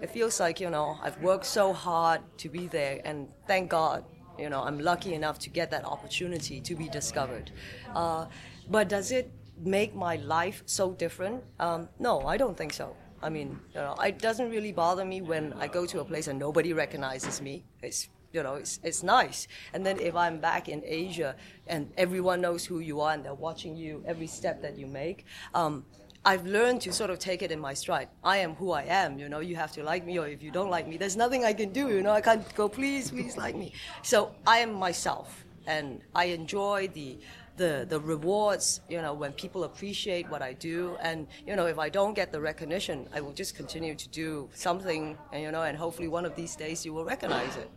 [0.00, 4.04] It feels like, you know, I've worked so hard to be there, and thank God,
[4.38, 7.52] you know, I'm lucky enough to get that opportunity to be discovered.
[7.94, 8.26] Uh,
[8.68, 11.44] but does it make my life so different?
[11.60, 12.96] Um, no, I don't think so.
[13.24, 16.28] I mean, you know, it doesn't really bother me when I go to a place
[16.28, 17.64] and nobody recognizes me.
[17.82, 19.46] It's you know, it's, it's nice.
[19.72, 21.36] And then if I'm back in Asia
[21.68, 25.24] and everyone knows who you are and they're watching you every step that you make,
[25.54, 25.84] um,
[26.24, 28.08] I've learned to sort of take it in my stride.
[28.24, 30.50] I am who I am, you know, you have to like me, or if you
[30.50, 33.36] don't like me, there's nothing I can do, you know, I can't go, please, please
[33.36, 33.72] like me.
[34.02, 37.18] So I am myself, and I enjoy the
[37.56, 40.96] the, the rewards, you know, when people appreciate what I do.
[41.00, 44.48] And, you know, if I don't get the recognition, I will just continue to do
[44.54, 47.70] something, and, you know, and hopefully one of these days you will recognize it.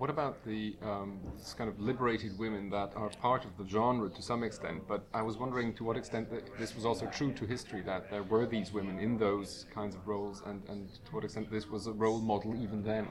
[0.00, 1.20] What about the um,
[1.58, 4.88] kind of liberated women that are part of the genre to some extent?
[4.88, 8.22] But I was wondering to what extent this was also true to history, that there
[8.22, 11.86] were these women in those kinds of roles, and, and to what extent this was
[11.86, 13.08] a role model even then?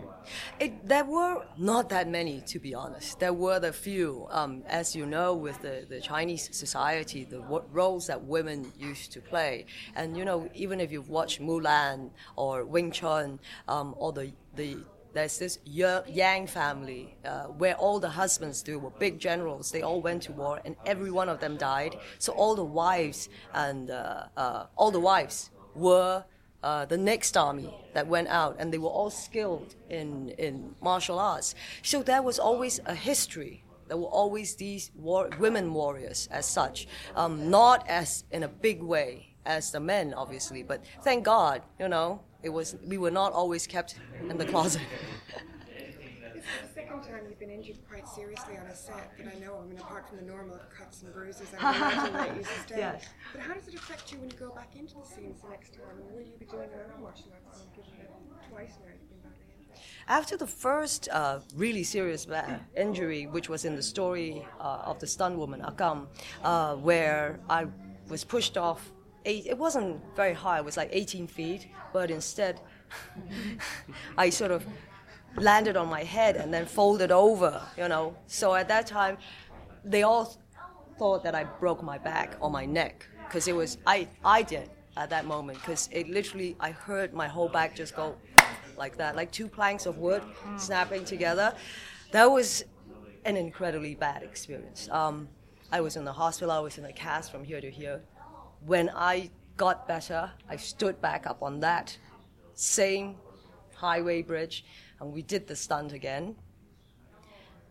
[0.60, 3.20] It, there were not that many, to be honest.
[3.20, 4.26] There were the few.
[4.32, 7.42] Um, as you know, with the, the Chinese society, the
[7.72, 9.68] roles that women used to play.
[9.96, 14.78] And, you know, even if you've watched Mulan or Wing Chun um, or the, the
[15.14, 19.72] there's this Yang family uh, where all the husbands they were big generals.
[19.72, 21.98] They all went to war, and every one of them died.
[22.20, 26.24] So all the wives and uh, uh, all the wives were
[26.62, 31.18] uh, the next army that went out, and they were all skilled in in martial
[31.20, 31.56] arts.
[31.82, 33.64] So there was always a history.
[33.88, 38.84] There were always these war- women warriors as such, um, not as in a big
[38.84, 40.62] way as the men, obviously.
[40.62, 43.96] But thank God, you know, it was we were not always kept
[44.30, 44.82] in the closet.
[46.34, 49.40] This is the second time you've been injured quite seriously on a set that I
[49.40, 49.60] know.
[49.62, 52.78] I mean, apart from the normal cuts and bruises, I imagine that you sustain.
[52.78, 53.06] Yes.
[53.34, 55.74] But how does it affect you when you go back into the scenes the next
[55.74, 55.98] time?
[56.12, 57.92] Will you be doing another martial arts given
[58.50, 59.84] twice now you've been badly injured?
[60.08, 62.26] After the first uh, really serious
[62.76, 66.08] injury, which was in the story uh, of the stunt woman Akam,
[66.44, 67.68] uh, where I
[68.08, 68.92] was pushed off.
[69.26, 72.60] Eight, it wasn't very high; it was like 18 feet, but instead,
[74.18, 74.66] I sort of
[75.36, 77.62] landed on my head and then folded over.
[77.78, 79.18] You know, so at that time,
[79.84, 80.38] they all
[80.98, 84.70] thought that I broke my back or my neck because it was I I did
[84.98, 88.16] at that moment because it literally I heard my whole back just go
[88.78, 90.24] like that, like two planks of wood
[90.58, 91.54] snapping together.
[92.12, 92.64] That was
[93.26, 94.90] an incredibly bad experience.
[94.90, 95.28] Um,
[95.72, 98.02] I was in the hospital, I was in a cast from here to here.
[98.66, 101.98] When I got better, I stood back up on that
[102.54, 103.16] same
[103.76, 104.66] highway bridge
[105.00, 106.36] and we did the stunt again.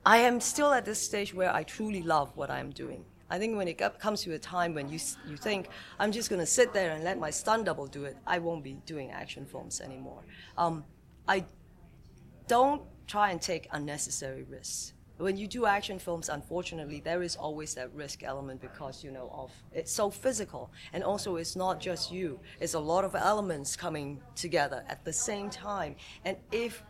[0.05, 3.05] I am still at this stage where I truly love what I'm doing.
[3.31, 4.99] I think when it comes to a time when you,
[5.29, 8.17] you think, I'm just going to sit there and let my stunt double do it,
[8.27, 10.23] I won't be doing action films anymore.
[10.57, 10.85] Um,
[11.27, 11.45] I
[12.47, 14.95] don't try and take unnecessary risks.
[15.19, 19.29] When you do action films, unfortunately, there is always that risk element because you know
[19.33, 23.75] of it's so physical, and also it's not just you; it's a lot of elements
[23.75, 25.97] coming together at the same time.
[26.25, 26.85] And if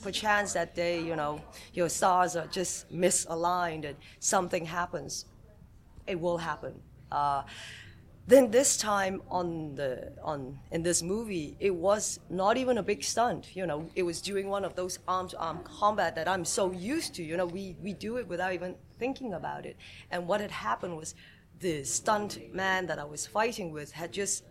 [0.00, 1.40] perchance that day, you know,
[1.74, 5.24] your stars are just misaligned and something happens,
[6.06, 6.74] it will happen.
[7.10, 7.42] Uh,
[8.26, 13.02] then this time on the on in this movie, it was not even a big
[13.02, 13.56] stunt.
[13.56, 17.22] You know, it was doing one of those arm-to-arm combat that I'm so used to.
[17.22, 19.76] You know, we we do it without even thinking about it.
[20.10, 21.14] And what had happened was,
[21.58, 24.44] the stunt man that I was fighting with had just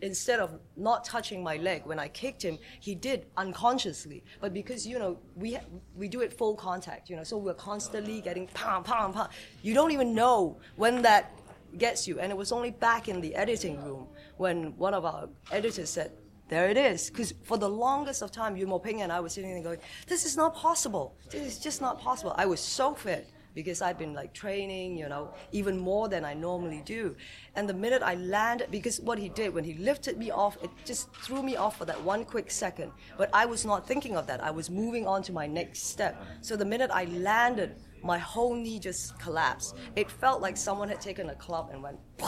[0.00, 4.22] instead of not touching my leg when I kicked him, he did unconsciously.
[4.40, 5.58] But because you know we
[5.96, 9.28] we do it full contact, you know, so we're constantly getting pam pam pam.
[9.62, 11.32] You don't even know when that
[11.76, 12.20] gets you.
[12.20, 16.12] And it was only back in the editing room when one of our editors said,
[16.48, 17.10] there it is.
[17.10, 20.24] Because for the longest of time, Yuen Woo-ping and I were sitting there going, this
[20.24, 21.14] is not possible.
[21.30, 22.32] This is just not possible.
[22.36, 26.32] I was so fit because I'd been like training, you know, even more than I
[26.32, 27.16] normally do.
[27.56, 30.70] And the minute I landed, because what he did when he lifted me off, it
[30.84, 32.92] just threw me off for that one quick second.
[33.16, 34.42] But I was not thinking of that.
[34.42, 36.22] I was moving on to my next step.
[36.40, 39.76] So the minute I landed, my whole knee just collapsed.
[39.96, 41.98] It felt like someone had taken a club and went,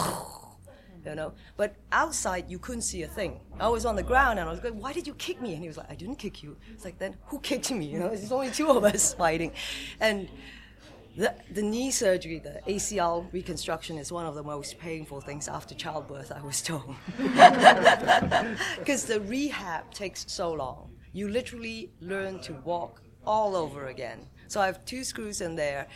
[1.05, 1.32] you know.
[1.56, 3.40] But outside, you couldn't see a thing.
[3.59, 5.62] I was on the ground and I was going, "Why did you kick me?" And
[5.62, 7.86] he was like, "I didn't kick you." It's like, then who kicked me?
[7.90, 9.52] You know, there's only two of us fighting,
[10.01, 10.28] and.
[11.16, 15.74] The, the knee surgery, the ACL reconstruction, is one of the most painful things after
[15.74, 16.94] childbirth, I was told.
[18.78, 20.92] Because the rehab takes so long.
[21.12, 24.28] You literally learn to walk all over again.
[24.51, 25.86] So I have two screws in there.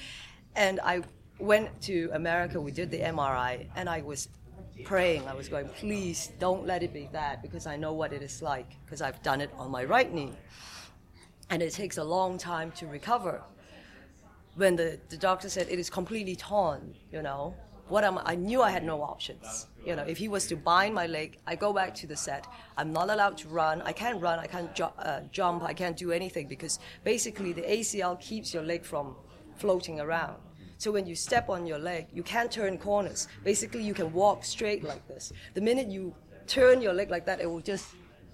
[0.55, 1.03] And I
[1.41, 4.29] went to America, we did the MRI, and I was
[4.85, 5.27] praying.
[5.27, 8.43] I was going, please don't let it be that because I know what it is
[8.43, 10.33] like because I've done it on my right knee.
[11.51, 13.43] And it takes a long time to recover.
[14.55, 17.57] When the, the doctor said it is completely torn, you know,
[17.89, 18.23] what am I?
[18.33, 19.67] I knew I had no options.
[19.85, 22.47] You know, if he was to bind my leg, I go back to the set.
[22.79, 23.83] I'm not allowed to run.
[23.83, 24.39] I can't run.
[24.39, 25.63] I can't ju- uh, jump.
[25.63, 29.15] I can't do anything because basically the ACL keeps your leg from
[29.57, 30.37] floating around.
[30.79, 33.29] So when you step on your leg, you can't turn corners.
[33.45, 35.33] Basically, you can walk straight like this.
[35.55, 36.15] The minute you
[36.47, 37.87] turn your leg like that, it will just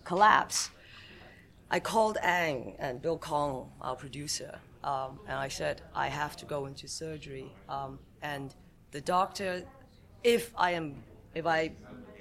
[0.05, 0.71] collapse.
[1.71, 6.47] I called Ang and Bill Kong, our producer, um, and I said, I have to
[6.47, 7.53] go into surgery.
[7.69, 8.55] Um, and
[8.91, 9.65] the doctor,
[10.25, 11.03] if I am,
[11.35, 11.73] if I,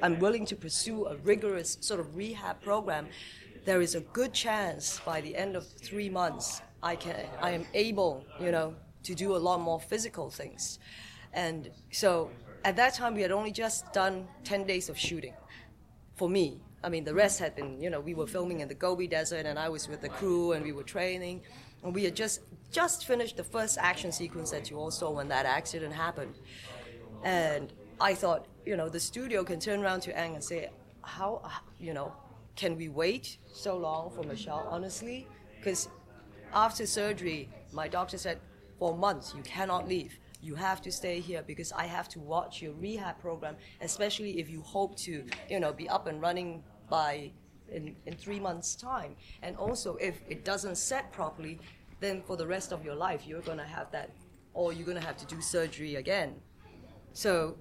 [0.01, 3.07] I'm willing to pursue a rigorous sort of rehab program,
[3.65, 7.65] there is a good chance by the end of three months I can, I am
[7.73, 10.79] able, you know, to do a lot more physical things.
[11.33, 12.31] And so
[12.63, 15.33] at that time, we had only just done 10 days of shooting
[16.15, 16.61] for me.
[16.83, 19.45] I mean, the rest had been, you know, we were filming in the Gobi Desert
[19.45, 21.41] and I was with the crew and we were training.
[21.84, 22.41] And we had just
[22.72, 26.35] just finished the first action sequence that you all saw when that accident happened.
[27.23, 30.69] And I thought, you know, the studio can turn around to Ang and say,
[31.01, 31.41] how,
[31.80, 32.14] you know,
[32.56, 35.27] can we wait so long for Michelle, honestly?
[35.57, 35.89] Because
[36.53, 38.39] after surgery, my doctor said,
[38.77, 40.19] for months, you cannot leave.
[40.41, 44.49] You have to stay here because I have to watch your rehab program, especially if
[44.49, 47.31] you hope to, you know, be up and running by
[47.71, 49.15] in, in three months' time.
[49.41, 51.59] And also, if it doesn't set properly,
[51.99, 54.09] then for the rest of your life, you're going to have that,
[54.53, 56.35] or you're going to have to do surgery again.
[57.13, 57.57] So,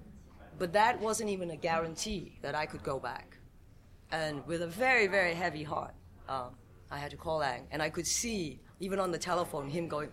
[0.58, 3.38] but that wasn't even a guarantee that I could go back.
[4.10, 5.94] And with a very, very heavy heart,
[6.28, 6.50] um,
[6.90, 7.66] I had to call Ang.
[7.70, 10.08] And I could see, even on the telephone, him going,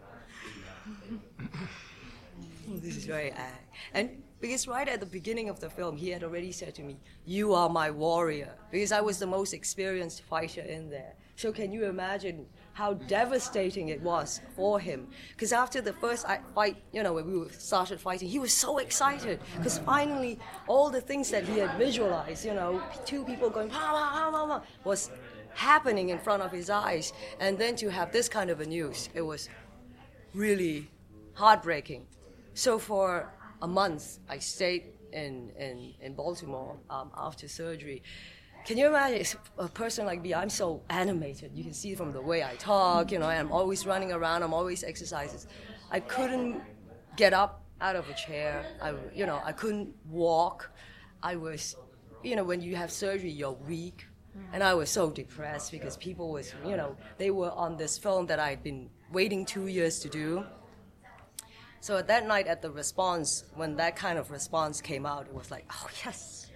[2.67, 3.51] this is very Ang.
[3.93, 6.97] And because right at the beginning of the film, he had already said to me,
[7.25, 8.53] You are my warrior.
[8.71, 11.13] Because I was the most experienced fighter in there.
[11.35, 15.07] So can you imagine how devastating it was for him.
[15.31, 19.39] Because after the first fight, you know, when we started fighting, he was so excited
[19.57, 23.79] because finally all the things that he had visualized, you know, two people going, pa,
[23.79, 25.09] pa, pa, pa, was
[25.55, 27.13] happening in front of his eyes.
[27.39, 29.49] And then to have this kind of a news, it was
[30.33, 30.91] really
[31.33, 32.05] heartbreaking.
[32.53, 38.03] So for a month, I stayed in, in, in Baltimore um, after surgery.
[38.65, 39.25] Can you imagine
[39.59, 40.33] a person like me?
[40.33, 41.51] I'm so animated.
[41.53, 44.53] You can see from the way I talk, you know, I'm always running around, I'm
[44.53, 45.47] always exercises.
[45.91, 46.61] I couldn't
[47.15, 48.65] get up out of a chair.
[48.81, 50.71] I, you know, I couldn't walk.
[51.21, 51.75] I was,
[52.23, 54.07] you know, when you have surgery, you're weak.
[54.51, 58.25] And I was so depressed because people was, you know, they were on this film
[58.25, 60.43] that I'd been waiting two years to do.
[61.85, 65.33] So at that night, at the response, when that kind of response came out, it
[65.35, 66.47] was like, oh yes.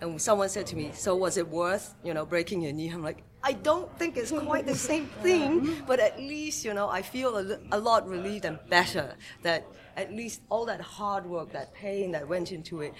[0.00, 2.88] And someone said to me, so was it worth, you know, breaking your knee?
[2.88, 6.88] I'm like, I don't think it's quite the same thing, but at least, you know,
[6.88, 11.50] I feel a, a lot relieved and better that at least all that hard work,
[11.54, 12.94] that pain that went into it,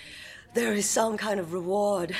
[0.55, 2.13] there is some kind of reward.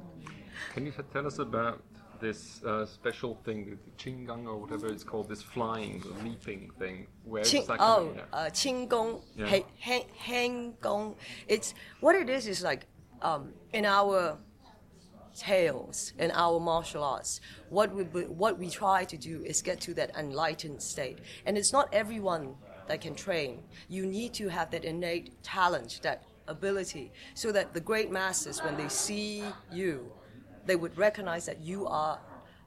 [0.74, 1.80] Can you tell us about
[2.20, 7.06] this uh, special thing, the Qinggang or whatever it's called, this flying, leaping thing?
[7.24, 8.14] Where is Qing, that oh, coming?
[8.16, 8.22] Yeah.
[8.32, 9.46] uh, Qing Gong, Yeah.
[9.46, 11.16] Hang, hang, hang Gong.
[11.48, 12.46] It's what it is.
[12.46, 12.86] Is like
[13.22, 14.38] um, in our
[15.36, 19.94] tales, in our martial arts, what we what we try to do is get to
[19.94, 22.54] that enlightened state, and it's not everyone
[22.88, 23.62] that can train.
[23.88, 28.76] You need to have that innate talent, that ability, so that the great masters, when
[28.76, 30.12] they see you,
[30.66, 32.18] they would recognize that you are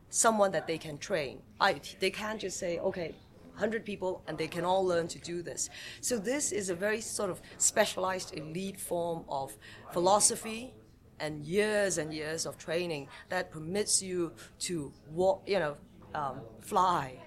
[0.09, 1.41] someone that they can train.
[1.59, 3.15] I, they can't just say, okay,
[3.53, 5.69] 100 people and they can all learn to do this.
[6.01, 9.55] So this is a very sort of specialized elite form of
[9.91, 10.73] philosophy
[11.19, 15.77] and years and years of training that permits you to walk, you know,
[16.15, 17.19] um, fly.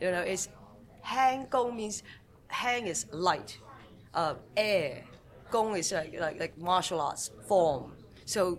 [0.00, 0.48] You know, it's
[1.02, 2.02] hang gong means
[2.48, 3.58] hang is light,
[4.14, 5.04] uh, air.
[5.50, 7.92] Gong is like, like, like martial arts form.
[8.24, 8.58] So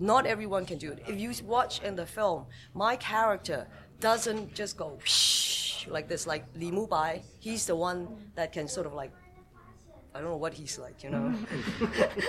[0.00, 1.02] not everyone can do it.
[1.06, 3.66] If you watch in the film, my character
[4.00, 4.98] doesn't just go
[5.88, 7.22] like this, like Li Mu Bai.
[7.40, 9.12] He's the one that can sort of like,
[10.14, 11.26] I don't know what he's like, you know,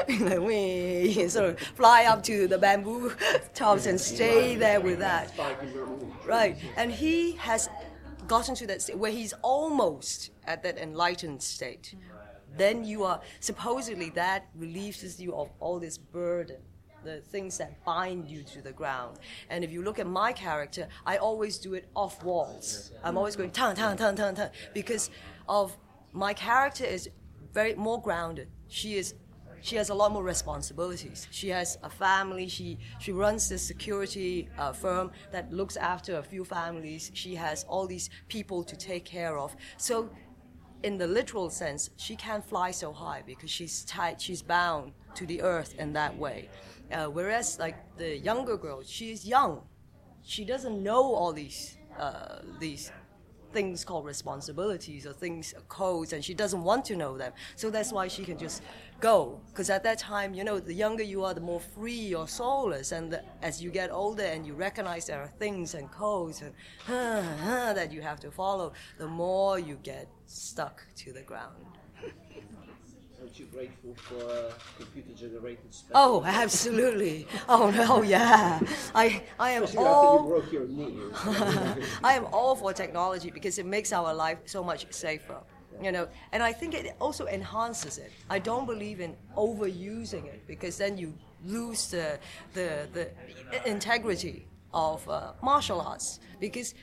[0.08, 3.14] like can sort of fly up to the bamboo
[3.54, 5.34] tops and stay there with that.
[6.26, 7.70] Right, and he has
[8.28, 11.96] gotten to that state where he's almost at that enlightened state.
[12.58, 16.58] Then you are supposedly that relieves you of all this burden
[17.04, 19.20] the things that bind you to the ground.
[19.50, 22.92] And if you look at my character, I always do it off walls.
[23.04, 25.10] I'm always going tang tang tang tang tang because
[25.48, 25.78] of
[26.14, 27.10] my character is
[27.54, 28.50] very more grounded.
[28.68, 29.16] She is
[29.62, 31.28] she has a lot more responsibilities.
[31.32, 32.48] She has a family.
[32.48, 37.12] She she runs this security uh, firm that looks after a few families.
[37.14, 39.56] She has all these people to take care of.
[39.78, 40.10] So
[40.84, 45.26] in the literal sense, she can't fly so high because she's tied, she's bound to
[45.26, 46.50] the earth in that way.
[46.92, 49.62] Uh, whereas, like the younger girl, she is young.
[50.24, 52.92] She doesn't know all these uh, these
[53.52, 57.34] things called responsibilities or things codes, and she doesn't want to know them.
[57.56, 58.62] So that's why she can just
[59.00, 59.40] go.
[59.48, 62.74] Because at that time, you know, the younger you are, the more free your soul
[62.74, 66.42] is, and the, as you get older and you recognize there are things and codes
[66.42, 66.54] and
[66.88, 71.79] that you have to follow, the more you get stuck to the ground.
[73.30, 75.94] Aren't you grateful for uh, computer-generated special?
[75.94, 77.28] Oh, absolutely.
[77.48, 78.60] Oh no, yeah.
[78.96, 80.98] I I am Especially all you broke your knee.
[82.04, 85.38] I am all for technology because it makes our life so much safer.
[85.80, 88.12] You know, and I think it also enhances it.
[88.32, 91.14] I don't believe in overusing it because then you
[91.46, 92.18] lose the
[92.56, 93.06] the, the
[93.70, 96.74] integrity of uh, martial arts because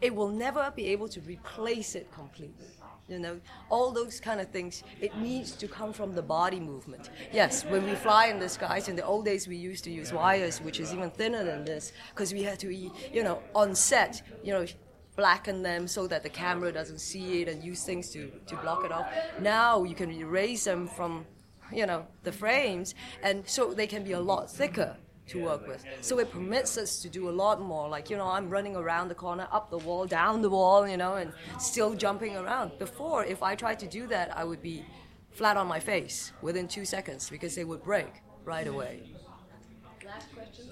[0.00, 2.75] it will never be able to replace it completely.
[3.08, 7.10] You know, all those kind of things, it needs to come from the body movement.
[7.32, 10.12] Yes, when we fly in the skies, in the old days we used to use
[10.12, 14.22] wires, which is even thinner than this, because we had to, you know, on set,
[14.42, 14.66] you know,
[15.14, 18.84] blacken them so that the camera doesn't see it and use things to, to block
[18.84, 19.06] it off.
[19.40, 21.26] Now you can erase them from,
[21.72, 24.96] you know, the frames, and so they can be a lot thicker
[25.28, 25.84] to work with.
[26.00, 27.88] So it permits us to do a lot more.
[27.88, 30.96] Like, you know, I'm running around the corner, up the wall, down the wall, you
[30.96, 32.78] know, and still jumping around.
[32.78, 34.84] Before, if I tried to do that, I would be
[35.30, 39.02] flat on my face within two seconds because they would break right away.
[40.04, 40.70] Last question.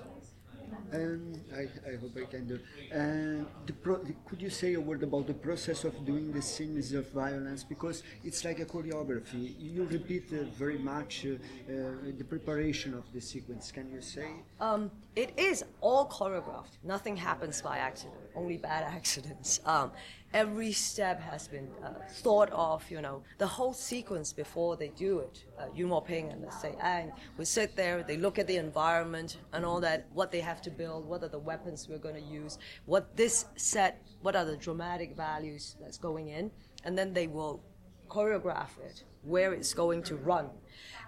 [0.94, 2.60] Um, I, I hope I can do.
[2.94, 7.10] Uh, pro- could you say a word about the process of doing the scenes of
[7.10, 7.64] violence?
[7.64, 9.54] Because it's like a choreography.
[9.58, 11.76] You repeat uh, very much uh, uh,
[12.16, 13.72] the preparation of the sequence.
[13.72, 14.28] Can you say?
[14.60, 16.78] Um, it is all choreographed.
[16.82, 18.20] Nothing happens by accident.
[18.34, 19.60] Only bad accidents.
[19.64, 19.92] Um,
[20.32, 22.88] every step has been uh, thought of.
[22.90, 25.44] You know, the whole sequence before they do it.
[25.58, 28.02] Uh, Yuen Woo-ping and let's say Ang would sit there.
[28.02, 30.06] They look at the environment and all that.
[30.12, 31.06] What they have to build.
[31.06, 32.58] What are the weapons we're going to use?
[32.86, 34.02] What this set.
[34.22, 36.50] What are the dramatic values that's going in?
[36.84, 37.62] And then they will
[38.08, 39.04] choreograph it.
[39.22, 40.50] Where it's going to run,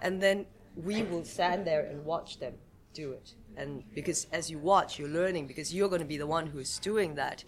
[0.01, 2.55] and then we will stand there and watch them
[2.97, 3.35] do it.
[3.57, 6.79] And because as you watch, you're learning because you're going to be the one who's
[6.79, 7.45] doing that.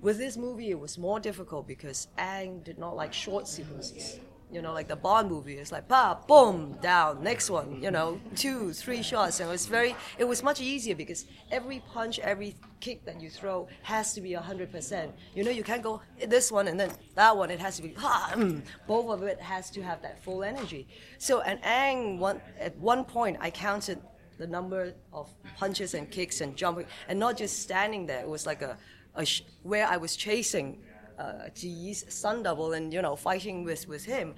[0.00, 4.18] With this movie, it was more difficult because Ang did not like short sequences.
[4.50, 7.82] You know, like the Bond movie, it's like pa, boom, down, next one.
[7.82, 9.96] You know, two, three shots, and it was very.
[10.18, 14.34] It was much easier because every punch, every kick that you throw has to be
[14.34, 15.14] hundred percent.
[15.34, 17.50] You know, you can't go this one and then that one.
[17.50, 18.32] It has to be ha.
[18.34, 18.60] Mm.
[18.86, 20.86] Both of it has to have that full energy.
[21.16, 24.02] So, and Ang, one at one point, I counted
[24.38, 28.20] the number of punches and kicks and jumping, and not just standing there.
[28.20, 28.76] It was like a,
[29.14, 30.78] a sh- where I was chasing
[31.18, 34.34] uh, Ji's sun double and you know fighting with with him.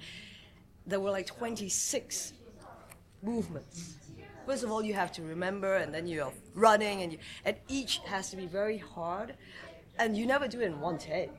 [0.85, 2.33] There were like 26
[3.23, 3.95] movements.
[4.45, 7.97] First of all, you have to remember, and then you're running, and you, and each
[8.05, 9.33] has to be very hard,
[9.97, 11.31] and you never do it in one take.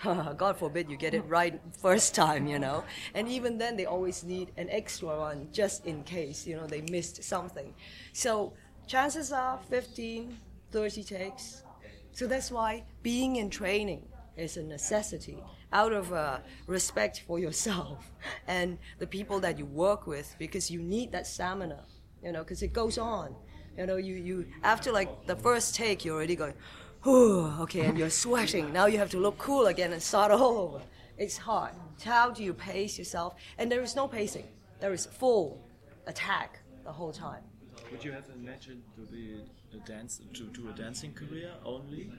[0.36, 2.84] God forbid you get it right first time, you know.
[3.14, 6.80] And even then, they always need an extra one just in case, you know, they
[6.82, 7.74] missed something.
[8.12, 8.54] So
[8.86, 10.38] chances are 15,
[10.72, 11.62] 30 takes.
[12.12, 14.02] So that's why being in training
[14.36, 15.38] is a necessity
[15.72, 18.10] out of uh, respect for yourself
[18.48, 21.84] and the people that you work with because you need that stamina,
[22.24, 23.34] you know, because it goes on.
[23.78, 26.54] You know, you, you after like the first take, you're already going,
[27.02, 28.72] Whew, okay, and you're sweating.
[28.72, 30.80] Now you have to look cool again and start all over.
[31.16, 31.72] It's hard.
[32.04, 33.34] How do you pace yourself?
[33.58, 34.46] And there is no pacing.
[34.80, 35.60] There is full
[36.06, 37.42] attack the whole time.
[37.90, 39.40] Would you have imagined to be
[39.74, 42.10] a dance to do a dancing career only?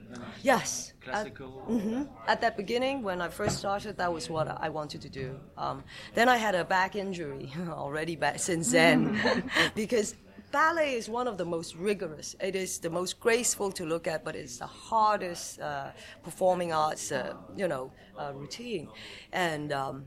[0.42, 0.92] Yes.
[1.00, 1.64] Classical.
[1.66, 2.08] At, mhm.
[2.26, 5.38] At that beginning, when I first started, that was what I wanted to do.
[5.56, 5.84] Um,
[6.14, 9.20] then I had a back injury already back since then,
[9.74, 10.14] because
[10.52, 12.36] ballet is one of the most rigorous.
[12.40, 15.90] It is the most graceful to look at, but it's the hardest uh,
[16.22, 18.88] performing arts, uh, you know, uh, routine.
[19.32, 20.04] And um,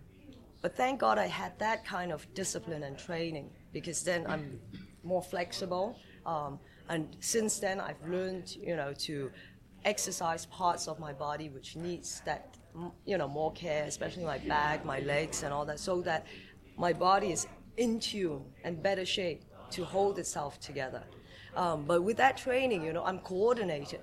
[0.61, 4.59] but thank God I had that kind of discipline and training because then I'm
[5.03, 5.97] more flexible.
[6.25, 6.59] Um,
[6.89, 9.31] and since then, I've learned, you know, to
[9.83, 12.55] exercise parts of my body which needs that,
[13.05, 16.25] you know, more care, especially my back, my legs, and all that, so that
[16.77, 17.47] my body is
[17.77, 21.03] in tune and better shape to hold itself together.
[21.55, 24.01] Um, but with that training, you know, I'm coordinated.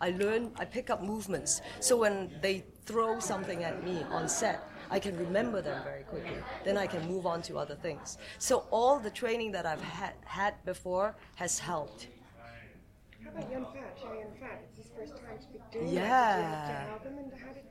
[0.00, 1.60] I learn, I pick up movements.
[1.80, 6.36] So when they throw something at me on set, I can remember them very quickly.
[6.64, 8.18] Then I can move on to other things.
[8.38, 12.08] So all the training that I've had, had before has helped.
[13.22, 14.62] How about Yun-fat, Chow Yun Fat?
[14.68, 15.90] It's his first time to be doing that.
[15.90, 16.68] Did you have Yeah.
[16.68, 17.64] to help him, and how did,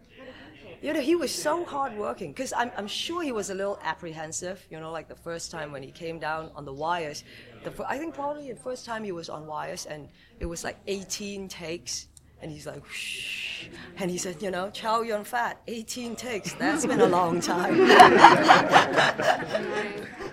[0.81, 4.67] You know, he was so hardworking because I'm, I'm sure he was a little apprehensive.
[4.69, 7.23] You know, like the first time when he came down on the wires.
[7.63, 10.09] The, I think probably the first time he was on wires and
[10.41, 12.09] it was like 18 takes.
[12.41, 13.67] And he's like, shh.
[13.97, 16.51] And he said, you know, Chow Yun-fat, 18 takes.
[16.55, 17.77] That's been a long time.